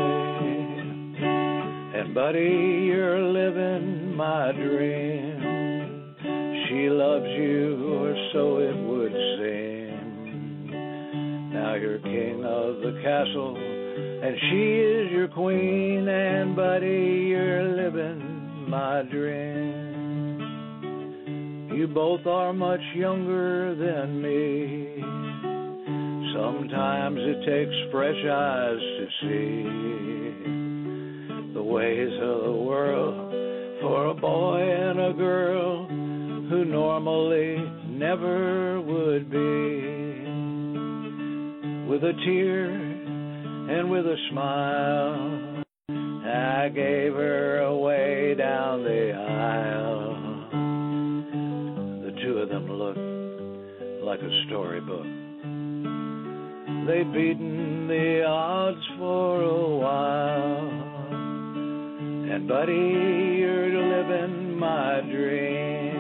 And 2.00 2.14
buddy, 2.16 2.88
you're 2.88 3.22
living 3.22 4.16
my 4.16 4.52
dream. 4.54 6.16
She 6.70 6.90
loves 6.90 7.28
you, 7.28 7.94
or 7.94 8.16
so 8.34 8.58
it 8.60 8.76
would 8.76 9.14
seem. 9.38 10.72
Now 11.54 11.76
you're 11.76 12.00
king 12.00 12.44
of 12.44 12.82
the 12.82 13.00
castle, 13.04 13.56
and 14.24 14.36
she 14.50 14.82
is 14.82 15.12
your 15.12 15.28
queen. 15.28 16.08
And 16.08 16.56
buddy, 16.56 17.28
you're 17.30 17.64
living 17.64 18.70
my 18.70 19.04
dream. 19.04 19.78
You 21.76 21.88
both 21.88 22.26
are 22.26 22.54
much 22.54 22.82
younger 22.96 23.76
than 23.76 24.22
me. 24.22 25.04
Sometimes 26.36 27.20
it 27.20 27.46
takes 27.46 27.76
fresh 27.92 28.26
eyes 28.30 28.80
to 28.80 29.08
see 29.22 29.64
the 31.54 31.64
ways 31.64 32.14
of 32.22 32.44
the 32.46 32.52
world 32.52 33.32
for 33.82 34.08
a 34.08 34.14
boy 34.16 34.60
and 34.60 35.00
a 35.00 35.14
girl 35.14 35.86
who 35.88 36.66
normally 36.66 37.58
never 37.88 38.82
would 38.82 39.30
be. 39.30 39.96
With 41.88 42.04
a 42.04 42.14
tear 42.26 42.87
and 43.78 43.92
with 43.92 44.08
a 44.08 44.16
smile, 44.32 45.64
I 46.26 46.70
gave 46.70 47.14
her 47.14 47.60
away 47.60 48.34
down 48.36 48.84
the 48.84 49.14
aisle. 49.14 50.16
The 52.02 52.12
two 52.24 52.40
of 52.40 52.50
them 52.50 52.68
looked 52.72 52.98
like 54.04 54.20
a 54.20 54.44
storybook. 54.48 55.06
They'd 56.88 57.14
beaten 57.14 57.88
the 57.88 58.24
odds 58.28 58.84
for 58.98 59.44
a 59.44 59.78
while. 59.78 60.70
And 62.34 62.48
buddy, 62.48 62.74
you're 62.74 63.70
living 63.70 64.58
my 64.58 65.02
dream. 65.02 65.94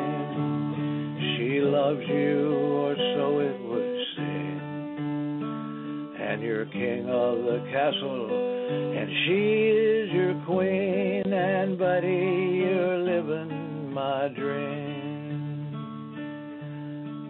She 1.37 1.59
loves 1.61 2.01
you, 2.07 2.76
And 6.57 6.73
you're 6.73 6.73
king 6.73 7.05
of 7.09 7.37
the 7.43 7.59
castle, 7.71 8.29
and 8.97 9.09
she 9.25 9.41
is 9.67 10.11
your 10.11 10.33
queen. 10.47 11.31
And 11.31 11.77
buddy, 11.77 12.07
you're 12.07 12.97
living 12.97 13.93
my 13.93 14.29
dream. 14.29 15.75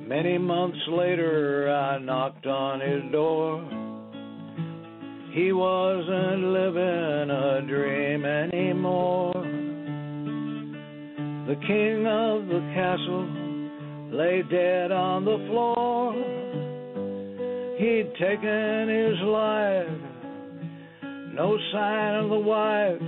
Many 0.07 0.37
months 0.37 0.77
later, 0.87 1.69
I 1.69 1.97
knocked 1.99 2.45
on 2.45 2.79
his 2.79 3.11
door. 3.11 3.61
He 5.33 5.51
wasn't 5.51 6.43
living 6.43 7.29
a 7.29 7.61
dream 7.67 8.23
anymore. 8.25 9.33
The 11.47 11.55
king 11.67 12.07
of 12.07 12.47
the 12.47 12.61
castle 12.73 13.27
lay 14.17 14.41
dead 14.49 14.93
on 14.93 15.25
the 15.25 15.37
floor. 15.49 16.06
He'd 17.77 18.11
taken 18.19 18.89
his 18.89 19.19
life, 19.21 19.87
no 21.35 21.59
sign 21.71 22.15
of 22.23 22.29
the 22.31 22.39
wife, 22.39 23.01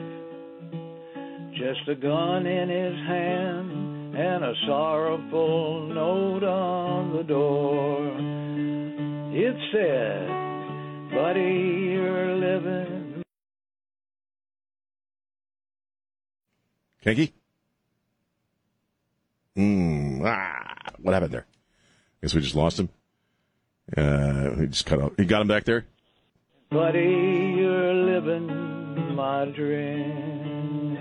just 1.53 1.89
a 1.89 1.95
gun 1.95 2.45
in 2.45 2.69
his 2.69 2.95
hand 3.07 4.15
and 4.15 4.43
a 4.43 4.53
sorrowful 4.67 5.87
note 5.87 6.43
on 6.43 7.17
the 7.17 7.23
door. 7.23 8.15
It 9.33 9.55
said, 9.73 10.27
Buddy, 11.15 11.91
you're 11.91 12.35
living. 12.35 13.23
Kinky? 17.03 17.33
Mm, 19.57 20.21
ah, 20.25 20.91
what 20.99 21.15
happened 21.15 21.33
there? 21.33 21.47
I 21.49 22.27
guess 22.27 22.35
we 22.35 22.41
just 22.41 22.53
lost 22.53 22.79
him. 22.79 22.89
Uh, 23.95 24.55
he 24.55 24.67
just 24.67 24.85
cut 24.85 25.01
out. 25.01 25.13
He 25.17 25.25
got 25.25 25.41
him 25.41 25.47
back 25.47 25.63
there. 25.65 25.85
Buddy, 26.69 27.55
you're 27.57 27.93
living 27.93 29.15
my 29.15 29.45
dream. 29.45 30.97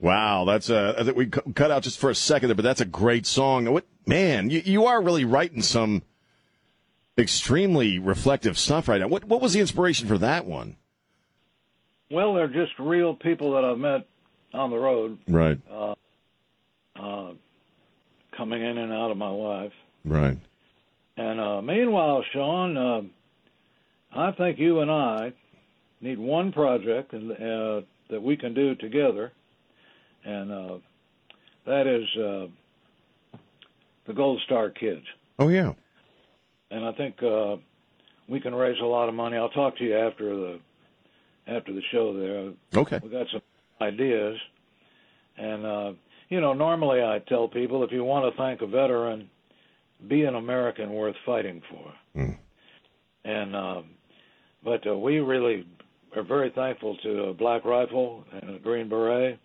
Wow, 0.00 0.46
that's 0.46 0.70
uh, 0.70 0.94
I 0.98 1.04
think 1.04 1.16
we 1.16 1.26
cut 1.26 1.70
out 1.70 1.82
just 1.82 1.98
for 1.98 2.08
a 2.08 2.14
second 2.14 2.48
there, 2.48 2.54
but 2.54 2.62
that's 2.62 2.80
a 2.80 2.86
great 2.86 3.26
song. 3.26 3.70
What 3.70 3.84
man, 4.06 4.48
you, 4.48 4.62
you 4.64 4.86
are 4.86 5.02
really 5.02 5.26
writing 5.26 5.60
some 5.60 6.02
extremely 7.18 7.98
reflective 7.98 8.58
stuff 8.58 8.88
right 8.88 9.00
now. 9.00 9.08
What 9.08 9.24
what 9.24 9.42
was 9.42 9.52
the 9.52 9.60
inspiration 9.60 10.08
for 10.08 10.16
that 10.18 10.46
one? 10.46 10.76
Well, 12.10 12.32
they're 12.32 12.48
just 12.48 12.72
real 12.78 13.14
people 13.14 13.52
that 13.52 13.64
I've 13.64 13.78
met 13.78 14.06
on 14.54 14.70
the 14.70 14.78
road, 14.78 15.18
Right, 15.28 15.58
uh, 15.70 15.94
uh, 16.96 17.32
coming 18.34 18.62
in 18.62 18.78
and 18.78 18.92
out 18.92 19.10
of 19.10 19.18
my 19.18 19.28
life. 19.28 19.72
Right. 20.04 20.38
And 21.16 21.40
uh, 21.40 21.62
meanwhile, 21.62 22.24
Sean, 22.32 22.76
uh, 22.76 23.02
I 24.12 24.32
think 24.32 24.58
you 24.58 24.80
and 24.80 24.90
I 24.90 25.32
need 26.00 26.18
one 26.18 26.52
project 26.52 27.12
and, 27.12 27.32
uh, 27.32 27.86
that 28.10 28.22
we 28.22 28.36
can 28.36 28.54
do 28.54 28.74
together, 28.74 29.32
and 30.24 30.50
uh, 30.50 30.78
that 31.66 31.86
is 31.86 32.04
uh, 32.16 33.38
the 34.06 34.12
Gold 34.14 34.40
Star 34.46 34.70
Kids. 34.70 35.04
Oh 35.38 35.48
yeah, 35.48 35.72
And 36.70 36.84
I 36.84 36.92
think 36.92 37.22
uh, 37.22 37.56
we 38.28 38.40
can 38.40 38.54
raise 38.54 38.80
a 38.80 38.86
lot 38.86 39.08
of 39.08 39.14
money. 39.14 39.36
I'll 39.36 39.50
talk 39.50 39.76
to 39.78 39.84
you 39.84 39.96
after 39.96 40.36
the 40.36 40.60
after 41.46 41.72
the 41.72 41.82
show. 41.92 42.16
There, 42.18 42.80
okay. 42.80 43.00
we 43.02 43.10
got 43.10 43.26
some 43.32 43.42
ideas, 43.80 44.38
and 45.36 45.66
uh, 45.66 45.92
you 46.28 46.40
know, 46.40 46.52
normally 46.52 47.02
I 47.02 47.20
tell 47.28 47.48
people 47.48 47.84
if 47.84 47.92
you 47.92 48.04
want 48.04 48.32
to 48.32 48.40
thank 48.40 48.62
a 48.62 48.66
veteran, 48.66 49.28
be 50.08 50.24
an 50.24 50.34
American 50.34 50.92
worth 50.92 51.16
fighting 51.26 51.62
for. 51.70 51.92
Mm. 52.20 52.38
And 53.24 53.56
um, 53.56 53.84
but 54.64 54.86
uh, 54.86 54.96
we 54.96 55.18
really 55.18 55.66
are 56.16 56.22
very 56.22 56.50
thankful 56.50 56.96
to 57.02 57.34
Black 57.38 57.64
Rifle 57.64 58.24
and 58.32 58.62
Green 58.62 58.88
Beret 58.88 59.38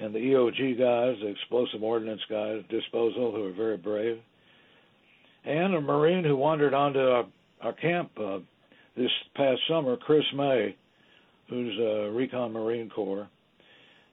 and 0.00 0.14
the 0.14 0.18
EOD 0.18 0.78
guys, 0.78 1.16
the 1.20 1.28
Explosive 1.28 1.82
Ordnance 1.82 2.20
guys, 2.30 2.62
Disposal, 2.70 3.32
who 3.32 3.46
are 3.46 3.52
very 3.52 3.76
brave, 3.76 4.18
and 5.44 5.74
a 5.74 5.80
Marine 5.80 6.24
who 6.24 6.36
wandered 6.36 6.72
onto 6.74 7.00
our, 7.00 7.26
our 7.62 7.72
camp 7.72 8.10
uh, 8.18 8.38
this 8.96 9.10
past 9.34 9.60
summer, 9.68 9.96
Chris 9.96 10.24
May, 10.36 10.76
who's 11.48 11.76
a 11.78 12.10
Recon 12.12 12.52
Marine 12.52 12.90
Corps, 12.90 13.28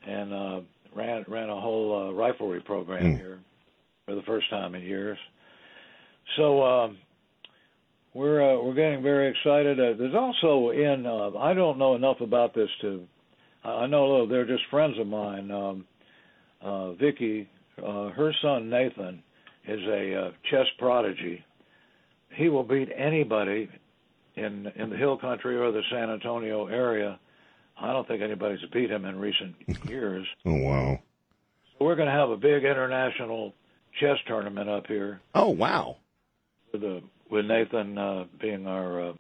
and 0.08 0.34
uh, 0.34 0.60
ran 0.96 1.26
ran 1.28 1.50
a 1.50 1.60
whole 1.60 2.10
uh, 2.10 2.14
riflery 2.14 2.64
program 2.64 3.04
Mm. 3.04 3.18
here 3.18 3.40
for 4.06 4.16
the 4.16 4.22
first 4.24 4.50
time 4.50 4.76
in 4.76 4.82
years. 4.82 5.18
So 6.38 6.64
um, 6.64 6.98
we're 8.14 8.42
uh, 8.42 8.62
we're 8.64 8.74
getting 8.74 9.04
very 9.04 9.30
excited. 9.30 9.80
Uh, 9.80 9.98
there's 9.98 10.16
also 10.16 10.72
in 10.72 11.06
uh, 11.06 11.38
I 11.38 11.54
don't 11.54 11.78
know 11.78 11.96
enough 11.96 12.22
about 12.22 12.54
this 12.54 12.70
to 12.82 13.08
I 13.66 13.88
know 13.88 14.28
they're 14.28 14.46
just 14.46 14.64
friends 14.70 14.98
of 15.00 15.08
mine. 15.08 15.50
Um, 15.52 15.86
uh, 16.62 16.94
Vicky, 16.94 17.50
uh, 17.80 18.10
her 18.10 18.32
son 18.42 18.70
Nathan 18.70 19.24
is 19.68 19.80
a 19.88 20.16
uh, 20.16 20.32
chess 20.50 20.66
prodigy. 20.78 21.44
He 22.36 22.50
will 22.50 22.64
beat 22.64 22.90
anybody 22.96 23.70
in 24.36 24.72
in 24.76 24.90
the 24.90 24.98
Hill 24.98 25.18
Country 25.18 25.58
or 25.58 25.72
the 25.72 25.82
San 25.92 26.10
Antonio 26.10 26.68
area. 26.68 27.20
I 27.80 27.92
don't 27.92 28.08
think 28.08 28.22
anybody's 28.22 28.60
beat 28.72 28.90
him 28.90 29.06
in 29.06 29.20
recent 29.20 29.56
years. 29.88 30.26
Oh 30.46 30.56
wow. 30.56 31.00
So 31.78 31.86
we're 31.86 31.96
going 31.96 32.08
to 32.08 32.14
have 32.14 32.30
a 32.30 32.38
big 32.38 32.64
international 32.64 33.54
chess 34.00 34.18
tournament 34.28 34.70
up 34.70 34.88
here 34.88 35.22
Oh 35.34 35.50
wow. 35.50 35.98
With 36.80 36.84
uh, 36.84 37.00
with 37.30 37.46
Nathan 37.46 37.98
uh, 37.98 38.26
being 38.40 38.68
our 38.68 39.02
uh, 39.02 39.14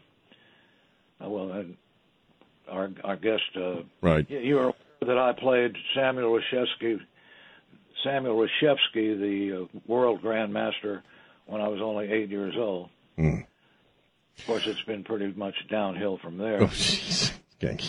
uh, 1.23 1.29
well 1.29 1.51
uh, 1.51 2.71
our 2.71 2.89
our 3.03 3.15
guest. 3.15 3.43
Uh, 3.55 3.81
Right. 4.01 4.29
you- 4.29 4.39
you 4.39 4.57
are 4.59 4.63
aware 4.65 4.73
that 5.01 5.17
I 5.17 5.33
played 5.33 5.75
Samuel 5.93 6.39
Reshevsky, 6.39 6.99
Samuel 8.03 8.35
Reshevsky, 8.37 9.19
the 9.19 9.63
uh, 9.63 9.79
world 9.87 10.21
grandmaster, 10.21 11.01
when 11.45 11.61
I 11.61 11.67
was 11.67 11.81
only 11.81 12.11
eight 12.11 12.29
years 12.29 12.55
old. 12.57 12.89
Mm. 13.17 13.45
Of 14.37 14.45
course, 14.47 14.63
it's 14.67 14.81
been 14.83 15.03
pretty 15.03 15.33
much 15.35 15.55
downhill 15.69 16.17
from 16.17 16.37
there. 16.37 16.61
Oh 16.63 16.67
jeez. 16.67 17.31
Okay. 17.63 17.79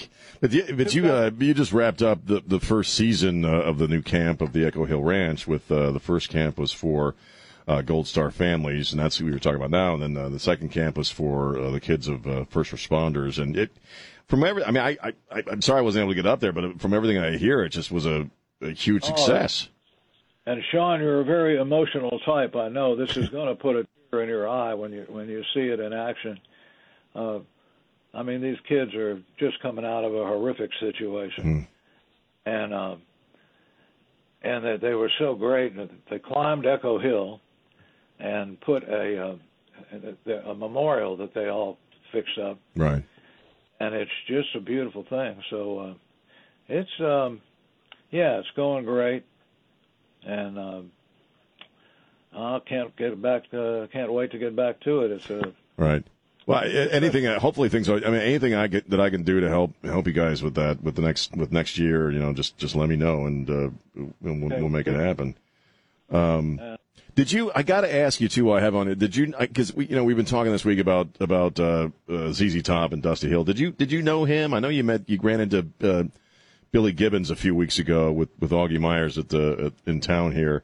But 0.40 0.52
you, 0.52 0.64
but 0.76 0.94
you 0.94 1.10
uh, 1.10 1.30
you 1.38 1.52
just 1.54 1.72
wrapped 1.72 2.00
up 2.00 2.24
the 2.26 2.40
the 2.46 2.60
first 2.60 2.94
season 2.94 3.44
uh, 3.44 3.48
of 3.50 3.78
the 3.78 3.88
new 3.88 4.00
camp 4.00 4.40
of 4.40 4.52
the 4.52 4.64
Echo 4.64 4.84
Hill 4.84 5.02
Ranch. 5.02 5.46
With 5.48 5.70
uh, 5.72 5.90
the 5.90 5.98
first 6.00 6.28
camp 6.28 6.56
was 6.56 6.70
for 6.72 7.16
uh, 7.66 7.82
Gold 7.82 8.06
Star 8.06 8.30
families, 8.30 8.92
and 8.92 9.00
that's 9.00 9.20
what 9.20 9.26
we 9.26 9.32
were 9.32 9.38
talking 9.38 9.56
about 9.56 9.70
now. 9.70 9.94
And 9.94 10.02
then 10.02 10.16
uh, 10.16 10.28
the 10.28 10.38
second 10.38 10.70
camp 10.70 10.96
was 10.96 11.10
for 11.10 11.58
uh, 11.58 11.70
the 11.70 11.80
kids 11.80 12.08
of 12.08 12.26
uh, 12.26 12.44
first 12.44 12.72
responders. 12.72 13.42
And 13.42 13.56
it 13.56 13.72
from 14.26 14.44
every, 14.44 14.64
I 14.64 14.70
mean, 14.70 14.82
I, 14.82 14.96
I 15.30 15.42
I'm 15.50 15.62
sorry 15.62 15.80
I 15.80 15.82
wasn't 15.82 16.04
able 16.04 16.12
to 16.12 16.16
get 16.16 16.26
up 16.26 16.40
there, 16.40 16.52
but 16.52 16.80
from 16.80 16.94
everything 16.94 17.18
I 17.18 17.36
hear, 17.36 17.62
it 17.64 17.70
just 17.70 17.90
was 17.90 18.06
a, 18.06 18.28
a 18.62 18.70
huge 18.70 19.04
Oh, 19.04 19.08
success. 19.08 19.68
And 20.46 20.62
Sean, 20.70 21.00
you're 21.00 21.20
a 21.20 21.24
very 21.24 21.56
emotional 21.56 22.20
type. 22.20 22.54
I 22.54 22.68
know 22.68 22.94
this 22.94 23.16
is 23.16 23.28
going 23.30 23.48
to 23.48 23.60
put 23.60 23.74
a 23.74 23.86
tear 24.10 24.22
in 24.22 24.28
your 24.28 24.48
eye 24.48 24.74
when 24.74 24.92
you 24.92 25.04
when 25.08 25.28
you 25.28 25.42
see 25.52 25.60
it 25.68 25.80
in 25.80 25.92
action. 25.92 26.38
Uh, 27.16 27.38
I 28.14 28.22
mean, 28.22 28.40
these 28.40 28.58
kids 28.68 28.94
are 28.94 29.20
just 29.38 29.60
coming 29.60 29.84
out 29.84 30.04
of 30.04 30.14
a 30.14 30.24
horrific 30.24 30.70
situation, 30.78 31.66
and 32.46 32.72
uh, 32.72 32.96
and 34.42 34.64
that 34.64 34.80
they 34.80 34.94
were 34.94 35.10
so 35.18 35.34
great. 35.34 35.74
They 36.08 36.20
climbed 36.20 36.64
Echo 36.64 37.00
Hill 37.00 37.40
and 38.18 38.60
put 38.60 38.82
a 38.84 39.22
uh, 39.30 39.36
a, 40.26 40.50
a 40.50 40.54
memorial 40.54 41.16
that 41.18 41.34
they 41.34 41.48
all 41.48 41.78
fixed 42.12 42.38
up, 42.38 42.58
Right. 42.74 43.02
and 43.80 43.94
it's 43.94 44.10
just 44.26 44.48
a 44.54 44.60
beautiful 44.60 45.04
thing. 45.08 45.42
So 45.50 45.78
uh, 45.78 45.94
it's 46.68 47.00
um, 47.00 47.40
yeah, 48.10 48.38
it's 48.38 48.48
going 48.56 48.84
great, 48.84 49.24
and 50.24 50.58
um, 50.58 50.90
I 52.34 52.58
can't 52.66 52.94
get 52.96 53.20
back. 53.20 53.44
Uh, 53.52 53.86
can't 53.92 54.12
wait 54.12 54.30
to 54.32 54.38
get 54.38 54.54
back 54.56 54.80
to 54.80 55.00
it. 55.02 55.10
It's 55.12 55.30
a 55.30 55.52
Right. 55.76 56.04
Well, 56.46 56.62
anything. 56.64 57.26
uh, 57.26 57.40
Hopefully, 57.40 57.68
things. 57.68 57.88
Are, 57.88 57.96
I 57.96 58.08
mean, 58.10 58.20
anything 58.20 58.54
I 58.54 58.68
get 58.68 58.88
that 58.90 59.00
I 59.00 59.10
can 59.10 59.24
do 59.24 59.40
to 59.40 59.48
help 59.48 59.72
help 59.84 60.06
you 60.06 60.12
guys 60.12 60.44
with 60.44 60.54
that 60.54 60.80
with 60.80 60.94
the 60.94 61.02
next 61.02 61.36
with 61.36 61.50
next 61.50 61.76
year. 61.76 62.10
You 62.10 62.20
know, 62.20 62.32
just 62.32 62.56
just 62.56 62.76
let 62.76 62.88
me 62.88 62.94
know, 62.94 63.26
and 63.26 63.50
uh, 63.50 63.70
we'll, 64.20 64.48
we'll 64.60 64.68
make 64.68 64.86
it 64.86 64.94
happen. 64.94 65.34
Um, 66.10 66.60
did 67.14 67.32
you? 67.32 67.50
I 67.54 67.62
got 67.62 67.80
to 67.82 67.94
ask 67.94 68.20
you 68.20 68.28
too. 68.28 68.44
while 68.46 68.58
I 68.58 68.60
have 68.60 68.74
on 68.74 68.88
it. 68.88 68.98
Did 68.98 69.16
you? 69.16 69.34
Because 69.38 69.74
we, 69.74 69.86
you 69.86 69.96
know, 69.96 70.04
we've 70.04 70.16
been 70.16 70.26
talking 70.26 70.52
this 70.52 70.64
week 70.64 70.78
about 70.78 71.08
about 71.20 71.58
uh, 71.58 71.88
uh, 72.08 72.32
ZZ 72.32 72.62
Top 72.62 72.92
and 72.92 73.02
Dusty 73.02 73.28
Hill. 73.28 73.44
Did 73.44 73.58
you? 73.58 73.70
Did 73.72 73.90
you 73.90 74.02
know 74.02 74.24
him? 74.24 74.52
I 74.54 74.60
know 74.60 74.68
you 74.68 74.84
met. 74.84 75.08
You 75.08 75.18
ran 75.22 75.40
into 75.40 75.66
uh, 75.82 76.04
Billy 76.72 76.92
Gibbons 76.92 77.30
a 77.30 77.36
few 77.36 77.54
weeks 77.54 77.78
ago 77.78 78.12
with 78.12 78.28
with 78.38 78.50
Augie 78.50 78.78
Myers 78.78 79.16
at 79.18 79.30
the 79.30 79.66
at, 79.66 79.90
in 79.90 80.00
town 80.00 80.32
here. 80.32 80.62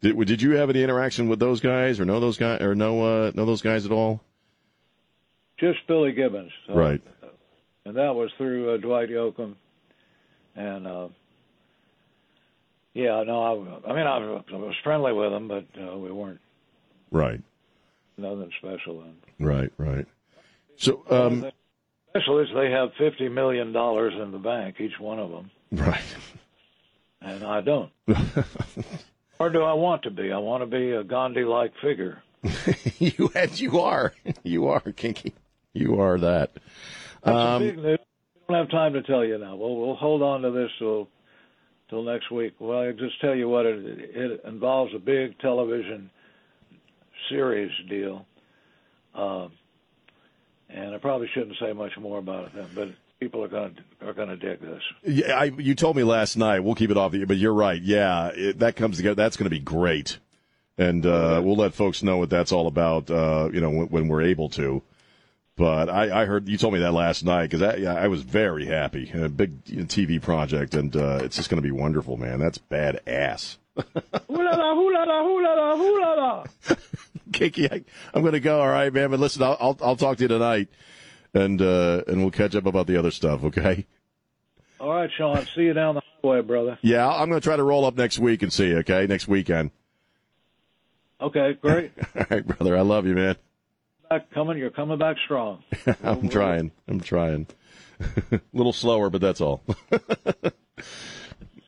Did 0.00 0.18
did 0.26 0.42
you 0.42 0.56
have 0.56 0.68
any 0.68 0.82
interaction 0.82 1.28
with 1.28 1.38
those 1.38 1.60
guys 1.60 2.00
or 2.00 2.04
know 2.04 2.18
those 2.20 2.36
guys 2.36 2.60
or 2.60 2.74
know 2.74 3.02
uh, 3.26 3.30
know 3.34 3.46
those 3.46 3.62
guys 3.62 3.86
at 3.86 3.92
all? 3.92 4.20
just 5.58 5.78
Billy 5.86 6.12
Gibbons. 6.12 6.50
So- 6.66 6.74
Right. 6.74 7.00
and 7.86 7.96
that 7.96 8.14
was 8.14 8.30
through 8.36 8.74
uh, 8.74 8.76
Dwight 8.78 9.08
Yoakam, 9.10 9.54
and 10.56 10.86
uh, 10.86 11.08
yeah, 12.94 13.22
no, 13.24 13.42
I, 13.84 13.90
I 13.90 13.94
mean 13.94 14.06
I, 14.06 14.18
was- 14.18 14.44
I 14.52 14.56
was 14.56 14.74
friendly 14.82 15.12
with 15.12 15.30
them, 15.30 15.48
but 15.48 15.66
uh, 15.80 15.96
we 15.98 16.10
weren't 16.10 16.40
Right. 17.10 17.40
nothing 18.16 18.50
special. 18.58 19.02
And 19.02 19.14
Right, 19.38 19.70
right. 19.78 20.06
So, 20.76 21.02
um, 21.10 21.50
special 22.10 22.38
is 22.40 22.48
they 22.54 22.70
have 22.70 22.90
fifty 22.98 23.28
million 23.28 23.72
dollars 23.72 24.14
in 24.20 24.30
the 24.32 24.38
bank, 24.38 24.76
each 24.80 24.98
one 24.98 25.18
of 25.20 25.30
them, 25.30 25.50
right. 25.72 26.02
and 27.20 27.44
I 27.44 27.60
don't. 27.60 27.90
or 29.38 29.50
do 29.50 29.62
I 29.62 29.72
want 29.74 30.02
to 30.04 30.10
be? 30.10 30.32
I 30.32 30.38
want 30.38 30.62
to 30.62 30.66
be 30.66 30.90
a 30.92 31.04
Gandhi-like 31.04 31.72
figure. 31.82 32.22
you 32.98 33.30
and 33.34 33.58
you 33.60 33.80
are, 33.80 34.12
you 34.42 34.66
are 34.68 34.80
kinky. 34.80 35.32
You 35.72 36.00
are 36.00 36.18
that. 36.18 36.52
That's 37.24 37.36
Um, 37.36 37.62
big 37.62 37.76
news. 37.78 37.98
We 38.48 38.54
don't 38.54 38.62
have 38.64 38.70
time 38.70 38.92
to 38.94 39.02
tell 39.02 39.24
you 39.24 39.38
now. 39.38 39.56
We'll 39.56 39.76
we'll 39.76 39.94
hold 39.96 40.22
on 40.22 40.42
to 40.42 40.50
this 40.50 40.70
till 40.78 41.08
till 41.88 42.02
next 42.02 42.30
week. 42.30 42.54
Well, 42.58 42.80
I 42.80 42.92
just 42.92 43.20
tell 43.20 43.34
you 43.34 43.48
what 43.48 43.66
it 43.66 43.78
it 43.84 44.44
involves 44.44 44.94
a 44.94 44.98
big 44.98 45.38
television 45.38 46.10
series 47.28 47.72
deal, 47.88 48.26
um, 49.14 49.52
and 50.68 50.94
I 50.94 50.98
probably 50.98 51.28
shouldn't 51.34 51.56
say 51.60 51.72
much 51.72 51.92
more 51.98 52.18
about 52.18 52.46
it. 52.46 52.52
Then, 52.54 52.68
but 52.74 52.88
people 53.20 53.42
are 53.42 53.48
going 53.48 53.74
to 53.74 54.08
are 54.08 54.12
going 54.12 54.28
to 54.28 54.36
dig 54.36 54.60
this. 54.60 54.82
Yeah, 55.04 55.38
I, 55.38 55.44
you 55.44 55.74
told 55.74 55.96
me 55.96 56.02
last 56.02 56.36
night. 56.36 56.60
We'll 56.60 56.74
keep 56.74 56.90
it 56.90 56.96
off 56.96 57.12
the. 57.12 57.24
But 57.24 57.36
you're 57.36 57.54
right. 57.54 57.80
Yeah, 57.80 58.28
it, 58.34 58.58
that 58.58 58.76
comes 58.76 58.96
together. 58.96 59.14
That's 59.14 59.36
going 59.36 59.46
to 59.46 59.50
be 59.50 59.60
great, 59.60 60.18
and 60.78 61.04
uh, 61.06 61.40
we'll 61.44 61.56
let 61.56 61.74
folks 61.74 62.02
know 62.02 62.18
what 62.18 62.30
that's 62.30 62.52
all 62.52 62.66
about. 62.66 63.10
Uh, 63.10 63.50
you 63.52 63.60
know, 63.60 63.70
when, 63.70 63.86
when 63.88 64.08
we're 64.08 64.22
able 64.22 64.48
to. 64.50 64.82
But 65.56 65.88
I, 65.88 66.22
I 66.22 66.24
heard 66.24 66.48
you 66.48 66.58
told 66.58 66.74
me 66.74 66.80
that 66.80 66.92
last 66.92 67.24
night 67.24 67.48
because 67.50 67.62
I, 67.62 68.04
I 68.04 68.08
was 68.08 68.22
very 68.22 68.66
happy. 68.66 69.10
A 69.14 69.28
big 69.28 69.64
TV 69.64 70.20
project, 70.20 70.74
and 70.74 70.94
uh, 70.96 71.20
it's 71.22 71.36
just 71.36 71.48
going 71.48 71.62
to 71.62 71.66
be 71.66 71.70
wonderful, 71.70 72.16
man. 72.16 72.40
That's 72.40 72.58
badass. 72.58 73.58
Hoo 73.76 73.82
la 74.28 74.50
la, 74.50 74.74
hoo 74.74 74.92
la 74.92 75.02
la, 75.02 75.22
hoo 75.22 75.42
la 75.42 75.52
la, 75.54 75.76
hoo 75.76 76.00
la 76.00 76.12
la. 76.14 76.44
Kiki, 77.32 77.70
I, 77.70 77.84
I'm 78.12 78.22
going 78.22 78.34
to 78.34 78.40
go. 78.40 78.60
All 78.60 78.68
right, 78.68 78.92
man. 78.92 79.10
But 79.10 79.20
listen, 79.20 79.42
I'll, 79.42 79.56
I'll 79.60 79.78
I'll 79.82 79.96
talk 79.96 80.16
to 80.18 80.24
you 80.24 80.28
tonight, 80.28 80.68
and 81.32 81.60
uh, 81.60 82.02
and 82.06 82.20
we'll 82.20 82.30
catch 82.30 82.54
up 82.54 82.66
about 82.66 82.86
the 82.86 82.96
other 82.96 83.10
stuff. 83.10 83.44
Okay. 83.44 83.86
All 84.80 84.90
right, 84.90 85.10
Sean. 85.16 85.46
See 85.54 85.62
you 85.62 85.72
down 85.72 85.94
the 85.94 86.02
highway, 86.22 86.42
brother. 86.42 86.78
Yeah, 86.82 87.08
I'm 87.08 87.28
going 87.28 87.40
to 87.40 87.44
try 87.44 87.56
to 87.56 87.62
roll 87.62 87.84
up 87.84 87.96
next 87.96 88.18
week 88.18 88.42
and 88.42 88.52
see 88.52 88.68
you. 88.68 88.78
Okay, 88.78 89.06
next 89.06 89.28
weekend. 89.28 89.70
Okay, 91.20 91.54
great. 91.54 91.92
All 92.16 92.26
right, 92.28 92.46
brother. 92.46 92.76
I 92.76 92.82
love 92.82 93.06
you, 93.06 93.14
man. 93.14 93.36
Back 94.14 94.30
coming. 94.32 94.58
You're 94.58 94.70
coming 94.70 94.98
back 94.98 95.16
strong. 95.24 95.62
I'm 96.02 96.28
trying. 96.28 96.72
I'm 96.88 97.00
trying. 97.00 97.46
A 98.32 98.40
little 98.52 98.72
slower, 98.72 99.10
but 99.10 99.20
that's 99.20 99.40
all. 99.40 99.62
all 99.92 100.52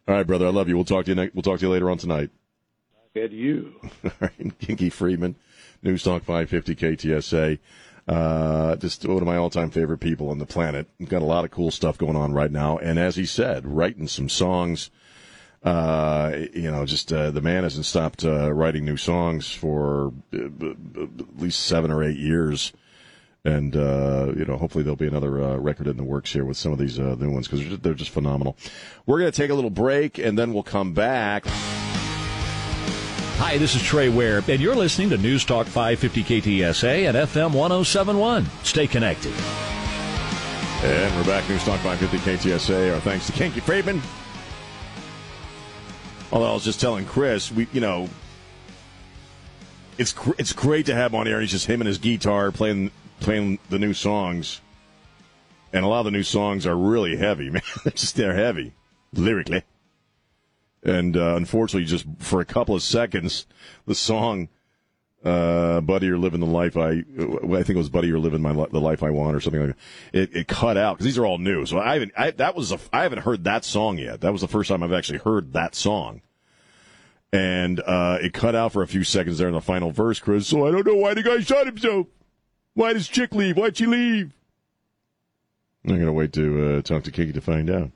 right, 0.07 0.26
brother. 0.26 0.47
I 0.47 0.51
love 0.51 0.68
you. 0.68 0.76
We'll 0.76 0.84
talk 0.84 1.05
to 1.07 1.11
you. 1.11 1.14
Ne- 1.14 1.30
we'll 1.34 1.42
talk 1.42 1.59
to 1.61 1.66
you 1.66 1.72
later 1.72 1.90
on 1.90 1.99
tonight. 1.99 2.30
Get 3.14 3.32
you. 3.32 3.74
All 4.05 4.11
right, 4.20 4.59
Kinky 4.59 4.90
Friedman, 4.90 5.36
News 5.82 6.03
Talk 6.03 6.22
550 6.22 6.74
KTSA. 6.74 7.59
Uh, 8.07 8.76
just 8.76 9.05
one 9.07 9.16
of 9.16 9.24
my 9.24 9.36
all-time 9.36 9.70
favorite 9.70 9.99
people 9.99 10.28
on 10.28 10.38
the 10.38 10.47
planet. 10.47 10.86
Got 11.05 11.22
a 11.22 11.26
lot 11.26 11.44
of 11.44 11.51
cool 11.51 11.70
stuff 11.70 11.99
going 11.99 12.14
on 12.14 12.32
right 12.32 12.53
now, 12.53 12.78
and 12.78 12.99
as 12.99 13.16
he 13.16 13.26
said, 13.26 13.66
writing 13.66 14.07
some 14.07 14.28
songs. 14.28 14.90
Uh, 15.66 16.46
you 16.54 16.70
know, 16.70 16.86
just 16.86 17.12
uh, 17.12 17.32
the 17.32 17.40
man 17.40 17.64
hasn't 17.64 17.84
stopped 17.84 18.24
uh, 18.24 18.52
writing 18.52 18.84
new 18.84 18.96
songs 18.96 19.50
for 19.52 20.12
uh, 20.32 20.38
at 21.02 21.38
least 21.40 21.66
seven 21.66 21.90
or 21.90 22.04
eight 22.04 22.16
years, 22.16 22.72
and 23.44 23.76
uh, 23.76 24.32
you 24.36 24.44
know, 24.44 24.56
hopefully 24.56 24.84
there'll 24.84 24.94
be 24.94 25.08
another 25.08 25.42
uh, 25.42 25.56
record 25.56 25.88
in 25.88 25.96
the 25.96 26.04
works 26.04 26.32
here 26.32 26.44
with 26.44 26.56
some 26.56 26.70
of 26.72 26.78
these 26.78 27.00
uh, 27.00 27.16
new 27.18 27.32
ones 27.32 27.48
because 27.48 27.58
they're, 27.60 27.70
just- 27.70 27.82
they're 27.82 27.94
just 27.94 28.10
phenomenal. 28.10 28.56
We're 29.06 29.18
going 29.18 29.32
to 29.32 29.36
take 29.36 29.50
a 29.50 29.54
little 29.54 29.70
break, 29.70 30.18
and 30.18 30.38
then 30.38 30.52
we'll 30.54 30.62
come 30.62 30.92
back. 30.94 31.46
Hi, 33.38 33.58
this 33.58 33.74
is 33.74 33.82
Trey 33.82 34.08
Ware, 34.08 34.42
and 34.48 34.60
you're 34.60 34.76
listening 34.76 35.10
to 35.10 35.18
News 35.18 35.44
Talk 35.44 35.66
550 35.66 36.22
KTSA 36.40 37.08
and 37.08 37.16
FM 37.16 37.52
1071. 37.52 38.46
Stay 38.62 38.86
connected. 38.86 39.32
And 40.84 41.14
we're 41.16 41.24
back. 41.24 41.48
News 41.48 41.64
Talk 41.64 41.80
550 41.80 42.18
KTSA. 42.48 42.94
Our 42.94 43.00
thanks 43.00 43.26
to 43.26 43.32
Kinky 43.32 43.58
Friedman. 43.60 44.00
Although 46.32 46.50
I 46.50 46.54
was 46.54 46.64
just 46.64 46.80
telling 46.80 47.04
Chris, 47.04 47.52
we 47.52 47.68
you 47.72 47.80
know, 47.80 48.08
it's 49.98 50.14
it's 50.38 50.52
great 50.52 50.86
to 50.86 50.94
have 50.94 51.12
him 51.12 51.20
on 51.20 51.28
air. 51.28 51.40
He's 51.40 51.52
just 51.52 51.66
him 51.66 51.80
and 51.80 51.88
his 51.88 51.98
guitar 51.98 52.50
playing 52.50 52.90
playing 53.20 53.58
the 53.70 53.78
new 53.78 53.94
songs, 53.94 54.60
and 55.72 55.84
a 55.84 55.88
lot 55.88 56.00
of 56.00 56.06
the 56.06 56.10
new 56.10 56.22
songs 56.22 56.66
are 56.66 56.76
really 56.76 57.16
heavy, 57.16 57.50
man. 57.50 57.62
they're 57.84 57.92
just 57.92 58.16
they're 58.16 58.34
heavy 58.34 58.72
lyrically, 59.12 59.62
and 60.82 61.16
uh, 61.16 61.36
unfortunately, 61.36 61.86
just 61.86 62.06
for 62.18 62.40
a 62.40 62.44
couple 62.44 62.74
of 62.74 62.82
seconds, 62.82 63.46
the 63.86 63.94
song 63.94 64.48
uh, 65.26 65.80
buddy, 65.80 66.06
you're 66.06 66.18
living 66.18 66.40
the 66.40 66.46
life 66.46 66.76
I, 66.76 66.90
I 66.90 67.62
think 67.62 67.70
it 67.70 67.76
was 67.76 67.88
buddy, 67.88 68.08
you're 68.08 68.18
living 68.18 68.40
my 68.40 68.52
the 68.52 68.80
life 68.80 69.02
I 69.02 69.10
want 69.10 69.34
or 69.36 69.40
something 69.40 69.60
like 69.60 69.76
that. 70.12 70.18
It, 70.18 70.36
it 70.36 70.48
cut 70.48 70.76
out 70.76 70.94
because 70.94 71.04
these 71.04 71.18
are 71.18 71.26
all 71.26 71.38
new. 71.38 71.66
So 71.66 71.78
I 71.78 71.94
haven't, 71.94 72.12
I, 72.16 72.30
that 72.30 72.54
was 72.54 72.72
a, 72.72 72.78
I 72.92 73.02
haven't 73.02 73.20
heard 73.20 73.44
that 73.44 73.64
song 73.64 73.98
yet. 73.98 74.20
That 74.20 74.32
was 74.32 74.40
the 74.40 74.48
first 74.48 74.68
time 74.68 74.82
I've 74.82 74.92
actually 74.92 75.18
heard 75.18 75.52
that 75.54 75.74
song. 75.74 76.22
And, 77.32 77.80
uh, 77.80 78.18
it 78.22 78.32
cut 78.32 78.54
out 78.54 78.72
for 78.72 78.82
a 78.82 78.86
few 78.86 79.02
seconds 79.02 79.38
there 79.38 79.48
in 79.48 79.54
the 79.54 79.60
final 79.60 79.90
verse, 79.90 80.20
Chris. 80.20 80.46
So 80.46 80.66
I 80.66 80.70
don't 80.70 80.86
know 80.86 80.94
why 80.94 81.14
the 81.14 81.22
guy 81.22 81.40
shot 81.40 81.66
himself. 81.66 82.06
Why 82.74 82.92
does 82.92 83.08
Chick 83.08 83.34
leave? 83.34 83.56
Why'd 83.56 83.76
she 83.76 83.86
leave? 83.86 84.32
I'm 85.84 85.98
to 85.98 86.12
wait 86.12 86.32
to, 86.34 86.76
uh, 86.76 86.82
talk 86.82 87.02
to 87.04 87.10
Kinky 87.10 87.32
to 87.32 87.40
find 87.40 87.68
out. 87.68 87.90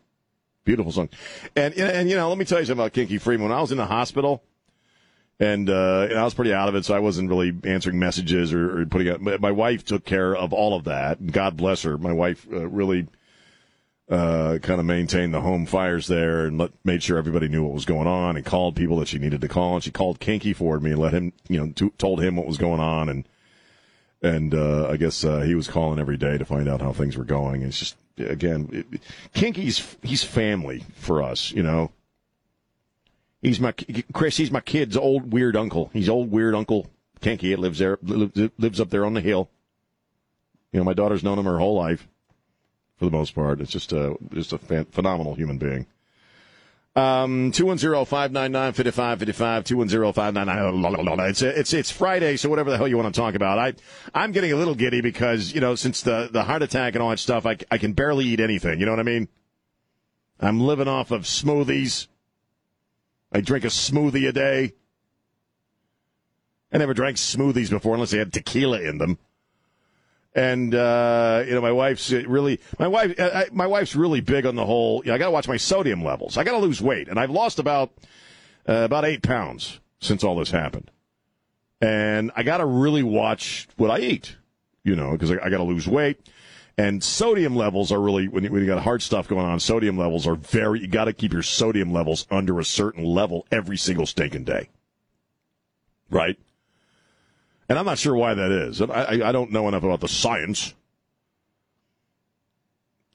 Beautiful 0.65 0.93
song. 0.93 1.09
And, 1.57 1.75
and, 1.75 2.11
you 2.11 2.17
know, 2.17 2.29
let 2.29 2.39
me 2.39 2.45
tell 2.45 2.59
you 2.59 2.67
something 2.67 2.81
about 2.81 2.93
Kinky 2.93 3.19
Friedman. 3.19 3.49
When 3.49 3.57
I 3.57 3.61
was 3.61 3.73
in 3.73 3.79
the 3.79 3.87
hospital, 3.87 4.43
and 5.41 5.71
uh, 5.71 6.07
and 6.11 6.19
I 6.19 6.23
was 6.23 6.35
pretty 6.35 6.53
out 6.53 6.69
of 6.69 6.75
it, 6.75 6.85
so 6.85 6.95
I 6.95 6.99
wasn't 6.99 7.31
really 7.31 7.53
answering 7.65 7.99
messages 7.99 8.53
or, 8.53 8.83
or 8.83 8.87
putting 8.87 9.09
up. 9.09 9.21
My 9.41 9.51
wife 9.51 9.85
took 9.85 10.05
care 10.05 10.37
of 10.37 10.53
all 10.53 10.77
of 10.77 10.85
that. 10.85 11.27
God 11.27 11.57
bless 11.57 11.83
her. 11.83 11.97
My 11.97 12.13
wife 12.13 12.47
uh, 12.53 12.69
really 12.69 13.09
uh, 14.11 14.59
kind 14.61 14.79
of 14.79 14.87
maintained 14.87 15.33
the 15.33 15.41
home 15.41 15.65
fires 15.65 16.09
there 16.09 16.45
and 16.45 16.59
let, 16.59 16.73
made 16.85 17.03
sure 17.03 17.17
everybody 17.17 17.49
knew 17.49 17.65
what 17.65 17.73
was 17.73 17.87
going 17.87 18.07
on 18.07 18.37
and 18.37 18.45
called 18.45 18.77
people 18.77 18.99
that 18.99 19.09
she 19.09 19.19
needed 19.19 19.41
to 19.41 19.49
call. 19.49 19.75
And 19.75 19.85
she 19.85 19.91
called 19.91 20.21
Kinky 20.21 20.53
for 20.53 20.79
me 20.79 20.91
and 20.91 21.01
let 21.01 21.15
him, 21.15 21.33
you 21.49 21.59
know, 21.59 21.73
to, 21.73 21.91
told 21.97 22.23
him 22.23 22.37
what 22.37 22.47
was 22.47 22.59
going 22.59 22.81
on. 22.81 23.09
And 23.09 23.27
and 24.23 24.55
uh, 24.55 24.89
I 24.91 24.99
guess 24.99 25.25
uh, 25.25 25.41
he 25.41 25.55
was 25.55 25.69
calling 25.69 25.99
every 25.99 26.19
day 26.19 26.37
to 26.37 26.45
find 26.45 26.69
out 26.69 26.83
how 26.83 26.93
things 26.93 27.17
were 27.17 27.25
going. 27.25 27.63
And 27.63 27.71
it's 27.71 27.79
just 27.79 27.97
again, 28.19 28.69
it, 28.93 29.01
Kinky's 29.33 29.97
he's 30.03 30.23
family 30.23 30.85
for 30.97 31.23
us, 31.23 31.51
you 31.51 31.63
know. 31.63 31.93
He's 33.43 33.61
my 33.61 33.73
Chris. 34.13 34.37
He's 34.37 34.51
my 34.51 34.61
kid's 34.61 34.97
old 34.97 35.33
weird 35.33 35.57
uncle. 35.57 35.91
He's 35.93 36.09
old 36.09 36.31
weird 36.31 36.55
uncle 36.55 36.91
Kinky. 37.21 37.53
It 37.53 37.59
lives 37.59 37.79
there, 37.79 37.99
lives 38.03 38.81
up 38.81 38.91
there 38.91 39.05
on 39.05 39.15
the 39.15 39.21
hill. 39.21 39.51
You 40.73 40.81
know, 40.81 40.85
my 40.85 40.95
daughter's 40.95 41.25
known 41.25 41.39
him 41.39 41.47
her 41.47 41.59
whole 41.59 41.77
life, 41.77 42.07
for 42.97 43.05
the 43.07 43.11
most 43.11 43.35
part. 43.35 43.61
It's 43.61 43.73
just 43.73 43.93
a 43.93 44.17
just 44.33 44.53
a 44.53 44.59
phenomenal 44.59 45.35
human 45.35 45.59
being. 45.59 45.87
Um, 46.97 47.53
210-599-5555, 47.53 48.75
210-599, 49.65 51.29
it's, 51.31 51.41
it's, 51.41 51.73
it's 51.73 51.91
Friday, 51.93 52.37
so 52.37 52.49
whatever 52.49 52.69
the 52.69 52.77
hell 52.77 52.89
you 52.89 52.99
want 52.99 53.15
to 53.15 53.21
talk 53.21 53.37
about. 53.37 53.61
I, 53.61 53.75
I'm 54.13 54.33
getting 54.33 54.51
a 54.51 54.57
little 54.57 54.75
giddy 54.75 55.01
because, 55.01 55.55
you 55.55 55.61
know, 55.61 55.77
since 55.77 56.03
the, 56.03 56.29
the 56.33 56.43
heart 56.43 56.63
attack 56.63 56.97
and 56.97 57.03
all 57.03 57.11
that 57.11 57.21
stuff, 57.21 57.47
I, 57.47 57.59
I 57.71 57.79
can 57.79 57.93
barely 57.93 58.25
eat 58.25 58.41
anything, 58.41 58.81
you 58.81 58.87
know 58.87 58.93
what 58.93 58.99
I 58.99 59.05
mean? 59.05 59.29
I'm 60.41 60.59
living 60.59 60.89
off 60.89 61.13
of 61.13 61.23
smoothies. 61.23 62.09
I 63.33 63.41
drink 63.41 63.65
a 63.65 63.69
smoothie 63.69 64.29
a 64.29 64.33
day. 64.33 64.73
I 66.73 66.79
never 66.79 66.95
drank 66.95 67.17
smoothies 67.17 67.71
before 67.71 67.95
unless 67.95 68.11
they 68.11 68.19
had 68.19 68.33
tequila 68.33 68.81
in 68.81 68.99
them. 68.99 69.19
And 70.35 70.75
uh, 70.75 71.43
you 71.47 71.55
know, 71.55 71.61
my 71.61 71.73
wife's 71.73 72.13
really 72.13 72.61
my 72.79 72.87
wife. 72.87 73.19
I, 73.19 73.47
my 73.51 73.67
wife's 73.67 73.97
really 73.97 74.21
big 74.21 74.47
on 74.47 74.55
the 74.55 74.65
whole. 74.65 75.03
You 75.05 75.09
know, 75.09 75.15
I 75.17 75.19
got 75.19 75.25
to 75.27 75.33
watch 75.33 75.49
my 75.49 75.57
sodium 75.57 76.05
levels. 76.05 76.37
I 76.37 76.45
got 76.45 76.53
to 76.53 76.59
lose 76.59 76.81
weight, 76.81 77.09
and 77.09 77.19
I've 77.19 77.31
lost 77.31 77.59
about 77.59 77.93
uh, 78.69 78.75
about 78.75 79.05
eight 79.05 79.23
pounds 79.23 79.81
since 80.01 80.23
all 80.23 80.37
this 80.37 80.53
happened. 80.53 80.91
And 81.81 82.31
I 82.37 82.45
got 82.45 82.59
to 82.59 82.67
really 82.67 83.03
watch 83.03 83.67
what 83.77 83.91
I 83.91 83.99
eat. 83.99 84.37
You 84.85 84.95
know, 84.95 85.13
because 85.13 85.33
I, 85.33 85.35
I 85.45 85.51
got 85.51 85.59
to 85.59 85.65
lose 85.65 85.89
weight. 85.89 86.21
And 86.81 87.05
sodium 87.05 87.57
levels 87.57 87.93
are 87.93 88.01
really 88.01 88.27
when 88.27 88.43
you, 88.43 88.51
when 88.51 88.63
you 88.63 88.67
got 88.67 88.83
hard 88.83 89.03
stuff 89.03 89.29
going 89.29 89.45
on. 89.45 89.61
Sodium 89.61 89.99
levels 89.99 90.27
are 90.27 90.35
very. 90.35 90.81
You 90.81 90.87
got 90.87 91.05
to 91.05 91.13
keep 91.13 91.31
your 91.31 91.43
sodium 91.43 91.93
levels 91.93 92.27
under 92.31 92.59
a 92.59 92.65
certain 92.65 93.05
level 93.05 93.47
every 93.53 93.77
single 93.77 94.07
stinking 94.07 94.45
day. 94.45 94.71
Right. 96.09 96.39
And 97.69 97.79
I'm 97.79 97.85
not 97.85 97.99
sure 97.99 98.17
why 98.17 98.33
that 98.33 98.51
is. 98.51 98.81
I, 98.81 99.21
I 99.29 99.31
don't 99.31 99.53
know 99.53 99.69
enough 99.69 99.85
about 99.85 100.01
the 100.01 100.09
science. 100.09 100.73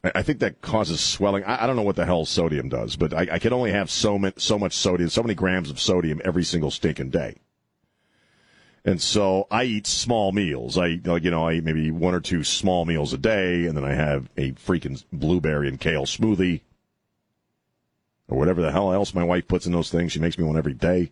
I, 0.03 0.11
I 0.13 0.21
think 0.21 0.41
that 0.41 0.61
causes 0.61 0.99
swelling. 0.99 1.43
I, 1.43 1.63
I, 1.63 1.67
don't 1.67 1.75
know 1.75 1.81
what 1.81 1.95
the 1.95 2.05
hell 2.05 2.25
sodium 2.25 2.69
does, 2.69 2.95
but 2.95 3.15
I, 3.15 3.27
I 3.31 3.39
can 3.39 3.51
only 3.51 3.71
have 3.71 3.89
so, 3.89 4.19
much, 4.19 4.39
so 4.39 4.59
much 4.59 4.73
sodium, 4.73 5.09
so 5.09 5.23
many 5.23 5.33
grams 5.33 5.71
of 5.71 5.79
sodium 5.79 6.21
every 6.23 6.43
single 6.43 6.69
stinking 6.69 7.09
day. 7.09 7.37
And 8.85 9.01
so 9.01 9.47
I 9.49 9.63
eat 9.63 9.87
small 9.87 10.31
meals. 10.31 10.77
I, 10.77 10.85
you 10.85 11.31
know, 11.31 11.47
I 11.47 11.53
eat 11.53 11.63
maybe 11.63 11.89
one 11.89 12.13
or 12.13 12.19
two 12.19 12.43
small 12.43 12.85
meals 12.85 13.13
a 13.13 13.17
day, 13.17 13.65
and 13.65 13.75
then 13.75 13.83
I 13.83 13.95
have 13.95 14.29
a 14.37 14.51
freaking 14.51 15.03
blueberry 15.11 15.67
and 15.67 15.79
kale 15.79 16.05
smoothie, 16.05 16.61
or 18.27 18.37
whatever 18.37 18.61
the 18.61 18.71
hell 18.71 18.93
else 18.93 19.15
my 19.15 19.23
wife 19.23 19.47
puts 19.47 19.65
in 19.65 19.71
those 19.71 19.89
things. 19.89 20.11
She 20.11 20.19
makes 20.19 20.37
me 20.37 20.43
one 20.43 20.55
every 20.55 20.75
day. 20.75 21.11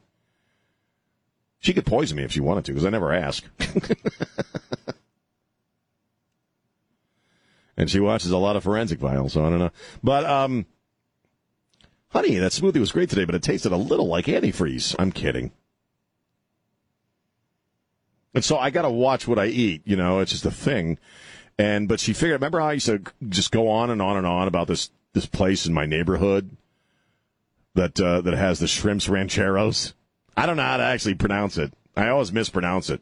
She 1.57 1.73
could 1.73 1.87
poison 1.87 2.17
me 2.17 2.23
if 2.23 2.31
she 2.31 2.41
wanted 2.41 2.65
to, 2.65 2.73
because 2.73 2.85
I 2.85 2.91
never 2.91 3.11
ask. 3.11 3.43
and 7.75 7.89
she 7.89 7.99
watches 7.99 8.29
a 8.29 8.37
lot 8.37 8.55
of 8.55 8.63
forensic 8.63 8.99
files, 8.99 9.33
so 9.33 9.43
I 9.43 9.49
don't 9.49 9.57
know. 9.57 9.71
But, 10.03 10.25
um, 10.25 10.67
honey, 12.09 12.35
that 12.35 12.51
smoothie 12.51 12.79
was 12.79 12.91
great 12.91 13.09
today, 13.09 13.25
but 13.25 13.33
it 13.33 13.41
tasted 13.41 13.71
a 13.71 13.77
little 13.77 14.05
like 14.05 14.25
antifreeze. 14.25 14.95
I'm 14.99 15.11
kidding. 15.11 15.51
And 18.33 18.43
so 18.43 18.57
I 18.57 18.69
got 18.69 18.83
to 18.83 18.89
watch 18.89 19.27
what 19.27 19.39
I 19.39 19.45
eat. 19.45 19.81
You 19.85 19.95
know, 19.95 20.19
it's 20.19 20.31
just 20.31 20.45
a 20.45 20.51
thing. 20.51 20.97
And 21.57 21.87
but 21.87 21.99
she 21.99 22.13
figured. 22.13 22.41
Remember 22.41 22.59
how 22.59 22.69
I 22.69 22.73
used 22.73 22.87
to 22.87 23.01
just 23.29 23.51
go 23.51 23.69
on 23.69 23.89
and 23.89 24.01
on 24.01 24.17
and 24.17 24.25
on 24.25 24.47
about 24.47 24.67
this 24.67 24.89
this 25.13 25.25
place 25.27 25.65
in 25.65 25.73
my 25.73 25.85
neighborhood 25.85 26.57
that 27.75 27.99
uh, 27.99 28.21
that 28.21 28.33
has 28.33 28.59
the 28.59 28.67
shrimps 28.67 29.07
rancheros. 29.07 29.93
I 30.35 30.45
don't 30.45 30.57
know 30.57 30.63
how 30.63 30.77
to 30.77 30.83
actually 30.83 31.15
pronounce 31.15 31.57
it. 31.57 31.73
I 31.95 32.09
always 32.09 32.31
mispronounce 32.31 32.89
it. 32.89 33.01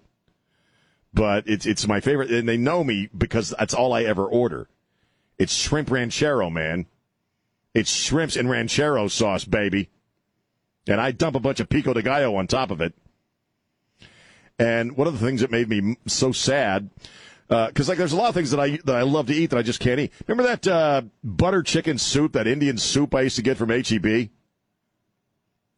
But 1.13 1.47
it's 1.47 1.65
it's 1.65 1.87
my 1.87 1.99
favorite, 1.99 2.31
and 2.31 2.47
they 2.47 2.57
know 2.57 2.83
me 2.83 3.09
because 3.17 3.53
that's 3.57 3.73
all 3.73 3.93
I 3.93 4.03
ever 4.03 4.25
order. 4.25 4.67
It's 5.37 5.53
shrimp 5.53 5.91
ranchero, 5.91 6.49
man. 6.49 6.85
It's 7.73 7.91
shrimps 7.91 8.35
and 8.35 8.49
ranchero 8.49 9.07
sauce, 9.07 9.43
baby. 9.45 9.89
And 10.87 10.99
I 10.99 11.11
dump 11.11 11.35
a 11.35 11.39
bunch 11.39 11.59
of 11.59 11.69
pico 11.69 11.93
de 11.93 12.01
gallo 12.01 12.35
on 12.35 12.47
top 12.47 12.71
of 12.71 12.81
it. 12.81 12.93
And 14.61 14.95
one 14.95 15.07
of 15.07 15.19
the 15.19 15.25
things 15.25 15.41
that 15.41 15.49
made 15.49 15.69
me 15.69 15.97
so 16.05 16.31
sad, 16.31 16.91
because 17.47 17.89
uh, 17.89 17.91
like 17.91 17.97
there's 17.97 18.11
a 18.11 18.15
lot 18.15 18.29
of 18.29 18.35
things 18.35 18.51
that 18.51 18.59
I 18.59 18.77
that 18.85 18.95
I 18.95 19.01
love 19.01 19.25
to 19.25 19.33
eat 19.33 19.49
that 19.49 19.57
I 19.57 19.63
just 19.63 19.79
can't 19.79 19.99
eat. 19.99 20.13
Remember 20.27 20.43
that 20.43 20.67
uh, 20.67 21.01
butter 21.23 21.63
chicken 21.63 21.97
soup, 21.97 22.33
that 22.33 22.45
Indian 22.45 22.77
soup 22.77 23.15
I 23.15 23.21
used 23.21 23.37
to 23.37 23.41
get 23.41 23.57
from 23.57 23.69
HEB? 23.69 24.05
You 24.05 24.29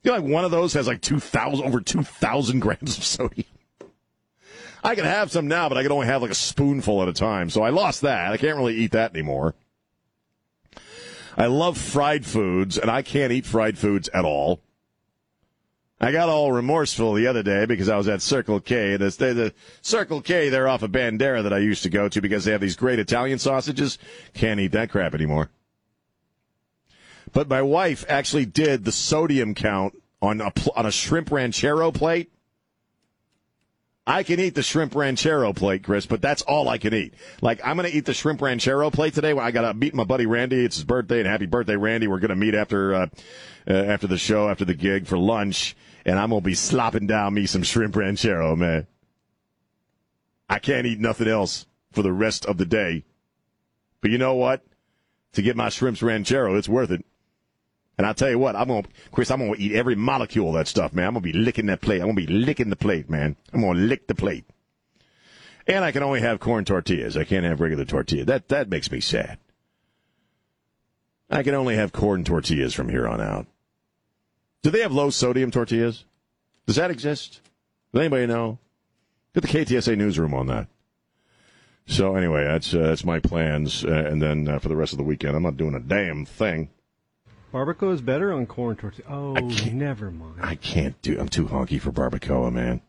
know, 0.03 0.11
like 0.11 0.23
one 0.25 0.43
of 0.43 0.51
those 0.51 0.73
has 0.73 0.85
like 0.85 0.99
2,000, 0.99 1.65
over 1.65 1.79
2,000 1.79 2.59
grams 2.59 2.97
of 2.97 3.05
sodium. 3.05 3.47
I 4.83 4.95
can 4.95 5.05
have 5.05 5.31
some 5.31 5.47
now, 5.47 5.69
but 5.69 5.77
I 5.77 5.83
can 5.83 5.93
only 5.93 6.07
have 6.07 6.21
like 6.21 6.31
a 6.31 6.35
spoonful 6.35 7.01
at 7.01 7.07
a 7.07 7.13
time. 7.13 7.49
So 7.49 7.63
I 7.63 7.69
lost 7.69 8.01
that. 8.01 8.33
I 8.33 8.37
can't 8.37 8.57
really 8.57 8.75
eat 8.75 8.91
that 8.91 9.13
anymore. 9.13 9.55
I 11.37 11.45
love 11.45 11.77
fried 11.77 12.25
foods, 12.25 12.77
and 12.77 12.91
I 12.91 13.01
can't 13.01 13.31
eat 13.31 13.45
fried 13.45 13.77
foods 13.77 14.09
at 14.09 14.25
all. 14.25 14.59
I 16.03 16.11
got 16.11 16.27
all 16.27 16.51
remorseful 16.51 17.13
the 17.13 17.27
other 17.27 17.43
day 17.43 17.65
because 17.65 17.87
I 17.87 17.95
was 17.95 18.09
at 18.09 18.21
Circle 18.21 18.59
K. 18.59 18.97
The, 18.97 19.09
the 19.09 19.53
Circle 19.81 20.19
K, 20.19 20.49
they're 20.49 20.67
off 20.67 20.83
of 20.83 20.91
Bandera 20.91 21.43
that 21.43 21.53
I 21.53 21.59
used 21.59 21.83
to 21.83 21.89
go 21.89 22.09
to 22.09 22.19
because 22.19 22.43
they 22.43 22.51
have 22.51 22.59
these 22.59 22.75
great 22.75 22.99
Italian 22.99 23.39
sausages. 23.39 23.97
Can't 24.33 24.59
eat 24.59 24.73
that 24.73 24.89
crap 24.89 25.13
anymore. 25.13 25.49
But 27.31 27.47
my 27.47 27.61
wife 27.61 28.03
actually 28.09 28.45
did 28.45 28.83
the 28.83 28.91
sodium 28.91 29.55
count 29.55 29.93
on 30.21 30.41
a 30.41 30.51
on 30.75 30.85
a 30.85 30.91
shrimp 30.91 31.31
ranchero 31.31 31.89
plate. 31.93 32.33
I 34.05 34.23
can 34.23 34.41
eat 34.41 34.55
the 34.55 34.61
shrimp 34.61 34.95
ranchero 34.95 35.53
plate, 35.53 35.85
Chris, 35.85 36.05
but 36.05 36.21
that's 36.21 36.41
all 36.41 36.67
I 36.67 36.79
can 36.79 36.93
eat. 36.93 37.13
Like 37.41 37.61
I'm 37.63 37.77
going 37.77 37.89
to 37.89 37.97
eat 37.97 38.03
the 38.03 38.13
shrimp 38.13 38.41
ranchero 38.41 38.89
plate 38.89 39.13
today. 39.13 39.31
I 39.31 39.51
got 39.51 39.61
to 39.61 39.73
meet 39.73 39.95
my 39.95 40.03
buddy 40.03 40.25
Randy. 40.25 40.65
It's 40.65 40.75
his 40.75 40.83
birthday, 40.83 41.19
and 41.19 41.27
happy 41.27 41.45
birthday, 41.45 41.77
Randy. 41.77 42.07
We're 42.07 42.19
going 42.19 42.27
to 42.27 42.35
meet 42.35 42.55
after 42.55 42.93
uh, 42.93 43.07
uh, 43.65 43.73
after 43.73 44.07
the 44.07 44.17
show, 44.17 44.49
after 44.49 44.65
the 44.65 44.73
gig 44.73 45.07
for 45.07 45.17
lunch, 45.17 45.77
and 46.05 46.19
I'm 46.19 46.29
to 46.29 46.41
be 46.41 46.55
slopping 46.55 47.07
down 47.07 47.33
me 47.33 47.45
some 47.45 47.63
shrimp 47.63 47.95
ranchero, 47.95 48.55
man. 48.55 48.87
I 50.49 50.59
can't 50.59 50.85
eat 50.85 50.99
nothing 50.99 51.27
else 51.27 51.65
for 51.91 52.01
the 52.01 52.11
rest 52.11 52.45
of 52.45 52.57
the 52.57 52.65
day. 52.65 53.05
But 54.01 54.11
you 54.11 54.17
know 54.17 54.35
what? 54.35 54.63
To 55.33 55.41
get 55.41 55.55
my 55.55 55.69
shrimps 55.69 56.03
ranchero, 56.03 56.55
it's 56.55 56.69
worth 56.69 56.91
it. 56.91 57.05
And 57.97 58.07
I'll 58.07 58.13
tell 58.13 58.29
you 58.29 58.39
what, 58.39 58.55
I'm 58.55 58.67
gonna, 58.67 58.87
Chris, 59.11 59.31
I'm 59.31 59.39
gonna 59.39 59.55
eat 59.57 59.73
every 59.73 59.95
molecule 59.95 60.49
of 60.49 60.55
that 60.55 60.67
stuff, 60.67 60.93
man. 60.93 61.07
I'm 61.07 61.13
gonna 61.13 61.21
be 61.21 61.33
licking 61.33 61.67
that 61.67 61.81
plate. 61.81 62.01
I'm 62.01 62.07
gonna 62.07 62.15
be 62.15 62.27
licking 62.27 62.69
the 62.69 62.75
plate, 62.75 63.09
man. 63.09 63.35
I'm 63.53 63.61
gonna 63.61 63.79
lick 63.79 64.07
the 64.07 64.15
plate. 64.15 64.45
And 65.67 65.85
I 65.85 65.91
can 65.91 66.03
only 66.03 66.19
have 66.19 66.39
corn 66.39 66.65
tortillas. 66.65 67.15
I 67.15 67.23
can't 67.23 67.45
have 67.45 67.61
regular 67.61 67.85
tortilla. 67.85 68.25
That 68.25 68.49
that 68.49 68.69
makes 68.69 68.91
me 68.91 68.99
sad. 68.99 69.37
I 71.29 71.43
can 71.43 71.55
only 71.55 71.75
have 71.75 71.93
corn 71.93 72.23
tortillas 72.23 72.73
from 72.73 72.89
here 72.89 73.07
on 73.07 73.21
out. 73.21 73.47
Do 74.63 74.71
they 74.71 74.81
have 74.81 74.93
low 74.93 75.09
sodium 75.09 75.51
tortillas? 75.51 76.05
Does 76.65 76.77
that 76.77 76.89
exist? 76.89 77.41
Does 77.93 77.99
anybody 77.99 78.25
know? 78.25 78.57
Get 79.33 79.41
the 79.41 79.49
KTSA 79.49 79.97
newsroom 79.97 80.33
on 80.33 80.47
that. 80.47 80.67
So 81.85 82.15
anyway, 82.15 82.45
that's 82.45 82.73
uh, 82.73 82.79
that's 82.79 83.03
my 83.03 83.19
plans, 83.19 83.83
uh, 83.83 83.91
and 83.91 84.21
then 84.21 84.47
uh, 84.47 84.59
for 84.59 84.69
the 84.69 84.75
rest 84.75 84.93
of 84.93 84.97
the 84.97 85.03
weekend, 85.03 85.35
I'm 85.35 85.43
not 85.43 85.57
doing 85.57 85.75
a 85.75 85.81
damn 85.81 86.25
thing. 86.25 86.69
Barbacoa 87.53 87.93
is 87.93 88.01
better 88.01 88.31
on 88.31 88.45
corn 88.45 88.77
tortilla. 88.77 89.05
Oh, 89.09 89.33
never 89.71 90.09
mind. 90.09 90.39
I 90.41 90.55
can't 90.55 90.99
do. 91.01 91.19
I'm 91.19 91.27
too 91.27 91.45
honky 91.45 91.79
for 91.79 91.91
barbacoa, 91.91 92.51
man. 92.53 92.81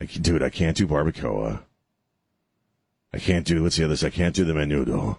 I 0.00 0.06
can, 0.06 0.20
dude, 0.20 0.42
I 0.42 0.50
can't 0.50 0.76
do 0.76 0.86
barbacoa. 0.88 1.62
I 3.14 3.18
can't 3.18 3.46
do. 3.46 3.62
Let's 3.62 3.76
see 3.76 3.84
this. 3.84 4.02
I 4.02 4.10
can't 4.10 4.34
do 4.34 4.44
the 4.44 4.52
menudo 4.52 5.18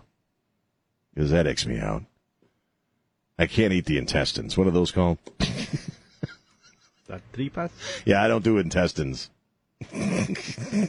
because 1.13 1.31
that 1.31 1.47
icks 1.47 1.65
me 1.65 1.79
out. 1.79 2.03
I 3.37 3.47
can't 3.47 3.73
eat 3.73 3.85
the 3.85 3.97
intestines. 3.97 4.57
What 4.57 4.67
are 4.67 4.71
those 4.71 4.91
called? 4.91 5.17
That 7.13 7.21
tripas? 7.33 7.69
Yeah, 8.05 8.23
I 8.23 8.27
don't 8.27 8.43
do 8.43 8.57
intestines. 8.57 9.29
you 9.91 10.87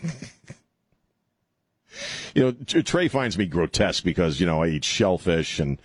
know, 2.37 2.53
Trey 2.53 3.09
finds 3.09 3.37
me 3.37 3.45
grotesque 3.45 4.05
because 4.05 4.41
you 4.41 4.47
know 4.47 4.63
I 4.63 4.69
eat 4.69 4.85
shellfish 4.85 5.59
and 5.59 5.79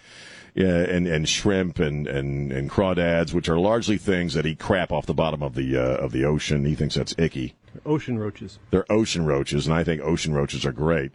yeah, 0.53 0.77
and 0.77 1.07
and 1.07 1.27
shrimp 1.27 1.79
and 1.79 2.07
and 2.07 2.53
and 2.53 2.69
crawdads, 2.69 3.33
which 3.33 3.49
are 3.49 3.57
largely 3.57 3.97
things 3.97 4.33
that 4.35 4.45
eat 4.45 4.59
crap 4.59 4.93
off 4.93 5.07
the 5.07 5.13
bottom 5.13 5.43
of 5.43 5.55
the 5.55 5.75
uh, 5.75 5.97
of 5.97 6.13
the 6.13 6.23
ocean. 6.23 6.63
He 6.63 6.75
thinks 6.75 6.95
that's 6.95 7.15
icky. 7.17 7.55
Ocean 7.85 8.17
roaches. 8.17 8.59
They're 8.71 8.89
ocean 8.89 9.25
roaches, 9.25 9.67
and 9.67 9.75
I 9.75 9.83
think 9.83 10.01
ocean 10.01 10.33
roaches 10.33 10.65
are 10.65 10.71
great. 10.71 11.11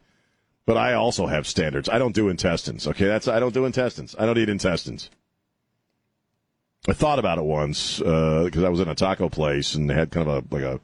But 0.67 0.77
I 0.77 0.93
also 0.95 1.27
have 1.27 1.47
standards. 1.47 1.89
I 1.89 1.99
don't 1.99 2.15
do 2.15 2.29
intestines. 2.29 2.87
Okay, 2.87 3.07
that's 3.07 3.27
I 3.29 3.41
don't 3.41 3.55
do 3.55 3.65
intestines. 3.65 4.15
I 4.19 4.27
don't 4.27 4.37
eat 4.39 4.49
intestines. 4.49 5.09
I 6.87 6.93
thought 6.93 7.19
about 7.19 7.39
it 7.39 7.45
once 7.45 7.99
because 7.99 8.63
uh, 8.63 8.67
I 8.67 8.69
was 8.69 8.81
in 8.81 8.89
a 8.89 8.95
taco 8.95 9.29
place 9.29 9.75
and 9.75 9.89
they 9.89 9.95
had 9.95 10.11
kind 10.11 10.29
of 10.29 10.45
a 10.45 10.55
like 10.55 10.65
a 10.65 10.81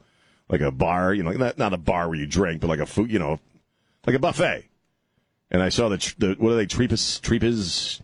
like 0.49 0.61
a 0.61 0.71
bar, 0.71 1.13
you 1.13 1.23
know, 1.23 1.31
not, 1.31 1.57
not 1.57 1.73
a 1.73 1.77
bar 1.77 2.09
where 2.09 2.17
you 2.17 2.25
drink, 2.25 2.61
but 2.61 2.67
like 2.67 2.79
a 2.79 2.85
food, 2.85 3.11
you 3.11 3.19
know, 3.19 3.39
like 4.05 4.15
a 4.15 4.19
buffet. 4.19 4.65
And 5.49 5.61
I 5.61 5.69
saw 5.69 5.89
the, 5.89 6.13
the 6.17 6.35
what 6.39 6.53
are 6.53 6.55
they, 6.55 6.65
treepus, 6.65 7.21
treepus, 7.21 8.01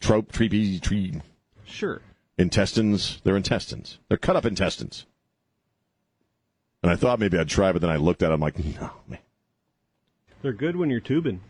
trope, 0.00 0.32
treepy, 0.32 0.80
tree. 0.80 1.20
Sure. 1.64 2.02
Intestines. 2.36 3.20
They're 3.24 3.36
intestines. 3.36 3.98
They're 4.08 4.18
cut 4.18 4.36
up 4.36 4.44
intestines. 4.44 5.06
And 6.82 6.92
I 6.92 6.96
thought 6.96 7.18
maybe 7.18 7.38
I'd 7.38 7.48
try, 7.48 7.72
but 7.72 7.80
then 7.80 7.90
I 7.90 7.96
looked 7.96 8.22
at 8.22 8.30
it. 8.30 8.34
I'm 8.34 8.40
like, 8.40 8.58
no, 8.58 8.90
man. 9.08 9.18
They're 10.42 10.52
good 10.52 10.76
when 10.76 10.90
you're 10.90 11.00
tubing. 11.00 11.40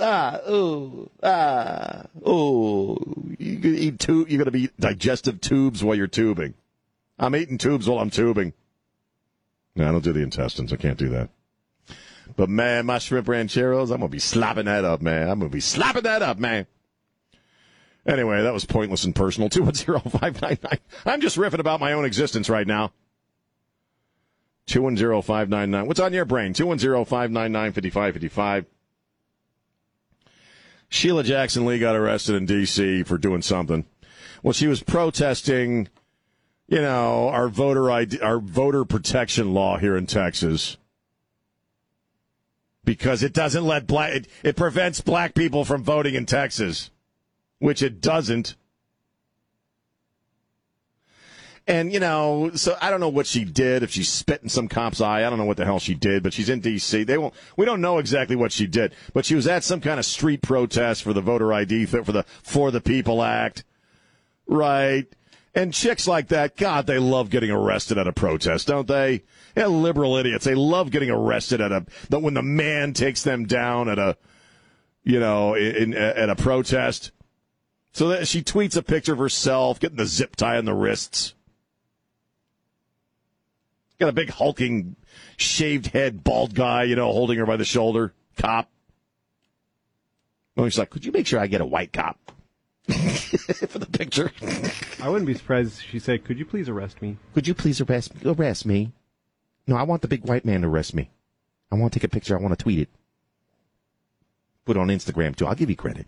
Ah, 0.00 0.40
oh, 0.46 1.08
ah, 1.22 2.02
oh. 2.24 2.98
You 3.38 3.58
can 3.58 3.74
eat 3.76 3.98
tu- 3.98 4.26
You're 4.28 4.38
going 4.38 4.46
to 4.46 4.50
be 4.50 4.70
digestive 4.78 5.40
tubes 5.40 5.82
while 5.82 5.96
you're 5.96 6.06
tubing. 6.06 6.54
I'm 7.18 7.36
eating 7.36 7.58
tubes 7.58 7.88
while 7.88 7.98
I'm 7.98 8.10
tubing. 8.10 8.52
No, 9.74 9.88
I 9.88 9.92
don't 9.92 10.04
do 10.04 10.12
the 10.12 10.20
intestines. 10.20 10.72
I 10.72 10.76
can't 10.76 10.98
do 10.98 11.10
that. 11.10 11.28
But 12.34 12.48
man, 12.48 12.86
my 12.86 12.98
shrimp 12.98 13.28
rancheros, 13.28 13.90
I'm 13.90 14.00
to 14.00 14.08
be 14.08 14.18
slapping 14.18 14.64
that 14.66 14.84
up, 14.84 15.00
man. 15.00 15.28
I'm 15.28 15.40
to 15.40 15.48
be 15.48 15.60
slapping 15.60 16.02
that 16.02 16.22
up, 16.22 16.38
man. 16.38 16.66
Anyway, 18.06 18.42
that 18.42 18.52
was 18.52 18.64
pointless 18.64 19.04
and 19.04 19.14
personal. 19.14 19.48
210599. 19.50 20.78
I'm 21.04 21.20
just 21.20 21.36
riffing 21.36 21.58
about 21.58 21.80
my 21.80 21.92
own 21.92 22.04
existence 22.04 22.48
right 22.48 22.66
now. 22.66 22.92
210599. 24.66 25.86
What's 25.86 26.00
on 26.00 26.12
your 26.12 26.24
brain? 26.24 26.52
210599 26.52 27.72
5555. 27.72 28.66
Sheila 30.88 31.24
Jackson 31.24 31.66
Lee 31.66 31.78
got 31.78 31.96
arrested 31.96 32.36
in 32.36 32.46
D.C. 32.46 33.02
for 33.02 33.18
doing 33.18 33.42
something. 33.42 33.84
Well, 34.42 34.52
she 34.52 34.66
was 34.66 34.82
protesting, 34.82 35.88
you 36.68 36.80
know, 36.80 37.28
our 37.28 37.48
voter 37.48 37.90
ID, 37.90 38.20
our 38.20 38.38
voter 38.38 38.84
protection 38.84 39.52
law 39.52 39.78
here 39.78 39.96
in 39.96 40.06
Texas 40.06 40.76
because 42.86 43.22
it 43.22 43.34
doesn't 43.34 43.66
let 43.66 43.86
black, 43.86 44.12
it, 44.14 44.28
it 44.42 44.56
prevents 44.56 45.02
black 45.02 45.34
people 45.34 45.66
from 45.66 45.82
voting 45.82 46.14
in 46.14 46.24
Texas, 46.24 46.90
which 47.58 47.82
it 47.82 48.00
doesn't. 48.00 48.54
And, 51.68 51.92
you 51.92 51.98
know, 51.98 52.52
so 52.54 52.76
I 52.80 52.90
don't 52.90 53.00
know 53.00 53.08
what 53.08 53.26
she 53.26 53.44
did, 53.44 53.82
if 53.82 53.90
she 53.90 54.04
spit 54.04 54.40
in 54.42 54.48
some 54.48 54.68
cop's 54.68 55.00
eye. 55.00 55.26
I 55.26 55.30
don't 55.30 55.38
know 55.38 55.44
what 55.44 55.56
the 55.56 55.64
hell 55.64 55.80
she 55.80 55.94
did, 55.94 56.22
but 56.22 56.32
she's 56.32 56.48
in 56.48 56.60
D.C. 56.60 57.02
They 57.02 57.18
won't, 57.18 57.34
we 57.56 57.66
don't 57.66 57.80
know 57.80 57.98
exactly 57.98 58.36
what 58.36 58.52
she 58.52 58.68
did, 58.68 58.94
but 59.12 59.24
she 59.24 59.34
was 59.34 59.48
at 59.48 59.64
some 59.64 59.80
kind 59.80 59.98
of 59.98 60.06
street 60.06 60.42
protest 60.42 61.02
for 61.02 61.12
the 61.12 61.20
voter 61.20 61.52
ID, 61.52 61.86
for 61.86 62.02
the 62.02 62.24
For 62.44 62.70
the 62.70 62.80
People 62.80 63.20
Act. 63.22 63.64
Right. 64.46 65.06
And 65.56 65.72
chicks 65.72 66.06
like 66.06 66.28
that, 66.28 66.56
God, 66.56 66.86
they 66.86 66.98
love 66.98 67.30
getting 67.30 67.50
arrested 67.50 67.98
at 67.98 68.06
a 68.06 68.12
protest, 68.12 68.68
don't 68.68 68.86
they? 68.86 69.24
Yeah, 69.56 69.66
liberal 69.66 70.16
idiots. 70.16 70.44
They 70.44 70.54
love 70.54 70.90
getting 70.90 71.10
arrested 71.10 71.60
at 71.60 71.72
a, 71.72 71.86
that 72.10 72.20
when 72.20 72.34
the 72.34 72.42
man 72.42 72.92
takes 72.92 73.22
them 73.22 73.46
down 73.46 73.88
at 73.88 73.98
a, 73.98 74.16
you 75.02 75.18
know, 75.18 75.54
in, 75.54 75.94
at 75.94 76.28
a 76.28 76.36
protest. 76.36 77.10
So 77.92 78.08
that 78.08 78.28
she 78.28 78.42
tweets 78.42 78.76
a 78.76 78.82
picture 78.82 79.14
of 79.14 79.18
herself 79.18 79.80
getting 79.80 79.96
the 79.96 80.04
zip 80.04 80.36
tie 80.36 80.58
on 80.58 80.66
the 80.66 80.74
wrists. 80.74 81.32
Got 83.98 84.08
a 84.10 84.12
big 84.12 84.30
hulking, 84.30 84.96
shaved 85.36 85.88
head, 85.88 86.22
bald 86.22 86.54
guy, 86.54 86.82
you 86.84 86.96
know, 86.96 87.10
holding 87.12 87.38
her 87.38 87.46
by 87.46 87.56
the 87.56 87.64
shoulder. 87.64 88.12
Cop. 88.36 88.68
Well, 90.54 90.64
he's 90.64 90.78
like, 90.78 90.90
could 90.90 91.04
you 91.04 91.12
make 91.12 91.26
sure 91.26 91.40
I 91.40 91.46
get 91.46 91.60
a 91.60 91.66
white 91.66 91.92
cop 91.92 92.32
for 92.86 93.78
the 93.78 93.88
picture? 93.90 94.32
I 95.02 95.08
wouldn't 95.08 95.26
be 95.26 95.34
surprised 95.34 95.80
if 95.80 95.90
she 95.90 95.98
said, 95.98 96.24
"Could 96.24 96.38
you 96.38 96.46
please 96.46 96.68
arrest 96.68 97.00
me?" 97.02 97.16
Could 97.34 97.46
you 97.46 97.54
please 97.54 97.80
arrest 97.80 98.12
arrest 98.24 98.64
me? 98.66 98.92
No, 99.66 99.76
I 99.76 99.82
want 99.82 100.02
the 100.02 100.08
big 100.08 100.24
white 100.24 100.44
man 100.44 100.62
to 100.62 100.68
arrest 100.68 100.94
me. 100.94 101.10
I 101.70 101.76
want 101.76 101.92
to 101.92 101.98
take 101.98 102.04
a 102.04 102.08
picture. 102.08 102.38
I 102.38 102.40
want 102.40 102.58
to 102.58 102.62
tweet 102.62 102.78
it. 102.78 102.88
Put 104.64 104.76
it 104.76 104.80
on 104.80 104.88
Instagram 104.88 105.36
too. 105.36 105.46
I'll 105.46 105.54
give 105.54 105.70
you 105.70 105.76
credit. 105.76 106.06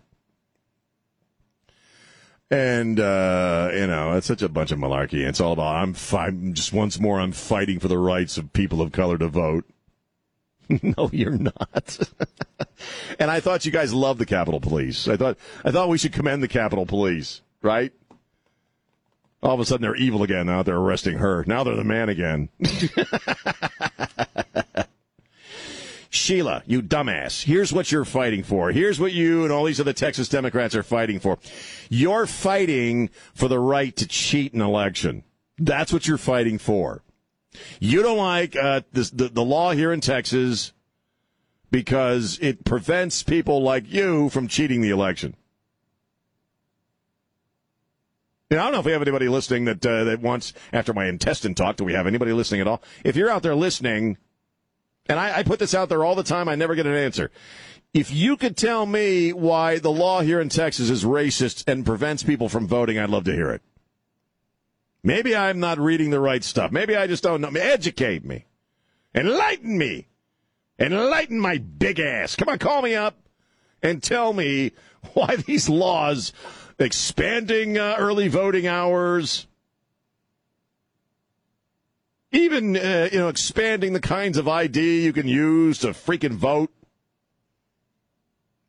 And 2.50 2.98
uh, 2.98 3.70
you 3.74 3.86
know, 3.86 4.16
it's 4.16 4.26
such 4.26 4.42
a 4.42 4.48
bunch 4.48 4.72
of 4.72 4.78
malarkey. 4.78 5.26
It's 5.26 5.40
all 5.40 5.52
about 5.52 5.76
I'm, 5.76 5.92
fi- 5.92 6.30
just 6.30 6.72
once 6.72 6.98
more 6.98 7.20
I'm 7.20 7.32
fighting 7.32 7.78
for 7.78 7.88
the 7.88 7.98
rights 7.98 8.38
of 8.38 8.52
people 8.52 8.80
of 8.80 8.92
color 8.92 9.18
to 9.18 9.28
vote. 9.28 9.66
no, 10.82 11.10
you're 11.12 11.36
not. 11.36 11.98
and 13.18 13.30
I 13.30 13.40
thought 13.40 13.66
you 13.66 13.72
guys 13.72 13.92
loved 13.92 14.18
the 14.18 14.26
Capitol 14.26 14.60
Police. 14.60 15.08
I 15.08 15.16
thought 15.16 15.36
I 15.64 15.70
thought 15.70 15.88
we 15.88 15.98
should 15.98 16.12
commend 16.12 16.42
the 16.42 16.48
Capitol 16.48 16.86
Police, 16.86 17.42
right? 17.62 17.92
All 19.42 19.54
of 19.54 19.60
a 19.60 19.64
sudden 19.64 19.82
they're 19.82 19.94
evil 19.96 20.22
again. 20.22 20.46
Now 20.46 20.62
they're 20.62 20.76
arresting 20.76 21.18
her. 21.18 21.44
Now 21.46 21.64
they're 21.64 21.76
the 21.76 21.84
man 21.84 22.08
again. 22.08 22.48
Sheila, 26.18 26.62
you 26.66 26.82
dumbass. 26.82 27.44
Here's 27.44 27.72
what 27.72 27.90
you're 27.90 28.04
fighting 28.04 28.42
for. 28.42 28.70
Here's 28.72 29.00
what 29.00 29.12
you 29.12 29.44
and 29.44 29.52
all 29.52 29.64
these 29.64 29.80
other 29.80 29.92
Texas 29.92 30.28
Democrats 30.28 30.74
are 30.74 30.82
fighting 30.82 31.20
for. 31.20 31.38
You're 31.88 32.26
fighting 32.26 33.10
for 33.34 33.48
the 33.48 33.58
right 33.58 33.94
to 33.96 34.06
cheat 34.06 34.52
an 34.52 34.60
election. 34.60 35.24
That's 35.56 35.92
what 35.92 36.06
you're 36.06 36.18
fighting 36.18 36.58
for. 36.58 37.02
You 37.80 38.02
don't 38.02 38.18
like 38.18 38.54
uh, 38.56 38.82
this, 38.92 39.10
the, 39.10 39.28
the 39.28 39.44
law 39.44 39.72
here 39.72 39.92
in 39.92 40.00
Texas 40.00 40.72
because 41.70 42.38
it 42.40 42.64
prevents 42.64 43.22
people 43.22 43.62
like 43.62 43.90
you 43.90 44.28
from 44.28 44.48
cheating 44.48 44.80
the 44.80 44.90
election. 44.90 45.34
Know, 48.50 48.60
I 48.60 48.62
don't 48.64 48.72
know 48.72 48.80
if 48.80 48.86
we 48.86 48.92
have 48.92 49.02
anybody 49.02 49.28
listening 49.28 49.66
that 49.66 49.84
uh, 49.84 50.04
that 50.04 50.20
wants 50.20 50.54
after 50.72 50.94
my 50.94 51.06
intestine 51.06 51.54
talk. 51.54 51.76
Do 51.76 51.84
we 51.84 51.92
have 51.92 52.06
anybody 52.06 52.32
listening 52.32 52.62
at 52.62 52.66
all? 52.66 52.82
If 53.04 53.14
you're 53.14 53.28
out 53.28 53.42
there 53.42 53.54
listening, 53.54 54.16
and 55.08 55.18
I, 55.18 55.38
I 55.38 55.42
put 55.42 55.58
this 55.58 55.74
out 55.74 55.88
there 55.88 56.04
all 56.04 56.14
the 56.14 56.22
time, 56.22 56.48
I 56.48 56.54
never 56.54 56.74
get 56.74 56.86
an 56.86 56.94
answer. 56.94 57.30
If 57.94 58.12
you 58.12 58.36
could 58.36 58.56
tell 58.56 58.84
me 58.84 59.32
why 59.32 59.78
the 59.78 59.90
law 59.90 60.20
here 60.20 60.40
in 60.40 60.50
Texas 60.50 60.90
is 60.90 61.04
racist 61.04 61.64
and 61.66 61.86
prevents 61.86 62.22
people 62.22 62.48
from 62.48 62.68
voting, 62.68 62.98
I'd 62.98 63.08
love 63.08 63.24
to 63.24 63.34
hear 63.34 63.50
it. 63.50 63.62
Maybe 65.02 65.34
I'm 65.34 65.58
not 65.58 65.78
reading 65.78 66.10
the 66.10 66.20
right 66.20 66.44
stuff. 66.44 66.70
Maybe 66.70 66.96
I 66.96 67.06
just 67.06 67.22
don't 67.22 67.40
know. 67.40 67.48
Educate 67.48 68.24
me. 68.24 68.44
Enlighten 69.14 69.78
me. 69.78 70.08
Enlighten 70.78 71.40
my 71.40 71.58
big 71.58 71.98
ass. 71.98 72.36
Come 72.36 72.48
on, 72.48 72.58
call 72.58 72.82
me 72.82 72.94
up 72.94 73.16
and 73.82 74.02
tell 74.02 74.32
me 74.32 74.72
why 75.14 75.36
these 75.36 75.68
laws 75.68 76.32
expanding 76.78 77.78
uh, 77.78 77.96
early 77.98 78.28
voting 78.28 78.66
hours, 78.66 79.46
even 82.32 82.76
uh, 82.76 83.08
you 83.10 83.18
know 83.18 83.28
expanding 83.28 83.92
the 83.92 84.00
kinds 84.00 84.36
of 84.36 84.48
ID 84.48 85.04
you 85.04 85.12
can 85.12 85.26
use 85.26 85.78
to 85.78 85.88
freaking 85.88 86.32
vote 86.32 86.70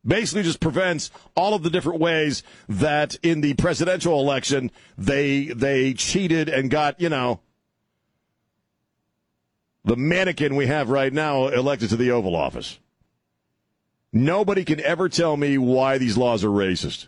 basically 0.05 0.43
just 0.43 0.59
prevents 0.59 1.11
all 1.35 1.53
of 1.53 1.63
the 1.63 1.69
different 1.69 1.99
ways 1.99 2.41
that 2.67 3.15
in 3.21 3.41
the 3.41 3.53
presidential 3.55 4.19
election 4.19 4.71
they 4.97 5.45
they 5.47 5.93
cheated 5.93 6.49
and 6.49 6.69
got 6.69 6.99
you 7.01 7.09
know 7.09 7.39
the 9.85 9.95
mannequin 9.95 10.55
we 10.55 10.67
have 10.67 10.89
right 10.89 11.11
now 11.11 11.47
elected 11.47 11.89
to 11.89 11.95
the 11.95 12.11
Oval 12.11 12.35
Office. 12.35 12.79
Nobody 14.11 14.65
can 14.65 14.79
ever 14.81 15.07
tell 15.07 15.37
me 15.37 15.57
why 15.57 15.97
these 15.97 16.17
laws 16.17 16.43
are 16.43 16.49
racist. 16.49 17.07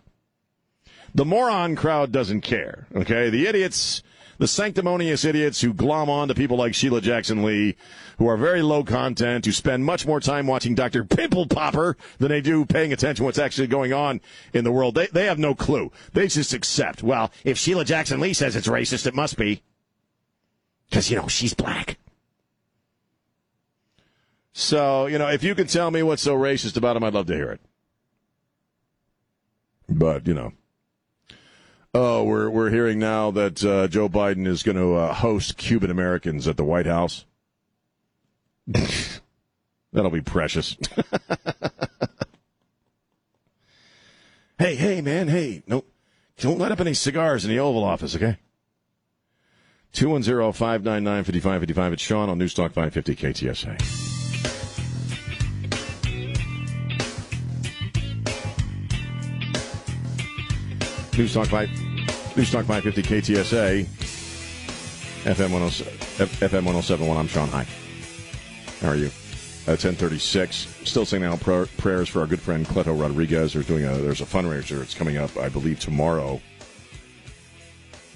The 1.13 1.25
moron 1.25 1.75
crowd 1.75 2.11
doesn't 2.11 2.41
care. 2.41 2.87
Okay, 2.95 3.29
the 3.29 3.47
idiots 3.47 4.01
the 4.41 4.47
sanctimonious 4.47 5.23
idiots 5.23 5.61
who 5.61 5.71
glom 5.71 6.09
on 6.09 6.27
to 6.27 6.33
people 6.33 6.57
like 6.57 6.73
Sheila 6.73 6.99
Jackson 6.99 7.43
Lee, 7.43 7.75
who 8.17 8.25
are 8.25 8.37
very 8.37 8.63
low 8.63 8.83
content, 8.83 9.45
who 9.45 9.51
spend 9.51 9.85
much 9.85 10.07
more 10.07 10.19
time 10.19 10.47
watching 10.47 10.73
Dr. 10.73 11.03
Pimple 11.03 11.45
Popper 11.45 11.95
than 12.17 12.29
they 12.29 12.41
do 12.41 12.65
paying 12.65 12.91
attention 12.91 13.17
to 13.17 13.23
what's 13.23 13.37
actually 13.37 13.67
going 13.67 13.93
on 13.93 14.19
in 14.51 14.63
the 14.63 14.71
world. 14.71 14.95
They, 14.95 15.05
they 15.05 15.25
have 15.25 15.37
no 15.37 15.53
clue. 15.53 15.91
They 16.13 16.27
just 16.27 16.53
accept, 16.53 17.03
well, 17.03 17.29
if 17.43 17.59
Sheila 17.59 17.85
Jackson 17.85 18.19
Lee 18.19 18.33
says 18.33 18.55
it's 18.55 18.67
racist, 18.67 19.05
it 19.05 19.13
must 19.13 19.37
be. 19.37 19.61
Because, 20.89 21.11
you 21.11 21.17
know, 21.17 21.27
she's 21.27 21.53
black. 21.53 21.99
So, 24.53 25.05
you 25.05 25.19
know, 25.19 25.27
if 25.27 25.43
you 25.43 25.53
can 25.53 25.67
tell 25.67 25.91
me 25.91 26.01
what's 26.01 26.23
so 26.23 26.35
racist 26.35 26.77
about 26.77 26.97
him, 26.97 27.03
I'd 27.03 27.13
love 27.13 27.27
to 27.27 27.35
hear 27.35 27.51
it. 27.51 27.61
But, 29.87 30.25
you 30.25 30.33
know, 30.33 30.53
Oh, 31.93 32.23
we're 32.23 32.49
we're 32.49 32.69
hearing 32.69 32.99
now 32.99 33.31
that 33.31 33.61
uh, 33.65 33.89
Joe 33.89 34.07
Biden 34.07 34.47
is 34.47 34.63
going 34.63 34.77
to 34.77 34.95
uh, 34.95 35.13
host 35.13 35.57
Cuban 35.57 35.91
Americans 35.91 36.47
at 36.47 36.55
the 36.55 36.63
White 36.63 36.85
House. 36.85 37.25
That'll 38.67 40.09
be 40.09 40.21
precious. 40.21 40.77
hey, 44.57 44.75
hey, 44.75 45.01
man, 45.01 45.27
hey, 45.27 45.63
no, 45.67 45.83
don't 46.39 46.59
light 46.59 46.71
up 46.71 46.79
any 46.79 46.93
cigars 46.93 47.43
in 47.43 47.51
the 47.51 47.59
Oval 47.59 47.83
Office, 47.83 48.15
okay? 48.15 48.37
210-599-5555. 49.93 51.93
It's 51.93 52.01
Sean 52.01 52.29
on 52.29 52.39
Newstalk 52.39 52.71
550 52.71 53.15
KTSA. 53.17 54.20
News 61.17 61.33
Talk 61.33 61.47
5, 61.47 62.37
News 62.37 62.51
Talk 62.51 62.65
550 62.65 63.01
KTSA, 63.03 63.85
FM 65.23 65.51
107, 65.51 66.27
FM 66.49 66.63
1071. 66.63 67.17
I'm 67.17 67.27
Sean 67.27 67.49
High. 67.49 67.67
How 68.79 68.89
are 68.89 68.95
you? 68.95 69.07
Uh, 69.67 69.77
1036. 69.77 70.73
Still 70.85 71.05
saying 71.05 71.23
out 71.23 71.39
pr- 71.41 71.65
prayers 71.77 72.07
for 72.09 72.21
our 72.21 72.27
good 72.27 72.39
friend 72.39 72.65
Cleto 72.65 72.99
Rodriguez. 72.99 73.53
There's 73.53 73.67
doing 73.67 73.85
a 73.85 73.97
there's 73.97 74.21
a 74.21 74.25
fundraiser. 74.25 74.81
It's 74.81 74.95
coming 74.95 75.17
up, 75.17 75.35
I 75.37 75.49
believe, 75.49 75.79
tomorrow. 75.79 76.41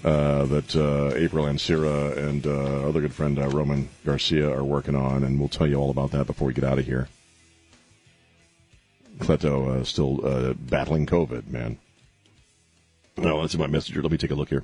Uh, 0.04 0.46
that 0.46 0.76
uh, 0.76 1.16
April 1.16 1.46
Ansira 1.46 2.18
and 2.18 2.48
uh, 2.48 2.88
other 2.88 3.02
good 3.02 3.14
friend 3.14 3.38
uh, 3.38 3.48
Roman 3.50 3.90
Garcia 4.06 4.50
are 4.50 4.64
working 4.64 4.96
on, 4.96 5.24
and 5.24 5.40
we'll 5.40 5.50
tell 5.50 5.68
you 5.68 5.76
all 5.76 5.90
about 5.90 6.12
that 6.12 6.28
before 6.28 6.48
we 6.48 6.54
get 6.54 6.64
out 6.64 6.80
of 6.80 6.86
here. 6.86 7.10
Cleto 9.20 9.82
uh, 9.82 9.84
still 9.84 10.26
uh, 10.26 10.54
battling 10.54 11.06
COVID, 11.06 11.48
man. 11.48 11.78
No, 13.18 13.42
that's 13.42 13.54
in 13.54 13.60
my 13.60 13.68
messenger. 13.68 14.02
Let 14.02 14.12
me 14.12 14.18
take 14.18 14.32
a 14.32 14.36
look 14.36 14.50
here. 14.50 14.64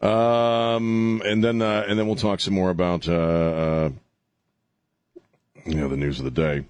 Um, 0.00 1.22
and 1.24 1.42
then 1.42 1.62
uh, 1.62 1.84
and 1.88 1.98
then 1.98 2.06
we'll 2.06 2.16
talk 2.16 2.40
some 2.40 2.54
more 2.54 2.70
about 2.70 3.08
uh, 3.08 3.12
uh, 3.12 3.90
you 5.64 5.74
know 5.74 5.88
the 5.88 5.96
news 5.96 6.18
of 6.18 6.24
the 6.24 6.30
day 6.30 6.64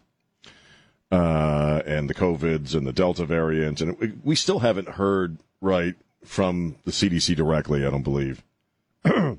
uh, 1.11 1.83
and 1.87 2.09
the 2.09 2.15
covids 2.15 2.75
and 2.75 2.87
the 2.87 2.93
Delta 2.93 3.27
variant, 3.27 3.81
and 3.81 4.21
we, 4.23 4.37
still 4.37 4.61
haven't 4.61 4.91
heard 4.91 5.39
right 5.61 5.97
from 6.25 6.77
the 6.85 6.93
CDC 6.93 7.35
directly. 7.35 7.85
I 7.85 7.91
don't 7.91 8.05
believe 8.05 8.45
uh, 9.05 9.35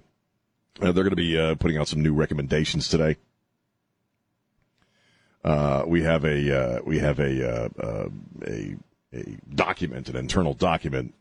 they're 0.79 0.91
going 0.93 1.09
to 1.09 1.15
be 1.15 1.37
uh, 1.37 1.55
putting 1.55 1.77
out 1.77 1.87
some 1.87 2.03
new 2.03 2.13
recommendations 2.13 2.89
today. 2.89 3.15
Uh, 5.45 5.83
we 5.87 6.03
have 6.03 6.25
a 6.25 6.81
we 6.85 6.99
have 6.99 7.19
a, 7.19 7.69
a 8.43 8.75
a 9.13 9.37
document, 9.53 10.09
an 10.09 10.15
internal 10.15 10.53
document 10.53 11.13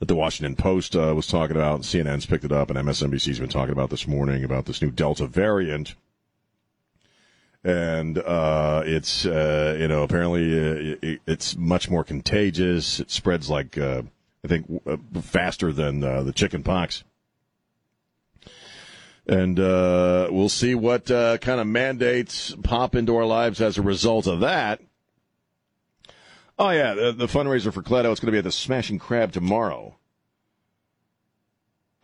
that 0.00 0.06
the 0.06 0.14
Washington 0.14 0.56
Post 0.56 0.96
uh, 0.96 1.12
was 1.14 1.26
talking 1.26 1.56
about, 1.56 1.82
CNN's 1.82 2.26
picked 2.26 2.44
it 2.44 2.52
up, 2.52 2.70
and 2.70 2.78
MSNBC's 2.78 3.38
been 3.38 3.48
talking 3.48 3.72
about 3.72 3.90
this 3.90 4.08
morning 4.08 4.44
about 4.44 4.64
this 4.64 4.82
new 4.82 4.90
Delta 4.90 5.26
variant. 5.26 5.94
And 7.62 8.16
uh, 8.16 8.82
it's 8.86 9.26
uh, 9.26 9.76
you 9.78 9.86
know 9.86 10.02
apparently 10.02 10.58
uh, 10.58 10.96
it, 11.02 11.20
it's 11.26 11.54
much 11.56 11.90
more 11.90 12.02
contagious. 12.02 13.00
It 13.00 13.10
spreads 13.10 13.50
like 13.50 13.76
uh, 13.76 14.02
I 14.42 14.48
think 14.48 14.80
uh, 14.86 14.96
faster 15.20 15.70
than 15.70 16.00
the 16.00 16.32
chicken 16.34 16.62
pox. 16.62 17.04
And 19.26 19.58
we'll 19.58 20.48
see 20.48 20.74
what 20.74 21.04
kind 21.06 21.60
of 21.60 21.66
mandates 21.66 22.54
pop 22.62 22.94
into 22.96 23.14
our 23.16 23.26
lives 23.26 23.60
as 23.60 23.76
a 23.76 23.82
result 23.82 24.26
of 24.26 24.40
that. 24.40 24.80
Oh 26.60 26.68
yeah, 26.68 26.92
the, 26.92 27.12
the 27.12 27.26
fundraiser 27.26 27.72
for 27.72 27.82
Cleto. 27.82 28.12
It's 28.12 28.20
going 28.20 28.26
to 28.26 28.32
be 28.32 28.38
at 28.38 28.44
the 28.44 28.52
Smashing 28.52 28.98
Crab 28.98 29.32
tomorrow 29.32 29.96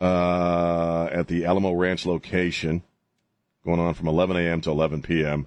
uh, 0.01 1.09
at 1.11 1.27
the 1.27 1.45
Alamo 1.45 1.73
Ranch 1.73 2.07
location, 2.07 2.81
going 3.63 3.79
on 3.79 3.93
from 3.93 4.07
11 4.07 4.35
a.m. 4.35 4.61
to 4.61 4.71
11 4.71 5.03
p.m. 5.03 5.45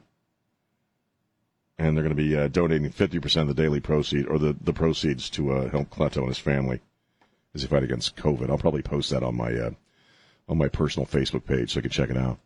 And 1.76 1.96
they're 1.96 2.04
going 2.04 2.16
to 2.16 2.22
be 2.22 2.36
uh, 2.36 2.46
donating 2.46 2.88
50% 2.92 3.40
of 3.42 3.48
the 3.48 3.54
daily 3.54 3.80
proceed 3.80 4.28
or 4.28 4.38
the, 4.38 4.54
the 4.60 4.72
proceeds 4.72 5.28
to 5.30 5.54
uh, 5.54 5.70
help 5.70 5.90
Cleto 5.90 6.18
and 6.18 6.28
his 6.28 6.38
family 6.38 6.80
as 7.52 7.62
he 7.62 7.66
fight 7.66 7.82
against 7.82 8.14
COVID. 8.14 8.48
I'll 8.48 8.58
probably 8.58 8.82
post 8.82 9.10
that 9.10 9.24
on 9.24 9.36
my 9.36 9.52
uh, 9.52 9.70
on 10.48 10.56
my 10.56 10.68
personal 10.68 11.06
Facebook 11.06 11.46
page 11.46 11.72
so 11.72 11.78
you 11.78 11.82
can 11.82 11.90
check 11.90 12.10
it 12.10 12.16
out. 12.16 12.38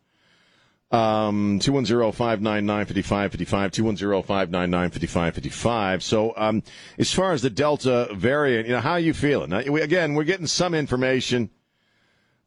Um, 0.91 1.59
210-599-5555, 1.59 4.23
210-599-5555. 4.23 6.03
So, 6.03 6.33
um, 6.37 6.61
as 6.97 7.11
far 7.11 7.33
as 7.33 7.41
the 7.41 7.49
Delta 7.49 8.07
variant, 8.13 8.67
you 8.67 8.73
know, 8.73 8.81
how 8.81 8.91
are 8.91 8.99
you 8.99 9.13
feeling? 9.13 9.49
Now, 9.49 9.63
we, 9.67 9.81
again, 9.81 10.13
we're 10.13 10.25
getting 10.25 10.47
some 10.47 10.75
information 10.75 11.49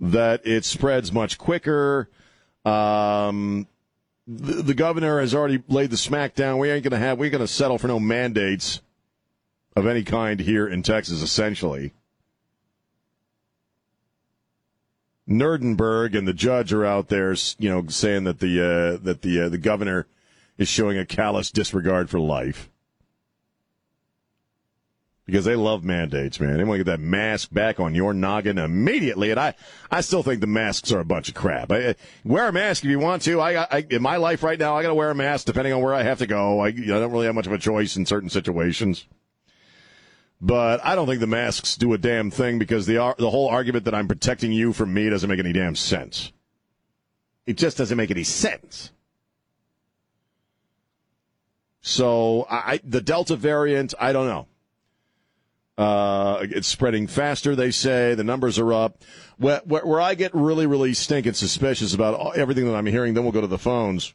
that 0.00 0.46
it 0.46 0.64
spreads 0.64 1.12
much 1.12 1.36
quicker. 1.36 2.08
Um, 2.64 3.66
the, 4.26 4.62
the 4.62 4.74
governor 4.74 5.20
has 5.20 5.34
already 5.34 5.62
laid 5.68 5.90
the 5.90 5.96
smackdown. 5.96 6.58
We 6.58 6.70
ain't 6.70 6.84
going 6.84 6.92
to 6.92 6.98
have, 6.98 7.18
we're 7.18 7.30
going 7.30 7.40
to 7.40 7.48
settle 7.48 7.78
for 7.78 7.88
no 7.88 7.98
mandates 7.98 8.80
of 9.74 9.86
any 9.86 10.04
kind 10.04 10.38
here 10.40 10.68
in 10.68 10.82
Texas, 10.82 11.22
essentially. 11.22 11.92
Nerdenberg 15.28 16.16
and 16.16 16.26
the 16.26 16.32
judge 16.32 16.72
are 16.72 16.86
out 16.86 17.08
there, 17.08 17.34
you 17.58 17.68
know, 17.68 17.86
saying 17.88 18.24
that 18.24 18.40
the 18.40 18.60
uh, 18.60 19.04
that 19.04 19.22
the 19.22 19.42
uh, 19.42 19.48
the 19.48 19.58
governor 19.58 20.06
is 20.56 20.68
showing 20.68 20.98
a 20.98 21.04
callous 21.04 21.50
disregard 21.50 22.08
for 22.08 22.18
life 22.18 22.70
because 25.28 25.44
they 25.44 25.56
love 25.56 25.84
mandates, 25.84 26.40
man. 26.40 26.56
They 26.56 26.64
want 26.64 26.78
to 26.78 26.84
get 26.84 26.90
that 26.90 27.00
mask 27.00 27.52
back 27.52 27.78
on 27.78 27.94
your 27.94 28.14
noggin 28.14 28.56
immediately, 28.56 29.30
and 29.30 29.38
I 29.38 29.54
I 29.90 30.00
still 30.00 30.22
think 30.22 30.40
the 30.40 30.46
masks 30.46 30.90
are 30.90 31.00
a 31.00 31.04
bunch 31.04 31.28
of 31.28 31.34
crap. 31.34 31.70
I, 31.70 31.96
wear 32.24 32.48
a 32.48 32.52
mask 32.52 32.82
if 32.82 32.90
you 32.90 32.98
want 32.98 33.20
to. 33.22 33.38
I, 33.38 33.66
I 33.70 33.86
in 33.90 34.00
my 34.00 34.16
life 34.16 34.42
right 34.42 34.58
now, 34.58 34.78
I 34.78 34.82
got 34.82 34.88
to 34.88 34.94
wear 34.94 35.10
a 35.10 35.14
mask 35.14 35.44
depending 35.44 35.74
on 35.74 35.82
where 35.82 35.94
I 35.94 36.02
have 36.02 36.18
to 36.20 36.26
go. 36.26 36.60
I, 36.60 36.68
I 36.68 36.72
don't 36.72 37.12
really 37.12 37.26
have 37.26 37.34
much 37.34 37.46
of 37.46 37.52
a 37.52 37.58
choice 37.58 37.96
in 37.96 38.06
certain 38.06 38.30
situations. 38.30 39.06
But 40.40 40.84
I 40.84 40.94
don't 40.94 41.08
think 41.08 41.20
the 41.20 41.26
masks 41.26 41.76
do 41.76 41.92
a 41.92 41.98
damn 41.98 42.30
thing 42.30 42.58
because 42.58 42.86
the 42.86 43.14
the 43.18 43.30
whole 43.30 43.48
argument 43.48 43.84
that 43.86 43.94
I'm 43.94 44.06
protecting 44.06 44.52
you 44.52 44.72
from 44.72 44.94
me 44.94 45.10
doesn't 45.10 45.28
make 45.28 45.40
any 45.40 45.52
damn 45.52 45.74
sense. 45.74 46.32
It 47.46 47.56
just 47.56 47.78
doesn't 47.78 47.96
make 47.96 48.10
any 48.10 48.24
sense. 48.24 48.92
So 51.80 52.46
I, 52.50 52.80
the 52.84 53.00
Delta 53.00 53.34
variant, 53.36 53.94
I 53.98 54.12
don't 54.12 54.26
know. 54.26 54.46
Uh, 55.82 56.40
it's 56.42 56.68
spreading 56.68 57.06
faster, 57.06 57.56
they 57.56 57.70
say. 57.70 58.14
The 58.14 58.24
numbers 58.24 58.58
are 58.58 58.72
up. 58.72 59.02
Where, 59.38 59.62
where, 59.64 59.86
where 59.86 60.00
I 60.00 60.14
get 60.14 60.34
really, 60.34 60.66
really 60.66 60.92
stinking 60.92 61.34
suspicious 61.34 61.94
about 61.94 62.36
everything 62.36 62.66
that 62.66 62.74
I'm 62.74 62.86
hearing, 62.86 63.14
then 63.14 63.22
we'll 63.22 63.32
go 63.32 63.40
to 63.40 63.46
the 63.46 63.58
phones 63.58 64.12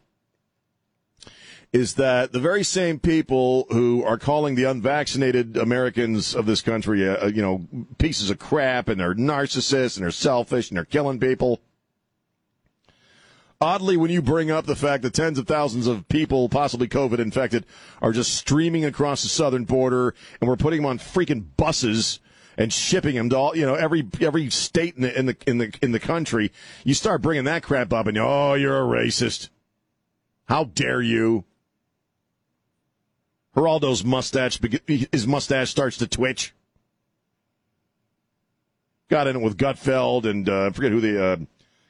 is 1.73 1.95
that 1.95 2.31
the 2.31 2.39
very 2.39 2.63
same 2.63 2.99
people 2.99 3.65
who 3.71 4.03
are 4.03 4.19
calling 4.19 4.53
the 4.53 4.63
unvaccinated 4.63 5.57
Americans 5.57 6.35
of 6.35 6.45
this 6.45 6.61
country, 6.61 7.09
uh, 7.09 7.25
you 7.25 7.41
know, 7.41 7.67
pieces 7.97 8.29
of 8.29 8.37
crap 8.37 8.87
and 8.87 9.01
they're 9.01 9.15
narcissists 9.15 9.97
and 9.97 10.03
they're 10.03 10.11
selfish 10.11 10.69
and 10.69 10.77
they're 10.77 10.85
killing 10.85 11.19
people. 11.19 11.59
Oddly, 13.59 13.97
when 13.97 14.11
you 14.11 14.21
bring 14.21 14.51
up 14.51 14.65
the 14.65 14.75
fact 14.75 15.01
that 15.01 15.13
tens 15.13 15.39
of 15.39 15.47
thousands 15.47 15.87
of 15.87 16.07
people, 16.09 16.47
possibly 16.47 16.87
COVID 16.87 17.17
infected, 17.17 17.65
are 18.01 18.11
just 18.11 18.35
streaming 18.35 18.85
across 18.85 19.23
the 19.23 19.29
southern 19.29 19.63
border, 19.63 20.13
and 20.39 20.49
we're 20.49 20.57
putting 20.57 20.81
them 20.81 20.85
on 20.85 20.99
freaking 20.99 21.45
buses 21.57 22.19
and 22.57 22.71
shipping 22.71 23.15
them 23.15 23.29
to 23.29 23.37
all, 23.37 23.55
you 23.55 23.65
know, 23.65 23.73
every 23.73 24.05
every 24.19 24.49
state 24.49 24.95
in 24.97 25.03
the 25.03 25.17
in 25.17 25.25
the 25.27 25.37
in 25.47 25.57
the 25.59 25.73
in 25.81 25.91
the 25.93 25.99
country, 25.99 26.51
you 26.83 26.93
start 26.93 27.21
bringing 27.21 27.45
that 27.45 27.63
crap 27.63 27.93
up, 27.93 28.05
and 28.05 28.17
oh, 28.17 28.53
you're 28.53 28.77
a 28.77 28.85
racist. 28.85 29.49
How 30.45 30.65
dare 30.65 31.01
you? 31.01 31.45
Geraldo's 33.55 34.03
mustache, 34.03 34.59
his 34.87 35.27
mustache 35.27 35.69
starts 35.69 35.97
to 35.97 36.07
twitch. 36.07 36.53
Got 39.09 39.27
in 39.27 39.35
it 39.35 39.41
with 39.41 39.57
Gutfeld 39.57 40.25
and 40.25 40.49
uh, 40.49 40.71
forget 40.71 40.91
who 40.91 41.01
the 41.01 41.23
uh, 41.23 41.35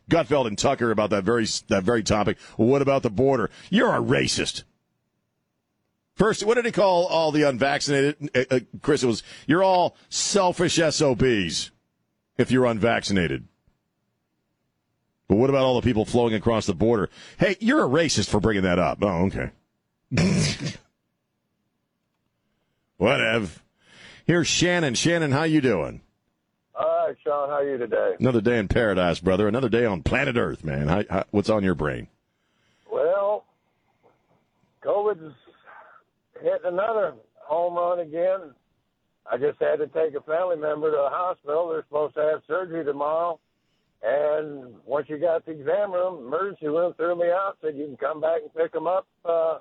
Gutfeld 0.09 0.47
and 0.47 0.57
Tucker 0.57 0.91
about 0.91 1.09
that 1.11 1.23
very 1.23 1.45
that 1.67 1.83
very 1.83 2.03
topic. 2.03 2.37
What 2.57 2.81
about 2.81 3.03
the 3.03 3.09
border? 3.09 3.49
You're 3.69 3.93
a 3.95 4.01
racist. 4.01 4.63
First, 6.15 6.45
what 6.45 6.55
did 6.55 6.65
he 6.65 6.71
call 6.71 7.07
all 7.07 7.31
the 7.31 7.43
unvaccinated? 7.43 8.29
Uh, 8.35 8.55
uh, 8.55 8.59
Chris, 8.81 9.03
it 9.03 9.07
was 9.07 9.23
you're 9.47 9.63
all 9.63 9.95
selfish 10.09 10.75
SOBs 10.75 11.71
if 12.37 12.51
you're 12.51 12.65
unvaccinated. 12.65 13.47
But 15.27 15.37
what 15.37 15.49
about 15.49 15.63
all 15.63 15.79
the 15.79 15.85
people 15.85 16.05
flowing 16.05 16.33
across 16.33 16.65
the 16.65 16.75
border? 16.75 17.09
Hey, 17.37 17.55
you're 17.59 17.83
a 17.85 17.87
racist 17.87 18.29
for 18.29 18.41
bringing 18.41 18.63
that 18.63 18.79
up. 18.79 18.99
Oh, 19.01 19.29
okay. 19.31 19.51
Whatever. 23.03 23.49
Here's 24.25 24.47
Shannon. 24.47 24.93
Shannon, 24.93 25.33
how 25.33 25.43
you 25.43 25.59
doing? 25.59 25.99
Hi, 26.71 27.11
Sean. 27.21 27.49
How 27.49 27.55
are 27.55 27.69
you 27.69 27.77
today? 27.77 28.13
Another 28.17 28.39
day 28.39 28.57
in 28.57 28.69
paradise, 28.69 29.19
brother. 29.19 29.45
Another 29.45 29.67
day 29.67 29.83
on 29.83 30.03
planet 30.03 30.37
Earth, 30.37 30.63
man. 30.63 30.87
How, 30.87 31.03
how, 31.09 31.25
what's 31.31 31.49
on 31.49 31.65
your 31.65 31.75
brain? 31.75 32.07
Well, 32.89 33.43
COVID's 34.85 35.35
hit 36.41 36.61
another 36.63 37.15
home 37.41 37.75
run 37.75 37.99
again. 37.99 38.53
I 39.29 39.35
just 39.35 39.59
had 39.59 39.79
to 39.79 39.87
take 39.87 40.15
a 40.15 40.21
family 40.21 40.55
member 40.55 40.89
to 40.89 40.95
the 40.95 41.09
hospital. 41.09 41.67
They're 41.67 41.83
supposed 41.83 42.15
to 42.15 42.21
have 42.21 42.41
surgery 42.47 42.85
tomorrow. 42.85 43.37
And 44.01 44.75
once 44.85 45.07
you 45.09 45.17
got 45.17 45.45
the 45.45 45.51
exam 45.51 45.91
room, 45.91 46.25
emergency 46.25 46.67
room 46.67 46.93
threw 46.93 47.19
me 47.19 47.27
out, 47.27 47.57
said 47.61 47.75
you 47.75 47.85
can 47.85 47.97
come 47.97 48.21
back 48.21 48.43
and 48.43 48.53
pick 48.53 48.71
them 48.71 48.87
up 48.87 49.07
uh, 49.25 49.57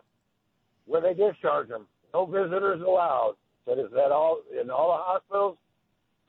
when 0.86 1.03
they 1.03 1.14
discharge 1.14 1.66
them 1.66 1.88
no 2.13 2.27
visitors 2.27 2.81
allowed. 2.83 3.35
Said, 3.67 3.79
is 3.79 3.91
that 3.93 4.11
all 4.11 4.41
in 4.61 4.71
all 4.71 4.89
the 4.89 5.03
hospitals? 5.03 5.57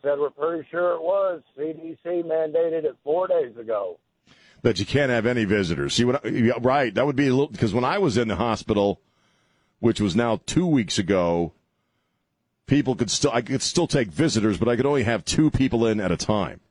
Said, 0.01 0.19
we're 0.19 0.29
pretty 0.29 0.67
sure 0.69 0.93
it 0.93 1.01
was. 1.01 1.41
CDC 1.57 2.23
mandated 2.25 2.83
it 2.83 2.95
four 3.03 3.27
days 3.27 3.55
ago. 3.57 3.99
That 4.61 4.79
you 4.79 4.85
can't 4.85 5.09
have 5.09 5.25
any 5.25 5.45
visitors. 5.45 5.93
See 5.93 6.05
what? 6.05 6.25
I, 6.25 6.51
right. 6.61 6.93
That 6.93 7.05
would 7.05 7.15
be 7.15 7.27
a 7.27 7.31
little 7.31 7.47
because 7.47 7.73
when 7.73 7.83
I 7.83 7.97
was 7.97 8.17
in 8.17 8.29
the 8.29 8.35
hospital, 8.35 9.01
which 9.79 9.99
was 9.99 10.15
now 10.15 10.39
two 10.45 10.65
weeks 10.65 10.97
ago, 10.97 11.53
people 12.65 12.95
could 12.95 13.11
still 13.11 13.31
I 13.33 13.41
could 13.41 13.61
still 13.61 13.87
take 13.87 14.09
visitors, 14.09 14.57
but 14.57 14.69
I 14.69 14.77
could 14.77 14.85
only 14.85 15.03
have 15.03 15.25
two 15.25 15.51
people 15.51 15.85
in 15.85 15.99
at 15.99 16.13
a 16.13 16.17
time. 16.17 16.61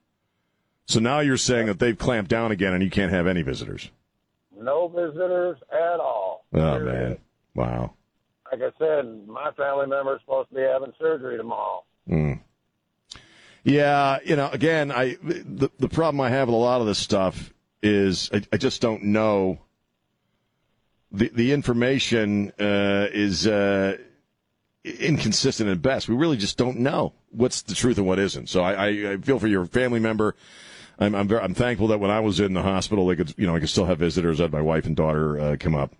So 0.86 1.00
now 1.00 1.20
you're 1.20 1.36
saying 1.36 1.66
that 1.66 1.80
they've 1.80 1.98
clamped 1.98 2.30
down 2.30 2.50
again 2.50 2.72
and 2.72 2.82
you 2.82 2.90
can't 2.90 3.12
have 3.12 3.26
any 3.26 3.42
visitors. 3.42 3.90
No 4.58 4.88
visitors 4.88 5.58
at 5.70 6.00
all. 6.00 6.46
Oh 6.54 6.80
man! 6.80 7.18
Wow 7.54 7.94
like 8.52 8.60
I 8.60 8.78
said, 8.78 9.26
my 9.26 9.50
family 9.52 9.86
member 9.86 10.14
is 10.14 10.20
supposed 10.20 10.50
to 10.50 10.54
be 10.54 10.60
having 10.60 10.92
surgery 10.98 11.38
tomorrow. 11.38 11.84
Mm. 12.08 12.40
Yeah, 13.64 14.18
you 14.24 14.36
know, 14.36 14.50
again, 14.50 14.92
I 14.92 15.16
the 15.22 15.70
the 15.78 15.88
problem 15.88 16.20
I 16.20 16.28
have 16.30 16.48
with 16.48 16.54
a 16.54 16.58
lot 16.58 16.80
of 16.80 16.86
this 16.86 16.98
stuff 16.98 17.52
is 17.82 18.30
I, 18.32 18.42
I 18.52 18.56
just 18.58 18.82
don't 18.82 19.04
know 19.04 19.60
the 21.10 21.30
the 21.32 21.52
information 21.52 22.52
uh, 22.60 23.06
is 23.12 23.46
uh, 23.46 23.96
inconsistent 24.84 25.70
at 25.70 25.80
best. 25.80 26.08
We 26.08 26.16
really 26.16 26.36
just 26.36 26.58
don't 26.58 26.78
know 26.78 27.14
what's 27.30 27.62
the 27.62 27.74
truth 27.74 27.98
and 27.98 28.06
what 28.06 28.18
isn't. 28.18 28.48
So 28.48 28.62
I, 28.62 28.72
I, 28.72 29.12
I 29.12 29.16
feel 29.18 29.38
for 29.38 29.48
your 29.48 29.64
family 29.66 30.00
member. 30.00 30.34
I'm 30.98 31.14
I'm, 31.14 31.28
very, 31.28 31.40
I'm 31.40 31.54
thankful 31.54 31.88
that 31.88 32.00
when 32.00 32.10
I 32.10 32.20
was 32.20 32.38
in 32.40 32.52
the 32.52 32.62
hospital, 32.62 33.06
they 33.06 33.16
could 33.16 33.32
you 33.38 33.46
know 33.46 33.54
I 33.54 33.60
could 33.60 33.70
still 33.70 33.86
have 33.86 33.98
visitors. 33.98 34.40
I 34.40 34.44
had 34.44 34.52
my 34.52 34.60
wife 34.60 34.86
and 34.86 34.96
daughter 34.96 35.38
uh, 35.38 35.56
come 35.58 35.74
up. 35.74 35.94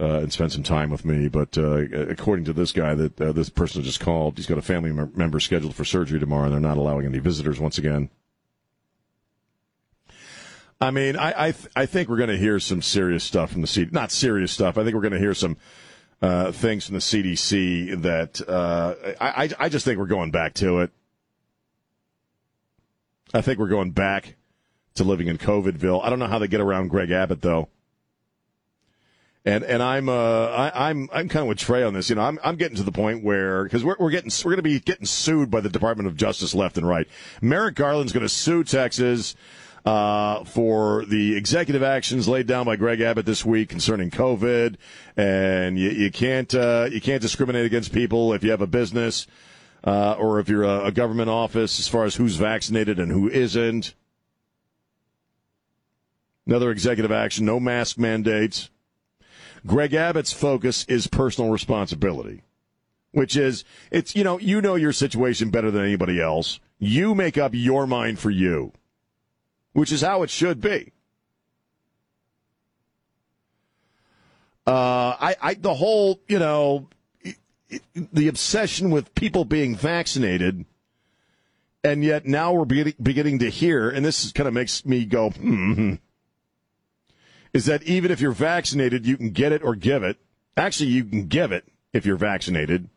Uh, 0.00 0.20
and 0.20 0.32
spend 0.32 0.52
some 0.52 0.62
time 0.62 0.90
with 0.90 1.04
me, 1.04 1.26
but 1.26 1.58
uh, 1.58 1.78
according 2.08 2.44
to 2.44 2.52
this 2.52 2.70
guy, 2.70 2.94
that 2.94 3.20
uh, 3.20 3.32
this 3.32 3.48
person 3.48 3.82
just 3.82 3.98
called, 3.98 4.36
he's 4.36 4.46
got 4.46 4.56
a 4.56 4.62
family 4.62 4.92
mem- 4.92 5.10
member 5.16 5.40
scheduled 5.40 5.74
for 5.74 5.84
surgery 5.84 6.20
tomorrow, 6.20 6.44
and 6.44 6.52
they're 6.52 6.60
not 6.60 6.76
allowing 6.76 7.04
any 7.04 7.18
visitors 7.18 7.58
once 7.58 7.78
again. 7.78 8.08
I 10.80 10.92
mean, 10.92 11.16
I 11.16 11.48
I, 11.48 11.50
th- 11.50 11.68
I 11.74 11.86
think 11.86 12.08
we're 12.08 12.16
going 12.16 12.28
to 12.30 12.38
hear 12.38 12.60
some 12.60 12.80
serious 12.80 13.24
stuff 13.24 13.50
from 13.50 13.62
the 13.62 13.66
CDC. 13.66 13.92
Not 13.92 14.12
serious 14.12 14.52
stuff. 14.52 14.78
I 14.78 14.84
think 14.84 14.94
we're 14.94 15.02
going 15.02 15.14
to 15.14 15.18
hear 15.18 15.34
some 15.34 15.56
uh, 16.22 16.52
things 16.52 16.86
from 16.86 16.94
the 16.94 17.00
CDC 17.00 18.02
that 18.02 18.40
uh, 18.48 18.94
I 19.20 19.50
I 19.58 19.68
just 19.68 19.84
think 19.84 19.98
we're 19.98 20.06
going 20.06 20.30
back 20.30 20.54
to 20.54 20.80
it. 20.80 20.92
I 23.34 23.40
think 23.40 23.58
we're 23.58 23.66
going 23.66 23.90
back 23.90 24.36
to 24.94 25.04
living 25.04 25.26
in 25.26 25.38
COVIDville. 25.38 26.04
I 26.04 26.10
don't 26.10 26.18
know 26.18 26.26
how 26.26 26.38
they 26.38 26.48
get 26.48 26.60
around 26.60 26.88
Greg 26.88 27.10
Abbott 27.10 27.42
though. 27.42 27.68
And 29.44 29.64
and 29.64 29.82
I'm 29.82 30.08
uh 30.08 30.46
I, 30.46 30.90
I'm 30.90 31.08
I'm 31.12 31.28
kind 31.28 31.42
of 31.42 31.48
with 31.48 31.58
Trey 31.58 31.82
on 31.82 31.94
this. 31.94 32.10
You 32.10 32.16
know, 32.16 32.22
I'm 32.22 32.38
I'm 32.44 32.56
getting 32.56 32.76
to 32.76 32.82
the 32.82 32.92
point 32.92 33.24
where 33.24 33.64
because 33.64 33.84
we're 33.84 33.96
we're 33.98 34.10
getting 34.10 34.30
we're 34.44 34.52
going 34.52 34.56
to 34.56 34.62
be 34.62 34.80
getting 34.80 35.06
sued 35.06 35.50
by 35.50 35.60
the 35.60 35.68
Department 35.68 36.06
of 36.06 36.16
Justice 36.16 36.54
left 36.54 36.76
and 36.76 36.86
right. 36.86 37.08
Merrick 37.40 37.76
Garland's 37.76 38.12
going 38.12 38.24
to 38.24 38.28
sue 38.28 38.64
Texas 38.64 39.34
uh, 39.88 40.44
for 40.44 41.04
the 41.06 41.34
executive 41.36 41.82
actions 41.82 42.28
laid 42.28 42.46
down 42.46 42.66
by 42.66 42.76
Greg 42.76 43.00
Abbott 43.00 43.24
this 43.24 43.44
week 43.44 43.70
concerning 43.70 44.10
COVID, 44.10 44.76
and 45.16 45.78
you, 45.78 45.88
you 45.90 46.10
can't 46.10 46.54
uh, 46.54 46.88
you 46.90 47.00
can't 47.00 47.22
discriminate 47.22 47.64
against 47.64 47.92
people 47.92 48.34
if 48.34 48.44
you 48.44 48.50
have 48.50 48.60
a 48.60 48.66
business 48.66 49.26
uh, 49.84 50.12
or 50.18 50.40
if 50.40 50.48
you're 50.48 50.64
a, 50.64 50.86
a 50.86 50.92
government 50.92 51.30
office 51.30 51.78
as 51.78 51.88
far 51.88 52.04
as 52.04 52.16
who's 52.16 52.36
vaccinated 52.36 52.98
and 52.98 53.10
who 53.10 53.28
isn't. 53.30 53.94
Another 56.46 56.70
executive 56.70 57.12
action: 57.12 57.46
no 57.46 57.58
mask 57.58 57.98
mandates. 57.98 58.70
Greg 59.68 59.92
Abbott's 59.92 60.32
focus 60.32 60.84
is 60.88 61.06
personal 61.06 61.50
responsibility, 61.50 62.42
which 63.12 63.36
is 63.36 63.64
it's 63.90 64.16
you 64.16 64.24
know 64.24 64.38
you 64.38 64.60
know 64.60 64.74
your 64.74 64.92
situation 64.92 65.50
better 65.50 65.70
than 65.70 65.84
anybody 65.84 66.20
else. 66.20 66.58
You 66.78 67.14
make 67.14 67.36
up 67.36 67.52
your 67.54 67.86
mind 67.86 68.18
for 68.18 68.30
you, 68.30 68.72
which 69.74 69.92
is 69.92 70.00
how 70.00 70.22
it 70.22 70.30
should 70.30 70.60
be. 70.60 70.92
Uh, 74.66 75.16
I, 75.20 75.36
I 75.40 75.54
the 75.54 75.74
whole 75.74 76.18
you 76.28 76.38
know 76.38 76.88
the 77.94 78.28
obsession 78.28 78.90
with 78.90 79.14
people 79.14 79.44
being 79.44 79.76
vaccinated, 79.76 80.64
and 81.84 82.02
yet 82.02 82.24
now 82.24 82.54
we're 82.54 82.64
beginning 82.64 83.40
to 83.40 83.50
hear, 83.50 83.90
and 83.90 84.02
this 84.02 84.32
kind 84.32 84.48
of 84.48 84.54
makes 84.54 84.86
me 84.86 85.04
go, 85.04 85.28
hmm 85.28 85.96
is 87.52 87.66
that 87.66 87.82
even 87.84 88.10
if 88.10 88.20
you're 88.20 88.32
vaccinated, 88.32 89.06
you 89.06 89.16
can 89.16 89.30
get 89.30 89.52
it 89.52 89.62
or 89.62 89.74
give 89.74 90.02
it. 90.02 90.18
Actually, 90.56 90.90
you 90.90 91.04
can 91.04 91.26
give 91.26 91.52
it 91.52 91.64
if 91.92 92.04
you're 92.04 92.16
vaccinated. 92.16 92.88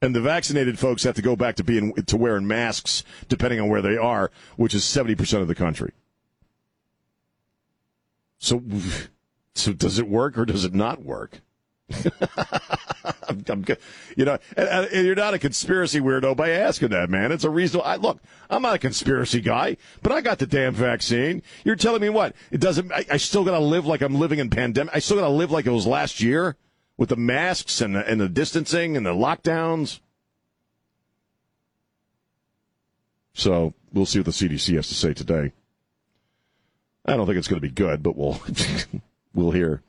And 0.00 0.14
the 0.14 0.20
vaccinated 0.20 0.78
folks 0.78 1.02
have 1.02 1.16
to 1.16 1.22
go 1.22 1.34
back 1.34 1.56
to 1.56 1.64
being 1.64 1.92
to 1.94 2.16
wearing 2.16 2.46
masks 2.46 3.02
depending 3.28 3.60
on 3.60 3.68
where 3.68 3.82
they 3.82 3.96
are, 3.96 4.30
which 4.56 4.74
is 4.74 4.84
70% 4.84 5.40
of 5.40 5.48
the 5.48 5.56
country. 5.56 5.92
So 8.38 8.62
so 9.54 9.72
does 9.72 9.98
it 9.98 10.08
work 10.08 10.38
or 10.38 10.44
does 10.44 10.64
it 10.64 10.72
not 10.74 11.04
work? 11.04 11.40
I'm, 13.28 13.44
I'm, 13.48 13.64
you 14.16 14.24
know, 14.24 14.38
and, 14.56 14.68
and, 14.68 15.06
you're 15.06 15.14
not 15.14 15.34
a 15.34 15.38
conspiracy 15.38 16.00
weirdo 16.00 16.36
by 16.36 16.50
asking 16.50 16.88
that, 16.88 17.10
man. 17.10 17.30
It's 17.32 17.44
a 17.44 17.50
reasonable. 17.50 17.86
I, 17.86 17.96
look, 17.96 18.20
I'm 18.48 18.62
not 18.62 18.74
a 18.74 18.78
conspiracy 18.78 19.40
guy, 19.40 19.76
but 20.02 20.12
I 20.12 20.20
got 20.20 20.38
the 20.38 20.46
damn 20.46 20.74
vaccine. 20.74 21.42
You're 21.64 21.76
telling 21.76 22.00
me 22.00 22.08
what? 22.08 22.34
It 22.50 22.60
doesn't. 22.60 22.90
I, 22.92 23.04
I 23.10 23.16
still 23.18 23.44
got 23.44 23.52
to 23.52 23.58
live 23.58 23.86
like 23.86 24.00
I'm 24.00 24.14
living 24.14 24.38
in 24.38 24.50
pandemic. 24.50 24.94
I 24.94 24.98
still 25.00 25.16
got 25.16 25.26
to 25.26 25.32
live 25.32 25.50
like 25.50 25.66
it 25.66 25.70
was 25.70 25.86
last 25.86 26.20
year 26.20 26.56
with 26.96 27.10
the 27.10 27.16
masks 27.16 27.80
and 27.80 27.94
the, 27.94 28.06
and 28.08 28.20
the 28.20 28.28
distancing 28.28 28.96
and 28.96 29.06
the 29.06 29.14
lockdowns. 29.14 30.00
So 33.34 33.74
we'll 33.92 34.06
see 34.06 34.18
what 34.18 34.26
the 34.26 34.32
CDC 34.32 34.74
has 34.74 34.88
to 34.88 34.94
say 34.94 35.14
today. 35.14 35.52
I 37.04 37.16
don't 37.16 37.26
think 37.26 37.38
it's 37.38 37.48
going 37.48 37.60
to 37.60 37.66
be 37.66 37.72
good, 37.72 38.02
but 38.02 38.16
we'll 38.16 38.40
we'll 39.34 39.52
hear. 39.52 39.82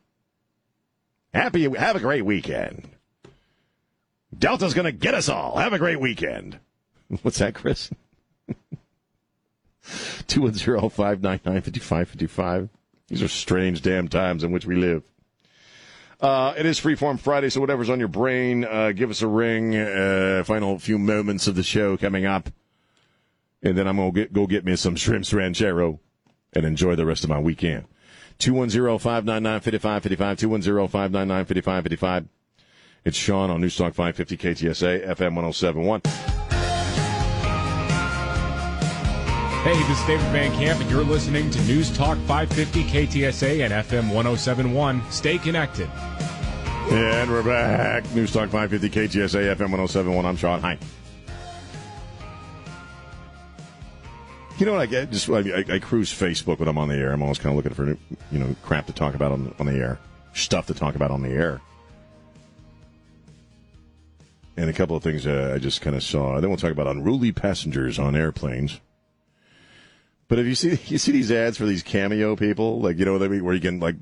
Happy, 1.33 1.69
have 1.75 1.95
a 1.95 1.99
great 1.99 2.25
weekend. 2.25 2.87
Delta's 4.38 4.73
going 4.73 4.86
to 4.86 4.91
get 4.91 5.13
us 5.13 5.30
all. 5.30 5.57
Have 5.57 5.73
a 5.73 5.80
great 5.80 5.99
weekend. 5.99 6.59
What's 7.21 7.39
that, 7.39 7.55
Chris? 7.55 7.89
210-599-5555. 9.84 12.69
These 13.07 13.23
are 13.23 13.27
strange 13.27 13.82
damn 13.82 14.07
times 14.07 14.43
in 14.43 14.51
which 14.51 14.65
we 14.65 14.75
live. 14.75 15.03
Uh, 16.21 16.53
it 16.57 16.65
is 16.65 16.80
Freeform 16.80 17.19
Friday, 17.19 17.49
so 17.49 17.61
whatever's 17.61 17.89
on 17.89 17.97
your 17.97 18.09
brain, 18.09 18.65
uh, 18.65 18.91
give 18.91 19.09
us 19.09 19.21
a 19.21 19.27
ring. 19.27 19.75
Uh, 19.75 20.43
final 20.45 20.77
few 20.77 20.99
moments 20.99 21.47
of 21.47 21.55
the 21.55 21.63
show 21.63 21.97
coming 21.97 22.25
up. 22.25 22.49
And 23.63 23.77
then 23.77 23.88
I'm 23.88 23.97
going 23.97 24.13
to 24.13 24.25
go 24.27 24.45
get 24.45 24.65
me 24.65 24.75
some 24.75 24.95
shrimps 24.95 25.34
ranchero 25.34 25.99
and 26.53 26.65
enjoy 26.65 26.95
the 26.95 27.05
rest 27.05 27.23
of 27.23 27.30
my 27.30 27.39
weekend. 27.39 27.86
210-599-5555, 28.39 30.89
210-599-5555. 30.89 32.27
It's 33.05 33.15
Sean 33.15 33.49
on 33.49 33.61
Newstalk 33.61 33.93
550 33.93 34.35
KTSA, 34.35 35.07
FM 35.07 35.33
1071. 35.33 36.01
Hey, 39.63 39.73
this 39.87 39.99
is 40.01 40.05
David 40.05 40.25
Van 40.27 40.51
Camp, 40.51 40.81
and 40.81 40.89
you're 40.91 41.05
listening 41.05 41.49
to 41.49 41.61
News 41.61 41.95
Talk 41.95 42.17
550 42.27 42.83
KTSA 42.83 43.63
and 43.63 43.73
FM 43.73 44.13
1071. 44.13 45.01
Stay 45.11 45.37
connected. 45.37 45.89
And 46.91 47.31
we're 47.31 47.41
back. 47.41 48.03
News 48.13 48.33
Talk 48.33 48.49
550 48.49 48.89
KTSA, 48.89 49.55
FM 49.55 49.71
1071. 49.71 50.25
I'm 50.25 50.35
Sean. 50.35 50.59
Hi. 50.59 50.77
You 54.57 54.65
know 54.65 54.73
what 54.73 54.81
I 54.81 54.87
get? 54.87 55.09
Just 55.09 55.29
I, 55.29 55.39
I, 55.39 55.65
I, 55.75 55.79
cruise 55.79 56.11
Facebook 56.11 56.59
when 56.59 56.67
I'm 56.67 56.77
on 56.77 56.89
the 56.89 56.95
air. 56.95 57.13
I'm 57.13 57.21
always 57.21 57.39
kind 57.39 57.57
of 57.57 57.63
looking 57.63 57.73
for 57.73 57.97
you 58.29 58.39
know 58.39 58.53
crap 58.61 58.87
to 58.87 58.93
talk 58.93 59.15
about 59.15 59.31
on 59.31 59.55
on 59.57 59.67
the 59.67 59.75
air, 59.75 59.99
stuff 60.33 60.67
to 60.67 60.73
talk 60.73 60.95
about 60.95 61.11
on 61.11 61.21
the 61.21 61.29
air. 61.29 61.61
And 64.60 64.69
a 64.69 64.73
couple 64.73 64.98
of 64.98 65.03
things 65.03 65.26
uh, 65.26 65.53
I 65.56 65.57
just 65.57 65.80
kind 65.80 65.95
of 65.95 66.03
saw. 66.03 66.41
Then 66.41 66.49
we'll 66.49 66.57
talk 66.57 66.73
about 66.73 66.88
unruly 66.88 67.31
passengers 67.31 67.98
on 67.98 68.14
airplanes. 68.14 68.81
But 70.27 70.38
if 70.38 70.48
you 70.48 70.53
see 70.53 70.77
you 70.88 70.98
see 70.98 71.14
these 71.14 71.31
ads 71.31 71.57
for 71.57 71.65
these 71.65 71.81
cameo 71.81 72.36
people, 72.36 72.81
like 72.81 72.99
you 72.99 73.06
know 73.06 73.14
what 73.14 73.23
I 73.23 73.30
mean, 73.30 73.45
where 73.45 73.56
you 73.56 73.61
can 73.61 73.80
like 73.80 73.95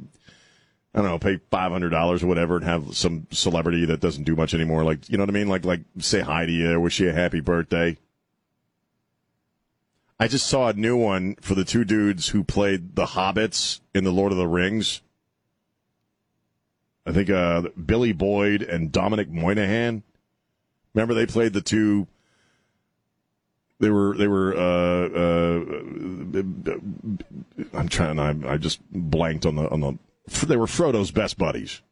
I 0.96 1.02
don't 1.02 1.10
know, 1.10 1.20
pay 1.20 1.40
five 1.52 1.72
hundred 1.72 1.90
dollars 1.90 2.24
or 2.24 2.28
whatever 2.28 2.56
and 2.56 2.66
have 2.66 2.98
some 2.98 3.28
celebrity 3.30 3.86
that 3.86 4.00
doesn't 4.00 4.24
do 4.24 4.36
much 4.36 4.56
anymore, 4.56 4.84
like 4.84 5.08
you 5.08 5.18
know 5.18 5.26
what 5.26 5.30
I 5.30 5.34
mean, 5.34 5.48
like 5.48 5.64
like 5.64 5.82
say 6.00 6.22
hi 6.22 6.48
to 6.48 6.52
you, 6.52 6.80
wish 6.80 7.00
you 7.00 7.12
a 7.12 7.14
happy 7.14 7.40
birthday. 7.40 7.96
I 10.20 10.28
just 10.28 10.48
saw 10.48 10.70
a 10.70 10.74
new 10.74 10.98
one 10.98 11.36
for 11.36 11.54
the 11.54 11.66
two 11.66 11.86
dudes 11.86 12.30
who 12.30 12.44
played 12.44 12.96
the 12.96 13.06
hobbits 13.06 13.82
in 13.94 14.06
the 14.06 14.12
Lord 14.12 14.32
of 14.32 14.40
the 14.40 14.48
Rings. 14.48 15.02
I 17.06 17.12
think 17.12 17.30
uh, 17.30 17.62
Billy 17.86 18.12
Boyd 18.12 18.64
and 18.64 18.92
Dominic 18.92 19.30
Monaghan. 19.30 20.02
Remember 20.98 21.14
they 21.14 21.28
played 21.28 21.53
the 21.53 21.61
two. 21.61 22.07
They 23.80 23.91
were 23.91 24.18
they 24.18 24.28
were. 24.28 24.57
Uh, 24.57 25.10
uh, 25.10 25.60
I'm 27.72 27.88
trying. 27.88 28.18
I, 28.18 28.53
I 28.53 28.57
just 28.57 28.80
blanked 28.91 29.45
on 29.45 29.57
the 29.57 29.69
on 29.69 29.80
the. 29.80 29.99
They 30.48 30.57
were 30.57 30.65
Frodo's 30.65 31.11
best 31.11 31.38
buddies. 31.38 31.84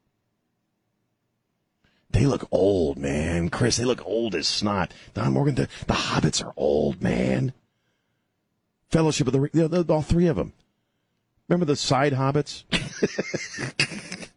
They 2.10 2.26
look 2.26 2.48
old, 2.50 2.98
man. 2.98 3.50
Chris, 3.50 3.78
they 3.78 3.86
look 3.86 4.04
old 4.08 4.34
as 4.34 4.48
snot. 4.48 4.92
Don 5.14 5.34
Morgan, 5.34 5.54
the, 5.54 5.68
the 5.86 5.94
hobbits 5.94 6.44
are 6.44 6.54
old, 6.58 7.04
man. 7.04 7.54
Fellowship 8.90 9.28
of 9.28 9.34
the 9.34 9.42
Ring. 9.42 9.86
All 9.88 10.02
three 10.02 10.26
of 10.26 10.36
them. 10.36 10.54
Remember 11.48 11.66
the 11.66 11.76
side 11.76 12.14
hobbits? 12.14 12.64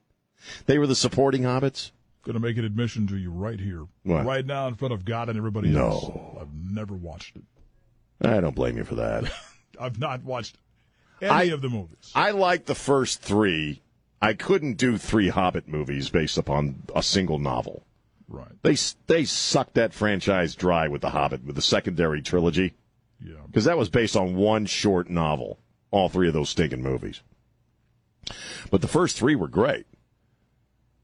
they 0.66 0.76
were 0.78 0.86
the 0.86 0.94
supporting 0.94 1.44
hobbits. 1.44 1.92
Going 2.24 2.34
to 2.34 2.40
make 2.40 2.58
an 2.58 2.64
admission 2.64 3.06
to 3.08 3.16
you 3.16 3.30
right 3.30 3.58
here, 3.58 3.86
what? 4.02 4.26
right 4.26 4.44
now 4.44 4.68
in 4.68 4.74
front 4.74 4.92
of 4.92 5.04
God 5.04 5.28
and 5.28 5.38
everybody 5.38 5.70
no. 5.70 5.86
else. 5.86 6.10
I've 6.40 6.52
never 6.52 6.94
watched 6.94 7.36
it. 7.36 7.42
I 8.20 8.40
don't 8.40 8.54
blame 8.54 8.76
you 8.76 8.84
for 8.84 8.96
that. 8.96 9.32
I've 9.80 9.98
not 9.98 10.24
watched 10.24 10.58
any 11.22 11.30
I, 11.30 11.42
of 11.44 11.62
the 11.62 11.68
movies. 11.68 12.12
I 12.14 12.32
like 12.32 12.66
the 12.66 12.74
first 12.74 13.22
three. 13.22 13.82
I 14.20 14.34
couldn't 14.34 14.74
do 14.74 14.98
three 14.98 15.28
Hobbit 15.28 15.68
movies 15.68 16.10
based 16.10 16.38
upon 16.38 16.82
a 16.94 17.02
single 17.02 17.38
novel. 17.38 17.84
Right. 18.28 18.62
They 18.62 18.76
they 19.06 19.24
sucked 19.24 19.74
that 19.74 19.94
franchise 19.94 20.54
dry 20.54 20.88
with 20.88 21.00
the 21.00 21.10
Hobbit 21.10 21.44
with 21.44 21.56
the 21.56 21.62
secondary 21.62 22.20
trilogy. 22.20 22.74
Yeah. 23.24 23.36
Because 23.46 23.64
that 23.64 23.78
was 23.78 23.88
based 23.88 24.16
on 24.16 24.36
one 24.36 24.66
short 24.66 25.08
novel, 25.08 25.58
all 25.90 26.08
three 26.08 26.28
of 26.28 26.34
those 26.34 26.50
stinking 26.50 26.82
movies. 26.82 27.22
But 28.70 28.82
the 28.82 28.88
first 28.88 29.16
three 29.16 29.34
were 29.34 29.48
great. 29.48 29.86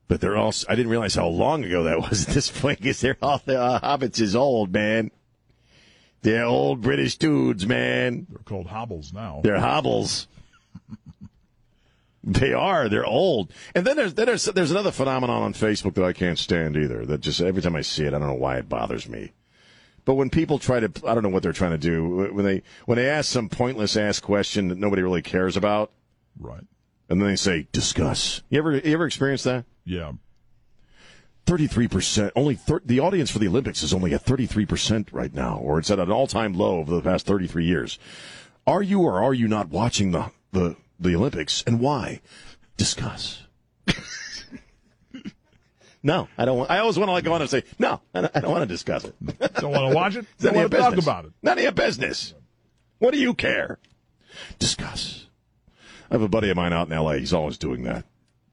But 0.07 0.21
they're 0.21 0.37
all, 0.37 0.53
I 0.69 0.75
didn't 0.75 0.91
realize 0.91 1.15
how 1.15 1.29
long 1.29 1.65
ago 1.65 1.85
that 1.85 1.99
was 1.99 2.29
at 2.29 2.35
this 2.35 2.51
point 2.51 2.81
because 2.81 3.01
they're 3.01 3.17
all, 3.23 3.41
the 3.45 3.61
uh, 3.61 3.81
Hobbits 3.81 4.21
is 4.21 4.37
old, 4.37 4.73
man. 4.73 5.11
They're 6.23 6.45
old 6.45 6.81
British 6.81 7.17
dudes, 7.17 7.67
man. 7.67 8.27
They're 8.31 8.39
called 8.45 8.67
hobbles 8.67 9.13
now. 9.13 9.41
They're 9.45 9.61
hobbles. 9.61 10.27
They 12.27 12.55
are. 12.55 12.89
They're 12.89 13.05
old. 13.05 13.53
And 13.75 13.87
then 13.87 13.99
there's 13.99 14.15
then 14.15 14.25
there's 14.25 14.47
there's 14.47 14.71
another 14.71 14.93
phenomenon 14.93 15.43
on 15.43 15.53
Facebook 15.53 15.93
that 15.97 16.05
I 16.05 16.15
can't 16.15 16.39
stand 16.39 16.75
either. 16.75 17.05
That 17.05 17.21
just 17.21 17.43
every 17.43 17.61
time 17.61 17.77
I 17.77 17.83
see 17.83 18.05
it, 18.05 18.15
I 18.15 18.19
don't 18.19 18.29
know 18.29 18.33
why 18.33 18.57
it 18.57 18.67
bothers 18.67 19.07
me. 19.07 19.33
But 20.07 20.15
when 20.15 20.31
people 20.31 20.59
try 20.59 20.81
to, 20.81 20.91
I 21.07 21.13
don't 21.13 21.23
know 21.23 21.29
what 21.29 21.43
they're 21.43 21.53
trying 21.53 21.73
to 21.73 21.79
do. 21.79 22.33
When 22.33 22.45
they 22.45 22.63
when 22.87 22.97
they 22.97 23.11
ask 23.11 23.31
some 23.31 23.51
pointless 23.51 23.95
ass 23.97 24.21
question 24.21 24.69
that 24.69 24.79
nobody 24.79 25.03
really 25.03 25.21
cares 25.21 25.55
about, 25.57 25.91
right? 26.41 26.65
And 27.11 27.21
then 27.21 27.29
they 27.29 27.37
say 27.37 27.69
discuss. 27.73 28.41
You 28.49 28.59
ever 28.59 28.75
you 28.77 28.95
ever 28.95 29.05
experienced 29.05 29.45
that? 29.45 29.67
Yeah. 29.85 30.13
Thirty-three 31.47 31.89
percent. 31.89 32.33
Only 32.35 32.55
thir- 32.55 32.81
the 32.85 33.01
audience 33.01 33.31
for 33.31 33.39
the 33.39 33.49
Olympics 33.49 33.83
is 33.83 33.93
only 33.93 34.15
at 34.15 34.23
thirty-three 34.23 34.65
percent 34.65 35.13
right 35.13 35.33
now, 35.33 35.59
or 35.59 35.79
it's 35.79 35.91
at 35.91 35.99
an 35.99 36.11
all-time 36.11 36.55
low 36.55 36.79
over 36.79 36.95
the 36.95 37.03
past 37.03 37.27
thirty-three 37.27 37.67
years. 37.67 37.99
Are 38.67 38.83
you 38.83 39.01
or 39.03 39.23
are 39.23 39.35
you 39.35 39.47
not 39.47 39.69
watching 39.69 40.13
the 40.13 40.31
the 40.53 40.77
the 40.99 41.15
Olympics, 41.15 41.63
and 41.67 41.81
why? 41.81 42.23
Discuss. 42.79 43.43
no, 46.03 46.29
I 46.39 46.47
don't. 46.47 46.59
Want, 46.59 46.71
I 46.71 46.79
always 46.79 46.99
want 46.99 47.09
to 47.09 47.13
like 47.13 47.25
go 47.25 47.35
on 47.35 47.43
and 47.43 47.51
say 47.51 47.63
no. 47.79 48.01
I 48.15 48.23
don't, 48.23 48.37
I 48.37 48.41
don't 48.41 48.51
want 48.51 48.63
to 48.63 48.67
discuss 48.67 49.05
it. 49.05 49.15
Don't 49.61 49.71
want 49.71 49.91
to 49.91 49.95
watch 49.95 50.17
it. 50.17 50.27
Don't 50.39 50.55
want 50.57 50.71
to 50.71 50.77
talk 50.79 50.97
about 50.97 51.27
it. 51.27 51.33
None 51.43 51.59
of 51.59 51.63
your 51.63 51.73
business. 51.73 52.35
What 52.99 53.13
do 53.13 53.19
you 53.19 53.35
care? 53.35 53.79
Discuss. 54.59 55.27
I 56.11 56.15
have 56.15 56.23
a 56.23 56.29
buddy 56.29 56.51
of 56.51 56.57
mine 56.57 56.73
out 56.73 56.87
in 56.87 56.93
L.A. 56.93 57.19
He's 57.19 57.33
always 57.33 57.59
doing 57.59 57.85
that. 57.85 58.05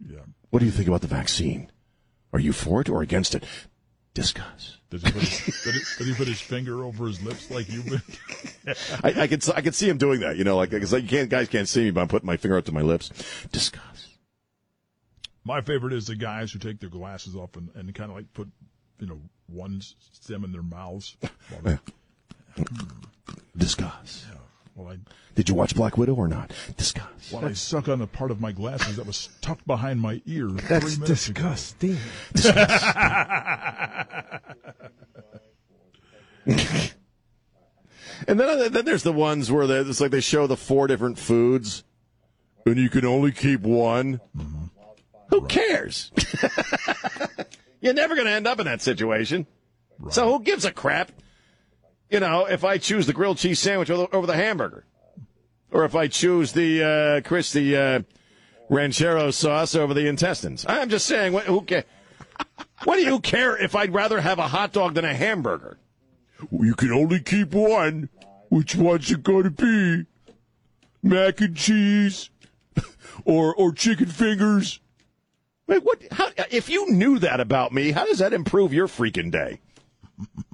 Yeah. 0.06 0.20
What 0.52 0.60
do 0.60 0.66
you 0.66 0.72
think 0.72 0.88
about 0.88 1.02
the 1.02 1.08
vaccine? 1.08 1.72
Are 2.32 2.40
you 2.40 2.54
for 2.54 2.82
it 2.82 2.90
or 2.90 3.02
against 3.02 3.34
it? 3.36 3.44
Discuss. 4.14 4.78
Does 4.90 5.04
he, 5.04 5.12
put 5.12 5.22
his, 5.22 5.64
did, 5.64 5.74
he, 5.74 5.80
did 5.98 6.08
he 6.08 6.14
put 6.14 6.28
his 6.28 6.42
finger 6.42 6.84
over 6.84 7.08
his 7.08 7.22
lips 7.24 7.50
like 7.50 7.70
you've 7.70 7.86
been? 7.86 8.02
I, 9.04 9.22
I 9.22 9.28
could 9.28 9.50
I 9.56 9.62
could 9.62 9.74
see 9.74 9.88
him 9.88 9.98
doing 9.98 10.20
that. 10.20 10.36
You 10.36 10.44
know, 10.44 10.58
like 10.58 10.70
because 10.70 10.92
like, 10.92 11.04
you 11.04 11.10
can't 11.10 11.30
guys 11.30 11.48
can't 11.48 11.68
see 11.68 11.86
me, 11.86 11.92
but 11.92 12.02
I'm 12.02 12.10
putting 12.10 12.28
my 12.28 12.36
finger 12.36 12.58
up 12.58 12.66
to 12.66 12.74
my 12.74 12.82
lips. 12.82 13.10
Discuss. 13.54 14.10
My 15.46 15.62
favorite 15.62 15.94
is 15.94 16.08
the 16.08 16.16
guys 16.16 16.52
who 16.52 16.60
take 16.60 16.82
their 16.82 16.90
glasses 16.90 17.36
off 17.36 17.56
and, 17.56 17.70
and 17.74 17.96
kind 17.96 18.12
of 18.12 18.18
like 18.18 18.32
put, 18.34 18.50
you 19.00 19.08
know, 19.08 19.20
one 19.48 19.82
stem 19.82 20.44
in 20.44 20.52
their 20.52 20.62
mouths. 20.62 21.16
they- 21.64 21.80
Discuss. 23.58 24.26
While 24.76 24.90
I, 24.90 24.98
Did 25.36 25.50
you 25.50 25.56
watch 25.56 25.76
Black 25.76 25.98
Widow 25.98 26.16
or 26.16 26.28
not? 26.28 26.52
Discuss. 26.78 27.08
While 27.32 27.46
I 27.46 27.54
suck 27.54 27.88
on 27.90 28.00
the 28.00 28.08
part 28.08 28.32
of 28.32 28.42
my 28.42 28.52
glasses 28.52 28.98
that 28.98 29.06
was 29.06 29.30
tucked 29.42 29.66
behind 29.66 30.00
my 30.00 30.22
ear. 30.26 30.48
That's 30.48 30.96
three 30.96 31.04
minutes 31.04 31.30
ago. 31.30 31.50
disgusting. 31.50 31.98
And 38.28 38.40
then 38.40 38.50
uh, 38.50 38.70
then 38.70 38.86
there's 38.86 39.04
the 39.04 39.12
ones 39.14 39.52
where 39.52 39.68
they, 39.68 39.80
it's 39.80 40.00
like 40.00 40.12
they 40.12 40.22
show 40.22 40.48
the 40.48 40.58
four 40.58 40.88
different 40.88 41.18
foods, 41.18 41.84
and 42.66 42.78
you 42.78 42.90
can 42.90 43.06
only 43.06 43.32
keep 43.32 43.62
one. 43.62 44.20
Mm-hmm. 44.38 44.66
Who 45.30 45.46
cares? 45.48 46.12
You're 47.82 47.94
never 47.94 48.16
going 48.16 48.28
to 48.28 48.34
end 48.34 48.48
up 48.48 48.60
in 48.60 48.66
that 48.66 48.82
situation. 48.82 49.48
So 50.10 50.32
who 50.32 50.44
gives 50.44 50.66
a 50.66 50.72
crap? 50.72 51.12
You 52.10 52.20
know, 52.20 52.46
if 52.46 52.64
I 52.66 52.78
choose 52.78 53.08
the 53.08 53.14
grilled 53.14 53.38
cheese 53.38 53.60
sandwich 53.60 53.90
over 53.90 54.28
the 54.28 54.36
hamburger, 54.36 54.86
or 55.72 55.86
if 55.86 55.96
I 55.96 56.08
choose 56.08 56.54
the 56.54 56.84
uh, 56.84 57.28
Chris 57.28 57.52
the 57.52 57.78
uh, 57.78 58.02
ranchero 58.70 59.32
sauce 59.32 59.76
over 59.76 59.94
the 59.94 60.08
intestines. 60.08 60.66
I'm 60.68 60.90
just 60.90 61.06
saying, 61.06 61.34
what, 61.34 61.46
who? 61.46 61.66
What 62.84 62.96
do 62.96 63.04
you 63.04 63.20
care 63.20 63.56
if 63.56 63.76
I'd 63.76 63.94
rather 63.94 64.22
have 64.22 64.40
a 64.40 64.48
hot 64.48 64.74
dog 64.74 64.96
than 64.96 65.06
a 65.06 65.14
hamburger? 65.14 65.78
You 66.52 66.74
can 66.74 66.92
only 66.92 67.20
keep 67.20 67.52
one. 67.52 68.10
Which 68.50 68.76
one's 68.76 69.12
it 69.12 69.24
going 69.24 69.44
to 69.44 69.52
be? 69.52 70.06
Mac 71.04 71.42
and 71.42 71.56
cheese, 71.56 72.30
or 73.26 73.54
or 73.56 73.72
chicken 73.72 74.08
fingers? 74.08 74.80
Wait, 75.68 75.84
what? 75.84 76.02
How, 76.12 76.30
if 76.50 76.70
you 76.70 76.92
knew 76.92 77.20
that 77.20 77.40
about 77.40 77.72
me, 77.72 77.92
how 77.92 78.06
does 78.06 78.20
that 78.20 78.34
improve 78.34 78.74
your 78.74 78.88
freaking 78.88 79.32
day? 79.32 79.60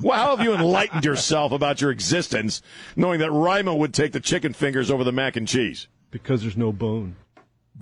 Well, 0.01 0.17
how 0.17 0.35
have 0.35 0.45
you 0.45 0.53
enlightened 0.53 1.03
yourself 1.05 1.51
about 1.51 1.81
your 1.81 1.91
existence, 1.91 2.61
knowing 2.95 3.19
that 3.19 3.31
Rima 3.31 3.75
would 3.75 3.93
take 3.93 4.11
the 4.11 4.19
chicken 4.19 4.53
fingers 4.53 4.89
over 4.91 5.03
the 5.03 5.11
mac 5.11 5.35
and 5.35 5.47
cheese? 5.47 5.87
Because 6.11 6.41
there's 6.41 6.57
no 6.57 6.71
bone. 6.71 7.15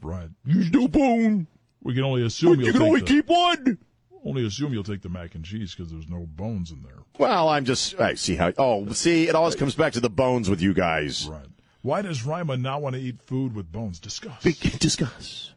Right. 0.02 0.30
There's 0.44 0.72
no 0.72 0.88
bone. 0.88 1.48
We 1.84 1.94
can 1.94 2.03
only 2.03 2.24
assume 2.26 2.60
you 2.60 2.66
you'll 2.66 2.72
can 2.74 2.82
take 2.82 2.88
only 2.88 2.99
the, 3.02 3.06
keep 3.06 3.28
one. 3.28 3.78
Only 4.26 4.45
assume 4.45 4.74
you'll 4.74 4.84
take 4.84 5.02
the 5.03 5.10
mac 5.10 5.36
and 5.36 5.45
cheese 5.45 5.76
because 5.76 5.91
there's 5.91 6.10
no 6.10 6.26
bones 6.26 6.72
in 6.72 6.82
there. 6.82 7.03
Well, 7.20 7.48
I'm 7.49 7.64
just. 7.66 7.99
I 7.99 8.16
see 8.16 8.36
how. 8.36 8.52
Oh, 8.57 8.91
see, 8.94 9.28
it 9.28 9.36
always 9.36 9.56
comes 9.56 9.76
back 9.76 9.94
to 9.94 9.99
the 9.99 10.10
bones 10.10 10.49
with 10.49 10.62
you 10.62 10.74
guys. 10.74 11.28
Right. 11.28 11.45
Why 11.84 12.02
does 12.02 12.26
Rima 12.26 12.57
not 12.57 12.82
want 12.82 12.95
to 12.95 13.02
eat 13.02 13.22
food 13.22 13.53
with 13.53 13.72
bones? 13.72 13.99
Discuss. 13.99 14.41
Discuss. 14.41 15.53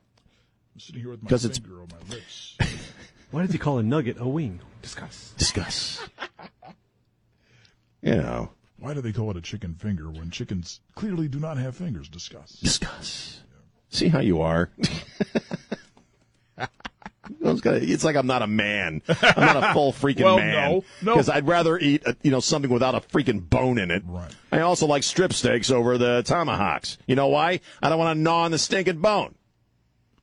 I'm 0.74 0.80
sitting 0.80 1.00
here 1.00 1.10
with 1.12 1.22
my 1.22 1.30
'Cause 1.30 1.46
it's- 1.46 1.58
finger 1.58 1.80
on 1.80 1.88
my 1.88 2.14
lips. 2.14 2.58
Why 3.30 3.42
does 3.42 3.52
he 3.52 3.58
call 3.58 3.78
a 3.78 3.82
nugget 3.82 4.18
a 4.20 4.28
wing? 4.28 4.60
Discuss. 4.82 5.34
Discuss. 5.36 6.00
You 8.00 8.14
know. 8.14 8.50
Why 8.78 8.94
do 8.94 9.00
they 9.00 9.12
call 9.12 9.28
it 9.32 9.36
a 9.36 9.40
chicken 9.40 9.74
finger 9.74 10.08
when 10.08 10.30
chickens 10.30 10.78
clearly 10.94 11.26
do 11.26 11.40
not 11.40 11.58
have 11.58 11.76
fingers? 11.76 12.08
Discuss. 12.08 12.52
Discuss. 12.52 13.40
See 13.90 14.06
how 14.06 14.20
you 14.20 14.40
are. 14.40 14.70
It's 17.40 18.04
like 18.04 18.16
I'm 18.16 18.26
not 18.26 18.42
a 18.42 18.46
man. 18.46 19.02
I'm 19.08 19.54
not 19.54 19.70
a 19.70 19.72
full 19.72 19.92
freaking 19.92 20.24
Well, 20.24 20.38
man. 20.38 20.70
no, 20.70 20.84
no. 21.02 21.14
Because 21.14 21.28
I'd 21.28 21.46
rather 21.46 21.78
eat, 21.78 22.06
uh, 22.06 22.12
you 22.22 22.30
know, 22.30 22.40
something 22.40 22.70
without 22.70 22.94
a 22.94 23.00
freaking 23.00 23.48
bone 23.48 23.78
in 23.78 23.90
it. 23.90 24.02
Right. 24.06 24.30
I 24.52 24.60
also 24.60 24.86
like 24.86 25.02
strip 25.02 25.32
steaks 25.32 25.70
over 25.70 25.98
the 25.98 26.22
tomahawks. 26.24 26.98
You 27.06 27.16
know 27.16 27.28
why? 27.28 27.60
I 27.82 27.88
don't 27.88 27.98
want 27.98 28.16
to 28.16 28.20
gnaw 28.20 28.44
on 28.44 28.50
the 28.50 28.58
stinking 28.58 29.00
bone. 29.00 29.34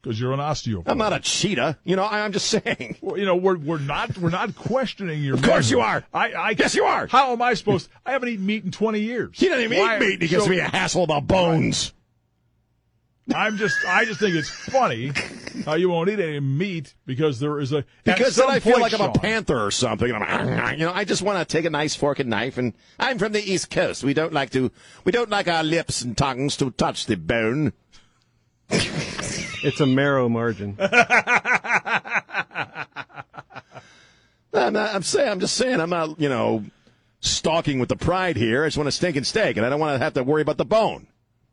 Because 0.06 0.20
you're 0.20 0.34
an 0.34 0.40
osteopath. 0.40 0.92
I'm 0.92 1.00
not 1.00 1.14
a 1.14 1.20
cheetah. 1.20 1.80
You 1.84 1.96
know, 1.96 2.04
I, 2.04 2.22
I'm 2.22 2.32
just 2.32 2.46
saying. 2.48 2.98
Well, 3.02 3.18
you 3.18 3.26
know, 3.26 3.36
we're 3.36 3.58
we're 3.58 3.80
not 3.80 4.16
we're 4.20 4.30
not 4.30 4.56
questioning 4.56 5.24
your. 5.24 5.34
Of 5.34 5.42
course 5.42 5.72
you 5.72 5.80
are. 5.80 6.04
I, 6.14 6.32
I 6.32 6.50
Yes, 6.58 6.76
you 6.76 6.84
are. 6.84 7.08
How 7.08 7.34
am 7.34 7.42
I 7.42 7.56
supposed? 7.56 7.90
I 8.06 8.12
haven't 8.12 8.30
eaten 8.30 8.46
meat 8.46 8.64
in 8.64 8.72
20 8.72 9.00
years. 9.00 9.32
He 9.40 9.48
doesn't 9.48 9.64
even 9.64 9.80
Why- 9.80 9.96
eat 9.96 10.00
meat. 10.00 10.22
He 10.22 10.28
gives 10.28 10.44
so- 10.44 10.50
me 10.50 10.60
a 10.60 10.68
hassle 10.68 11.04
about 11.04 11.26
bones. 11.26 11.94
I'm 13.34 13.58
just 13.58 13.84
I 13.88 14.06
just 14.06 14.20
think 14.20 14.36
it's 14.36 14.50
funny 14.50 15.12
how 15.66 15.74
you 15.74 15.90
won't 15.90 16.10
eat 16.10 16.20
any 16.20 16.40
meat 16.40 16.94
because 17.08 17.40
there 17.40 17.60
is 17.60 17.74
a 17.74 17.84
Because 18.04 18.36
then 18.36 18.50
I 18.50 18.60
feel 18.60 18.80
like 18.80 18.94
I'm 18.94 19.02
a 19.02 19.12
panther 19.12 19.60
or 19.60 19.72
something. 19.72 20.12
And 20.12 20.24
I'm, 20.24 20.74
you 20.80 20.86
know, 20.86 20.94
I 20.94 21.04
just 21.06 21.24
want 21.24 21.40
to 21.40 21.46
take 21.46 21.66
a 21.66 21.72
nice 21.72 21.96
fork 21.96 22.20
and 22.20 22.30
knife. 22.30 22.60
And 22.60 22.74
I'm 23.00 23.18
from 23.18 23.32
the 23.32 23.42
East 23.42 23.72
Coast. 23.72 24.04
We 24.04 24.14
don't 24.14 24.34
like 24.34 24.52
to, 24.52 24.72
we 25.04 25.12
don't 25.12 25.32
like 25.32 25.48
our 25.48 25.64
lips 25.64 26.04
and 26.04 26.16
tongues 26.16 26.56
to 26.58 26.70
touch 26.70 27.08
the 27.08 27.16
bone. 27.18 27.74
It's 29.66 29.80
a 29.80 29.86
marrow 29.86 30.30
margin. 30.30 30.78
I'm, 34.54 34.74
not, 34.74 34.96
I'm 34.96 35.04
saying, 35.04 35.30
I'm 35.30 35.40
just 35.40 35.56
saying, 35.56 35.82
I'm 35.82 35.90
not, 35.90 36.20
you 36.20 36.30
know, 36.30 36.64
stalking 37.20 37.80
with 37.80 37.90
the 37.90 37.96
pride 37.96 38.38
here. 38.38 38.64
I 38.64 38.68
just 38.68 38.78
want 38.78 38.88
a 38.88 38.92
stinking 38.92 39.24
steak, 39.24 39.58
and 39.58 39.66
I 39.66 39.70
don't 39.70 39.80
want 39.80 40.00
to 40.00 40.04
have 40.04 40.14
to 40.14 40.24
worry 40.24 40.42
about 40.42 40.58
the 40.58 40.66
bone. 40.66 41.08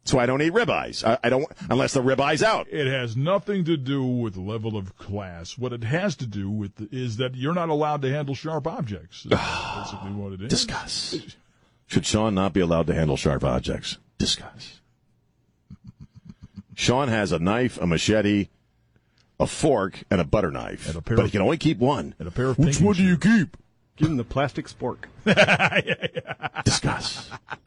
So 0.05 0.19
I 0.19 0.27
don't 0.27 0.43
eat 0.43 0.53
ribeyes. 0.53 1.05
I, 1.05 1.17
I 1.23 1.29
don't 1.29 1.47
unless 1.71 1.93
the 1.95 2.03
ribeye's 2.03 2.43
out. 2.43 2.67
It 2.69 2.89
has 2.89 3.17
nothing 3.17 3.65
to 3.67 3.77
do 3.77 4.05
with 4.05 4.37
level 4.37 4.77
of 4.77 4.99
class. 4.99 5.57
What 5.57 5.73
it 5.73 5.85
has 5.85 6.17
to 6.17 6.27
do 6.27 6.51
with 6.51 6.93
is 6.93 7.19
that 7.19 7.37
you're 7.37 7.55
not 7.55 7.69
allowed 7.69 8.03
to 8.03 8.11
handle 8.11 8.35
sharp 8.35 8.67
objects. 8.67 9.23
That's 9.23 9.93
basically 9.93 10.11
what 10.11 10.33
it 10.33 10.43
is. 10.43 10.49
Discuss. 10.67 11.21
Should 11.87 12.05
Sean 12.05 12.35
not 12.35 12.53
be 12.53 12.61
allowed 12.61 12.89
to 12.89 12.95
handle 12.95 13.17
sharp 13.17 13.45
objects? 13.45 13.99
Discuss. 14.19 14.81
Sean 16.83 17.07
has 17.07 17.31
a 17.31 17.39
knife, 17.39 17.79
a 17.81 17.87
machete, 17.87 18.49
a 19.39 19.47
fork, 19.47 20.03
and 20.11 20.21
a 20.21 20.25
butter 20.25 20.51
knife, 20.51 20.89
And 20.89 20.97
a 20.97 21.01
pair 21.01 21.17
but 21.17 21.23
of- 21.23 21.29
he 21.29 21.31
can 21.31 21.41
only 21.41 21.57
keep 21.57 21.79
one. 21.79 22.17
And 22.19 22.27
a 22.27 22.33
pair 22.33 22.47
of 22.47 22.59
Which 22.59 22.71
pinking 22.71 22.87
one 22.87 22.97
do 22.97 23.05
you 23.05 23.17
keep? 23.17 23.57
Give 23.95 24.09
him 24.09 24.17
the 24.17 24.25
plastic 24.25 24.67
spork. 24.67 25.05
Discuss. 26.65 27.31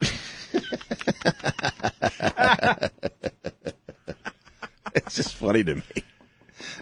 it's 4.94 5.16
just 5.16 5.34
funny 5.34 5.64
to 5.64 5.76
me. 5.76 5.82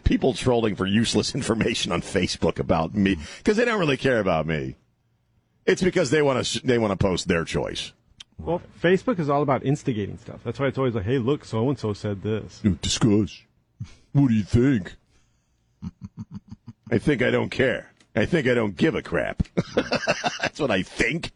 People 0.03 0.35
trolling 0.35 0.75
for 0.75 0.87
useless 0.87 1.37
information 1.37 1.93
on 1.93 2.03
Facebook 2.03 2.59
about 2.59 2.97
me 2.97 3.17
because 3.39 3.57
they 3.57 3.65
don't 3.65 3.79
really 3.79 3.97
care 3.97 4.19
about 4.19 4.45
me. 4.45 4.75
It's 5.67 5.83
because 5.83 6.11
they 6.11 6.21
want 6.21 6.45
to 6.45 6.67
they 6.67 6.79
want 6.79 6.91
to 6.91 6.97
post 6.97 7.29
their 7.29 7.45
choice. 7.45 7.93
Well, 8.39 8.61
Facebook 8.83 9.19
is 9.19 9.29
all 9.31 9.43
about 9.43 9.65
instigating 9.65 10.19
stuff. 10.19 10.41
That's 10.45 10.59
why 10.59 10.67
it's 10.67 10.79
always 10.79 10.95
like, 10.95 11.05
hey, 11.05 11.19
look, 11.19 11.45
so 11.45 11.69
and 11.69 11.79
so 11.79 11.93
said 11.93 12.23
this. 12.23 12.61
Discuss. 12.83 13.43
What 14.13 14.29
do 14.29 14.35
you 14.35 14.43
think? 14.45 14.97
I 16.91 16.99
think 16.99 17.23
I 17.23 17.31
don't 17.31 17.51
care. 17.51 17.93
I 18.15 18.27
think 18.27 18.47
I 18.47 18.55
don't 18.55 18.77
give 18.77 18.95
a 18.95 19.03
crap. 19.03 19.43
That's 20.41 20.61
what 20.61 20.71
I 20.71 20.83
think. 20.83 21.33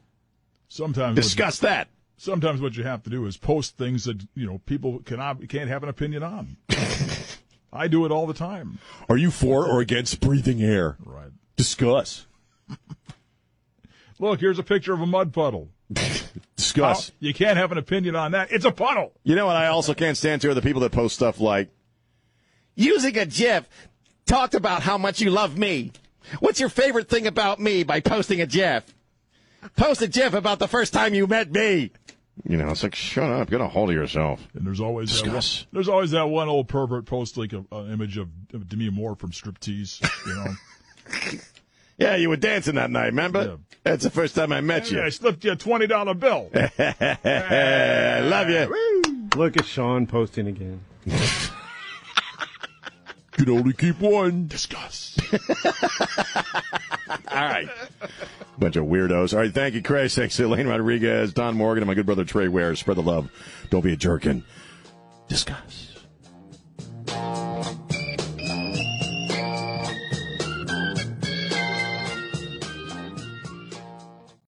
Sometimes 0.69 1.17
what 1.17 1.17
you- 1.17 1.23
Discuss 1.23 1.59
that. 1.61 1.89
sometimes 2.17 2.61
what 2.61 2.77
you 2.77 2.85
have 2.85 3.03
to 3.05 3.11
do 3.11 3.27
is 3.27 3.37
post 3.37 3.77
things 3.77 4.05
that 4.05 4.25
you 4.35 4.47
know 4.47 4.59
people 4.67 5.01
cannot 5.01 5.49
can't 5.49 5.69
have 5.69 5.83
an 5.83 5.89
opinion 5.89 6.23
on. 6.23 6.57
I 7.73 7.89
do 7.89 8.05
it 8.05 8.13
all 8.13 8.27
the 8.27 8.35
time. 8.35 8.79
Are 9.09 9.17
you 9.17 9.31
for 9.31 9.67
or 9.67 9.81
against 9.81 10.21
breathing 10.21 10.63
air? 10.63 10.97
Right. 11.05 11.31
Discuss. 11.57 12.27
Look, 14.19 14.41
here's 14.41 14.59
a 14.59 14.63
picture 14.65 14.93
of 14.93 15.01
a 15.01 15.07
mud 15.07 15.33
puddle. 15.33 15.69
Discuss. 16.57 17.13
You 17.21 17.33
can't 17.33 17.57
have 17.57 17.73
an 17.73 17.79
opinion 17.79 18.17
on 18.17 18.33
that. 18.33 18.51
It's 18.53 18.65
a 18.65 18.71
puddle. 18.73 19.13
You 19.25 19.35
know 19.37 19.47
what 19.47 19.57
I 19.57 19.69
also 19.69 19.95
can't 19.95 20.17
stand 20.17 20.43
to 20.43 20.51
are 20.51 20.55
the 20.55 20.63
people 20.63 20.81
that 20.83 20.93
post 20.93 21.15
stuff 21.17 21.41
like, 21.41 21.71
Using 22.75 23.19
a 23.19 23.27
GIF, 23.27 23.69
talked 24.27 24.55
about 24.55 24.83
how 24.83 24.99
much 24.99 25.21
you 25.21 25.31
love 25.31 25.59
me. 25.59 25.91
What's 26.41 26.61
your 26.61 26.69
favorite 26.69 27.09
thing 27.09 27.27
about 27.27 27.59
me 27.59 27.83
by 27.83 28.01
posting 28.01 28.41
a 28.41 28.47
GIF? 28.47 28.85
Post 29.77 30.03
a 30.03 30.07
GIF 30.07 30.33
about 30.35 30.59
the 30.61 30.69
first 30.69 30.93
time 30.93 31.13
you 31.15 31.27
met 31.27 31.51
me. 31.51 31.91
you 32.45 32.57
know, 32.57 32.69
it's 32.69 32.85
like, 32.85 32.95
shut 32.95 33.29
up, 33.31 33.51
get 33.51 33.61
a 33.61 33.67
hold 33.67 33.89
of 33.91 33.97
yourself. 33.97 34.47
And 34.55 34.65
there's 34.65 34.81
always 34.81 35.11
that 35.11 35.27
one, 35.27 35.35
Discuss. 35.37 35.67
there's 35.73 35.89
always 35.89 36.13
that 36.13 36.27
one 36.29 36.49
old 36.49 36.69
pervert 36.69 37.05
post 37.07 37.37
like 37.37 37.53
a- 37.53 37.65
an 37.73 37.91
image 37.93 38.17
of, 38.17 38.29
of 38.55 38.69
Demi 38.69 38.91
Moore 38.91 39.17
from 39.17 39.31
Striptease. 39.33 40.01
You 40.27 40.35
know, 40.37 41.39
Yeah, 41.99 42.15
you 42.15 42.29
were 42.29 42.37
dancing 42.37 42.77
that 42.77 42.91
night, 42.91 43.07
remember? 43.07 43.59
That's 43.83 44.05
the 44.05 44.11
first 44.11 44.35
time 44.35 44.53
I 44.53 44.61
met 44.61 44.91
you. 44.91 44.99
yeah, 44.99 45.05
I 45.05 45.09
slipped 45.09 45.45
you 45.45 45.53
a 45.53 45.57
twenty 45.57 45.87
dollar 45.87 46.15
bill. 46.15 46.51
I 46.55 48.21
love 48.25 48.49
you. 48.49 49.29
Look 49.37 49.57
at 49.57 49.67
Sean 49.67 50.07
posting 50.07 50.47
again. 50.47 50.81
can 53.33 53.51
only 53.51 53.73
keep 53.73 54.01
one. 54.01 54.47
Discuss. 54.49 55.17
All 57.31 57.45
right. 57.45 57.69
Bunch 58.59 58.77
of 58.77 58.85
weirdos. 58.85 59.33
All 59.33 59.39
right, 59.41 59.53
thank 59.53 59.75
you, 59.75 59.83
Chris. 59.83 60.15
Thanks 60.15 60.37
to 60.37 60.47
Elaine 60.47 60.67
Rodriguez, 60.67 61.33
Don 61.33 61.55
Morgan, 61.57 61.83
and 61.83 61.89
my 61.89 61.95
good 61.95 62.07
brother 62.07 62.25
Trey 62.25 62.49
Ware. 62.49 62.75
Spread 62.75 62.97
the 62.97 63.03
love. 63.03 63.31
Don't 63.71 63.83
be 63.83 63.93
a 63.93 63.97
jerkin. 63.97 64.45
Discuss. 65.29 65.95